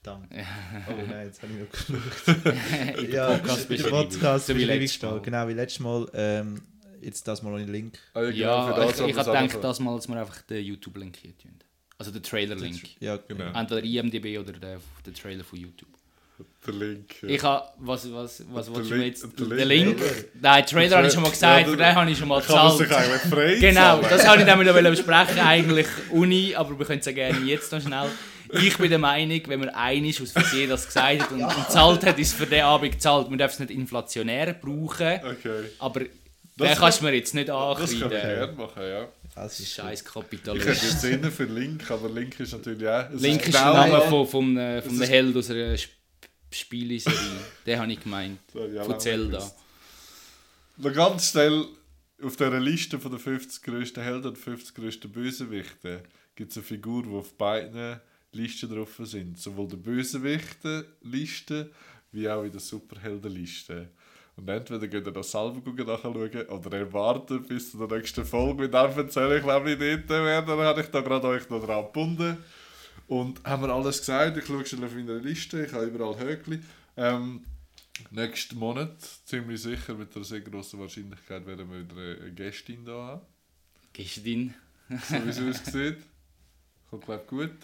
verdammt. 0.02 0.32
Oh 0.88 0.94
nein, 1.08 1.28
jetzt 1.28 1.42
habe 1.42 1.54
ich 1.54 1.60
noch 1.60 1.70
geschaut. 2.26 2.46
in 2.98 3.12
der 3.12 3.14
ja, 3.14 3.28
der 3.30 3.38
Podcast-Beschreibung. 3.38 4.10
podcast 4.10 4.48
So 4.48 4.56
wie 4.56 4.64
letztes 4.64 4.94
steht. 4.94 5.10
Mal. 5.10 5.22
Genau 5.22 5.48
wie 5.48 5.54
letztes 5.54 5.80
Mal. 5.80 6.10
Ähm, 6.14 6.62
jetzt 7.02 7.28
das 7.28 7.42
mal 7.44 7.54
ohne 7.54 7.66
Link. 7.66 7.98
Ah, 8.14 8.22
ja, 8.22 8.30
genau, 8.32 8.40
Ja, 8.40 8.74
für 8.74 8.82
das 8.82 9.00
ich, 9.00 9.08
ich 9.08 9.16
habe 9.18 9.32
gedacht, 9.48 9.64
dass 9.64 9.80
mal, 9.80 9.96
dass 9.96 10.08
wir 10.08 10.16
einfach 10.18 10.42
den 10.44 10.64
YouTube-Link 10.66 11.16
hier 11.18 11.38
tun. 11.38 11.52
Also 11.98 12.12
den 12.12 12.24
Trailer-Link. 12.24 12.82
Ja, 13.02 13.18
Genau. 13.28 13.52
Entweder 13.60 13.84
IMDb 13.84 14.40
oder 14.40 14.54
der, 14.54 14.80
der 15.06 15.14
Trailer 15.14 15.44
von 15.44 15.60
YouTube. 15.60 15.90
Der 16.66 16.74
Link. 16.74 17.22
Ja. 17.24 17.30
Ich 17.30 17.44
habe, 17.44 17.66
was, 17.80 18.10
was, 18.14 18.44
was 18.52 18.66
Der 18.68 18.76
willst 18.76 18.92
du 18.92 18.96
Link- 18.96 19.06
jetzt? 19.08 19.40
der 19.40 19.48
Der 19.48 19.66
Link. 19.66 20.00
Link? 20.00 20.26
Nein, 20.42 20.66
Trailer 20.66 20.98
habe 20.98 21.08
ich 21.08 21.14
schon 21.14 21.24
mal 21.24 21.30
gesagt, 21.32 21.68
Ja, 21.68 21.76
den 21.76 21.96
habe 21.96 22.10
ich 22.12 22.18
schon 22.18 22.28
mal 22.30 22.42
Kann 22.42 22.56
man 22.56 22.78
sich 22.78 22.88
gezahlt. 22.88 23.10
eigentlich 23.10 23.22
frei 23.34 23.56
Genau, 23.60 24.02
das 24.02 24.26
habe 24.26 24.40
ich 24.40 24.46
damit 24.46 24.66
noch 24.68 24.74
besprechen 24.74 25.40
eigentlich 25.40 25.88
Uni, 26.12 26.56
aber 26.56 26.80
wir 26.80 26.86
können 26.86 27.00
es 27.02 27.06
ja 27.06 27.12
gerne 27.12 27.40
jetzt 27.46 27.72
noch 27.74 27.82
schnell. 27.82 28.08
Ich 28.52 28.78
bin 28.78 28.90
der 28.90 28.98
Meinung, 29.00 29.42
wenn 29.48 29.60
man 29.60 29.70
einig 29.70 30.20
aus 30.22 30.32
Versehen 30.32 30.70
das 30.70 30.86
gesagt 30.88 31.22
hat 31.22 31.32
und, 31.32 31.42
und 31.44 31.56
gezahlt 31.56 32.06
hat, 32.06 32.18
ist 32.18 32.30
es 32.30 32.34
für 32.34 32.48
den 32.48 32.64
Abend 32.64 32.94
gezahlt. 32.94 33.30
Man 33.30 33.38
darf 33.38 33.52
es 33.52 33.60
nicht 33.60 33.72
inflationär 33.72 34.54
brauchen, 34.54 35.20
Okay. 35.24 35.66
aber 35.78 36.02
den 36.60 36.68
Das 36.70 36.80
kannst 36.80 37.00
du 37.02 37.06
mir 37.06 37.14
jetzt 37.16 37.34
nicht 37.34 37.50
Das 37.50 37.78
kann 37.78 37.84
ich 37.96 38.04
ankreiden. 38.04 38.22
gerne 38.38 38.54
machen, 38.54 38.84
ja. 38.84 39.08
das 39.36 39.60
ist 39.60 39.74
Scheiß 39.74 40.00
Ich 40.02 40.06
hätte 40.06 40.14
Kapitalist. 40.20 40.68
jetzt 40.68 41.02
Sinn 41.02 41.32
für 41.32 41.46
Link, 41.46 41.90
aber 41.92 42.10
Link 42.10 42.40
ist 42.40 42.52
natürlich 42.54 42.88
auch... 42.88 43.10
es 43.14 43.22
Link 43.22 43.46
ist 43.46 43.54
der 43.54 43.74
Name 43.74 44.02
von, 44.02 44.28
von, 44.28 44.58
äh, 44.58 44.82
von 44.82 45.02
ist- 45.02 45.10
Held 45.10 45.36
aus 45.36 45.50
einer 45.50 45.74
Sp 45.78 45.92
Spieleserie. 46.52 47.16
Den 47.66 47.80
habe 47.80 47.92
ich 47.92 48.00
gemeint. 48.02 48.40
Ich 48.56 48.80
auch 48.80 48.86
Von 48.88 49.00
Zelda. 49.00 49.52
Noch 50.78 50.94
ganz 50.94 51.30
schnell, 51.30 51.66
auf 52.24 52.36
dieser 52.38 52.60
Liste 52.60 53.00
von 53.00 53.12
den 53.12 53.20
50 53.20 53.62
grössten 53.62 54.02
Helden 54.04 54.28
und 54.30 54.38
50 54.38 54.74
grössten 54.74 55.12
Bösewichten 55.12 56.00
gibt 56.36 56.50
es 56.52 56.58
eine 56.58 56.66
Figur, 56.66 57.04
die 57.04 57.10
auf 57.10 57.34
beiden 57.38 58.00
Listen 58.32 58.68
drauf 58.74 59.00
sind. 59.04 59.38
Sowohl 59.38 59.68
der 59.68 59.78
Bösewichten-Liste 59.78 61.72
wie 62.12 62.30
auch 62.30 62.44
in 62.44 62.52
der 62.52 62.60
Superhelden-Liste. 62.62 63.90
Und 64.40 64.48
entweder 64.48 64.88
geht 64.88 65.06
ihr 65.06 65.12
das 65.12 65.32
selber 65.32 65.60
gucken, 65.60 65.86
nachschauen 65.86 66.48
oder 66.48 66.80
ihr 66.80 66.94
wartet 66.94 67.46
bis 67.50 67.72
zu 67.72 67.86
der 67.86 67.98
nächsten 67.98 68.24
Folge. 68.24 68.64
Mit 68.64 68.74
dem 68.74 68.98
erzähle 68.98 69.40
ich, 69.40 69.46
wenn 69.46 69.68
ich 69.68 69.78
dort 70.08 70.10
wäre, 70.10 70.46
dann 70.46 70.60
habe 70.60 70.80
ich 70.80 70.88
da 70.88 71.02
gerade 71.02 71.28
euch 71.28 71.50
noch 71.50 71.66
dran 71.66 71.84
gebunden. 71.84 72.38
Und 73.08 73.44
haben 73.44 73.64
wir 73.64 73.70
alles 73.70 74.00
gesagt? 74.00 74.38
Ich 74.38 74.46
schaue 74.46 74.66
schon 74.66 74.82
auf 74.86 74.94
meine 74.94 75.18
Liste, 75.18 75.66
ich 75.66 75.74
habe 75.74 75.88
überall 75.88 76.18
Höckli. 76.18 76.62
Ähm, 76.96 77.44
nächsten 78.12 78.58
Monat, 78.58 79.02
ziemlich 79.26 79.62
sicher, 79.62 79.94
mit 79.96 80.16
einer 80.16 80.24
sehr 80.24 80.40
grossen 80.40 80.80
Wahrscheinlichkeit 80.80 81.46
werden 81.46 81.70
wir 81.70 81.80
wieder 81.82 82.22
eine 82.24 82.32
Gästin 82.32 82.86
da 82.86 82.94
haben. 82.94 83.22
Rein? 83.98 84.56
So 85.04 85.16
wie 85.16 85.50
es 85.50 85.68
aussieht. 85.68 85.98
Kommt, 86.90 87.04
glaube 87.04 87.24
ich, 87.24 87.30
gut. 87.30 87.56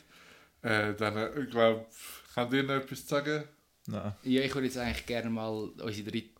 Äh, 0.61 0.93
dann, 0.95 1.15
äh, 1.15 1.39
ich 1.39 1.49
glaube, 1.49 1.85
könnt 2.33 2.51
ihr 2.51 2.63
noch 2.63 2.75
etwas 2.75 3.01
zu 3.03 3.07
sagen? 3.07 3.45
Nein. 3.87 4.13
Ja, 4.23 4.41
ich 4.41 4.53
würde 4.53 4.67
jetzt 4.67 4.77
eigentlich 4.77 5.05
gerne 5.05 5.29
mal 5.29 5.49
unsere, 5.49 6.11
dritte, 6.11 6.34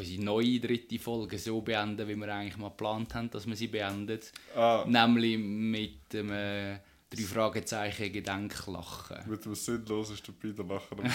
unsere 0.00 0.22
neue 0.22 0.58
dritte 0.60 0.98
Folge 0.98 1.38
so 1.38 1.60
beenden, 1.60 2.08
wie 2.08 2.16
wir 2.16 2.28
eigentlich 2.28 2.56
mal 2.56 2.70
geplant 2.70 3.14
haben, 3.14 3.30
dass 3.30 3.46
wir 3.46 3.54
sie 3.54 3.68
beenden. 3.68 4.18
Ah. 4.56 4.84
Nämlich 4.86 5.38
mit 5.38 6.12
dem 6.12 6.32
äh, 6.32 6.78
drei 7.10 7.22
Fragezeichen 7.22 8.12
Gedenklachen. 8.12 9.18
Mit 9.28 9.44
dem 9.44 9.54
sinnlosen, 9.54 10.16
stupiden 10.16 10.68
Lachen 10.68 10.98
am 10.98 11.06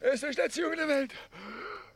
es 0.00 0.14
ist 0.14 0.24
nicht 0.24 0.38
das 0.38 0.56
Jugendwelt. 0.56 1.12